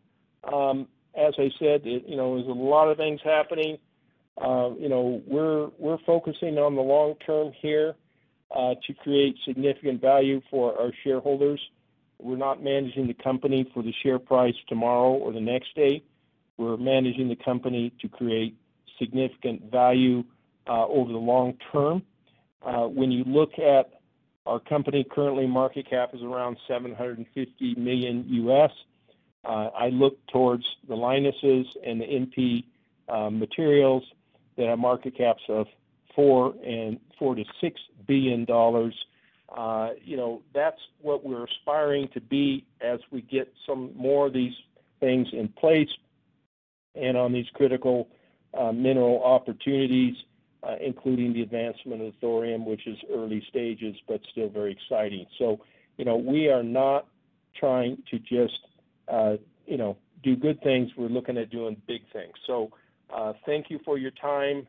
Um, 0.44 0.86
as 1.16 1.34
I 1.38 1.50
said, 1.58 1.86
it, 1.86 2.04
you 2.06 2.16
know, 2.16 2.36
there's 2.36 2.48
a 2.48 2.50
lot 2.50 2.88
of 2.88 2.98
things 2.98 3.20
happening. 3.24 3.78
Uh, 4.36 4.70
you 4.78 4.88
know, 4.88 5.22
we're 5.26 5.68
we're 5.78 5.98
focusing 6.06 6.58
on 6.58 6.76
the 6.76 6.82
long 6.82 7.14
term 7.26 7.52
here 7.60 7.94
uh, 8.54 8.74
to 8.86 8.94
create 8.94 9.36
significant 9.46 10.00
value 10.00 10.40
for 10.50 10.78
our 10.78 10.92
shareholders. 11.02 11.60
We're 12.20 12.36
not 12.36 12.62
managing 12.62 13.06
the 13.06 13.14
company 13.14 13.68
for 13.72 13.82
the 13.82 13.92
share 14.02 14.18
price 14.18 14.54
tomorrow 14.68 15.12
or 15.12 15.32
the 15.32 15.40
next 15.40 15.74
day. 15.74 16.02
We're 16.56 16.76
managing 16.76 17.28
the 17.28 17.36
company 17.36 17.92
to 18.00 18.08
create 18.08 18.56
significant 18.98 19.70
value 19.70 20.24
uh, 20.68 20.86
over 20.86 21.12
the 21.12 21.18
long 21.18 21.54
term. 21.72 22.02
Uh, 22.62 22.88
when 22.88 23.10
you 23.10 23.24
look 23.24 23.52
at 23.58 23.97
our 24.48 24.58
company, 24.58 25.04
currently 25.04 25.46
market 25.46 25.88
cap 25.88 26.14
is 26.14 26.22
around 26.22 26.56
750 26.66 27.74
million 27.74 28.24
US. 28.28 28.70
Uh, 29.44 29.68
I 29.76 29.90
look 29.90 30.18
towards 30.28 30.64
the 30.88 30.94
Lynases 30.94 31.66
and 31.86 32.00
the 32.00 32.06
MP 32.06 32.64
uh, 33.08 33.30
materials 33.30 34.04
that 34.56 34.66
have 34.68 34.78
market 34.78 35.16
caps 35.16 35.42
of 35.48 35.66
four 36.14 36.54
and 36.66 36.98
four 37.18 37.34
to 37.34 37.44
six 37.60 37.80
billion 38.06 38.46
dollars. 38.46 38.94
Uh, 39.54 39.90
you 40.02 40.16
know, 40.16 40.42
that's 40.54 40.80
what 41.02 41.24
we're 41.24 41.44
aspiring 41.44 42.08
to 42.14 42.20
be 42.20 42.64
as 42.80 43.00
we 43.10 43.20
get 43.20 43.52
some 43.66 43.92
more 43.94 44.26
of 44.26 44.32
these 44.32 44.54
things 44.98 45.28
in 45.32 45.48
place 45.48 45.90
and 46.94 47.16
on 47.16 47.32
these 47.32 47.46
critical 47.52 48.08
uh, 48.58 48.72
mineral 48.72 49.22
opportunities, 49.22 50.16
including 50.80 51.32
the 51.32 51.42
advancement 51.42 52.02
of 52.02 52.12
thorium, 52.20 52.66
which 52.66 52.86
is 52.86 52.96
early 53.14 53.42
stages 53.48 53.96
but 54.06 54.20
still 54.32 54.48
very 54.48 54.72
exciting. 54.72 55.26
So, 55.38 55.60
you 55.96 56.04
know, 56.04 56.16
we 56.16 56.48
are 56.48 56.62
not 56.62 57.06
trying 57.58 58.02
to 58.10 58.18
just, 58.18 58.58
uh, 59.08 59.36
you 59.66 59.76
know, 59.76 59.96
do 60.22 60.36
good 60.36 60.60
things. 60.62 60.90
We're 60.96 61.08
looking 61.08 61.38
at 61.38 61.50
doing 61.50 61.80
big 61.86 62.02
things. 62.12 62.32
So, 62.46 62.70
uh, 63.14 63.32
thank 63.46 63.70
you 63.70 63.80
for 63.84 63.98
your 63.98 64.10
time. 64.12 64.66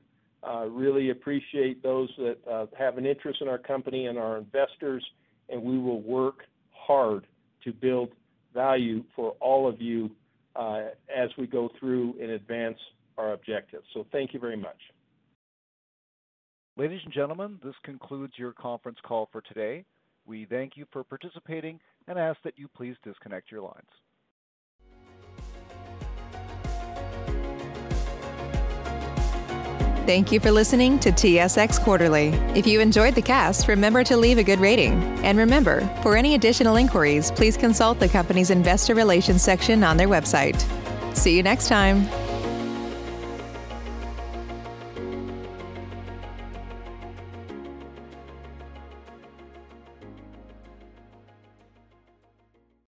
Uh, 0.47 0.65
really 0.67 1.09
appreciate 1.09 1.83
those 1.83 2.09
that 2.17 2.37
uh, 2.49 2.65
have 2.77 2.97
an 2.97 3.05
interest 3.05 3.41
in 3.41 3.49
our 3.49 3.57
company 3.57 4.05
and 4.05 4.17
our 4.17 4.37
investors, 4.37 5.05
and 5.49 5.61
we 5.61 5.77
will 5.77 6.01
work 6.01 6.43
hard 6.71 7.27
to 7.63 7.73
build 7.73 8.09
value 8.53 9.03
for 9.15 9.31
all 9.41 9.67
of 9.67 9.81
you 9.81 10.09
uh, 10.55 10.85
as 11.13 11.29
we 11.37 11.45
go 11.45 11.69
through 11.79 12.15
and 12.21 12.31
advance 12.31 12.77
our 13.17 13.33
objectives. 13.33 13.83
So 13.93 14.05
thank 14.11 14.33
you 14.33 14.39
very 14.39 14.57
much. 14.57 14.77
Ladies 16.79 17.01
and 17.03 17.13
gentlemen, 17.13 17.59
this 17.61 17.75
concludes 17.83 18.35
your 18.37 18.53
conference 18.53 18.99
call 19.05 19.27
for 19.33 19.41
today. 19.41 19.83
We 20.25 20.45
thank 20.45 20.77
you 20.77 20.85
for 20.93 21.03
participating 21.03 21.77
and 22.07 22.17
ask 22.17 22.39
that 22.45 22.57
you 22.57 22.69
please 22.69 22.95
disconnect 23.03 23.51
your 23.51 23.59
lines. 23.59 23.89
Thank 30.07 30.31
you 30.31 30.39
for 30.39 30.51
listening 30.51 30.99
to 30.99 31.11
TSX 31.11 31.83
Quarterly. 31.83 32.29
If 32.55 32.65
you 32.65 32.79
enjoyed 32.79 33.13
the 33.13 33.21
cast, 33.21 33.67
remember 33.67 34.05
to 34.05 34.15
leave 34.15 34.37
a 34.37 34.43
good 34.43 34.61
rating. 34.61 34.93
And 35.25 35.37
remember, 35.37 35.81
for 36.01 36.15
any 36.15 36.35
additional 36.35 36.77
inquiries, 36.77 37.29
please 37.29 37.57
consult 37.57 37.99
the 37.99 38.07
company's 38.07 38.51
investor 38.51 38.95
relations 38.95 39.41
section 39.41 39.83
on 39.83 39.97
their 39.97 40.07
website. 40.07 40.63
See 41.13 41.35
you 41.35 41.43
next 41.43 41.67
time. 41.67 42.07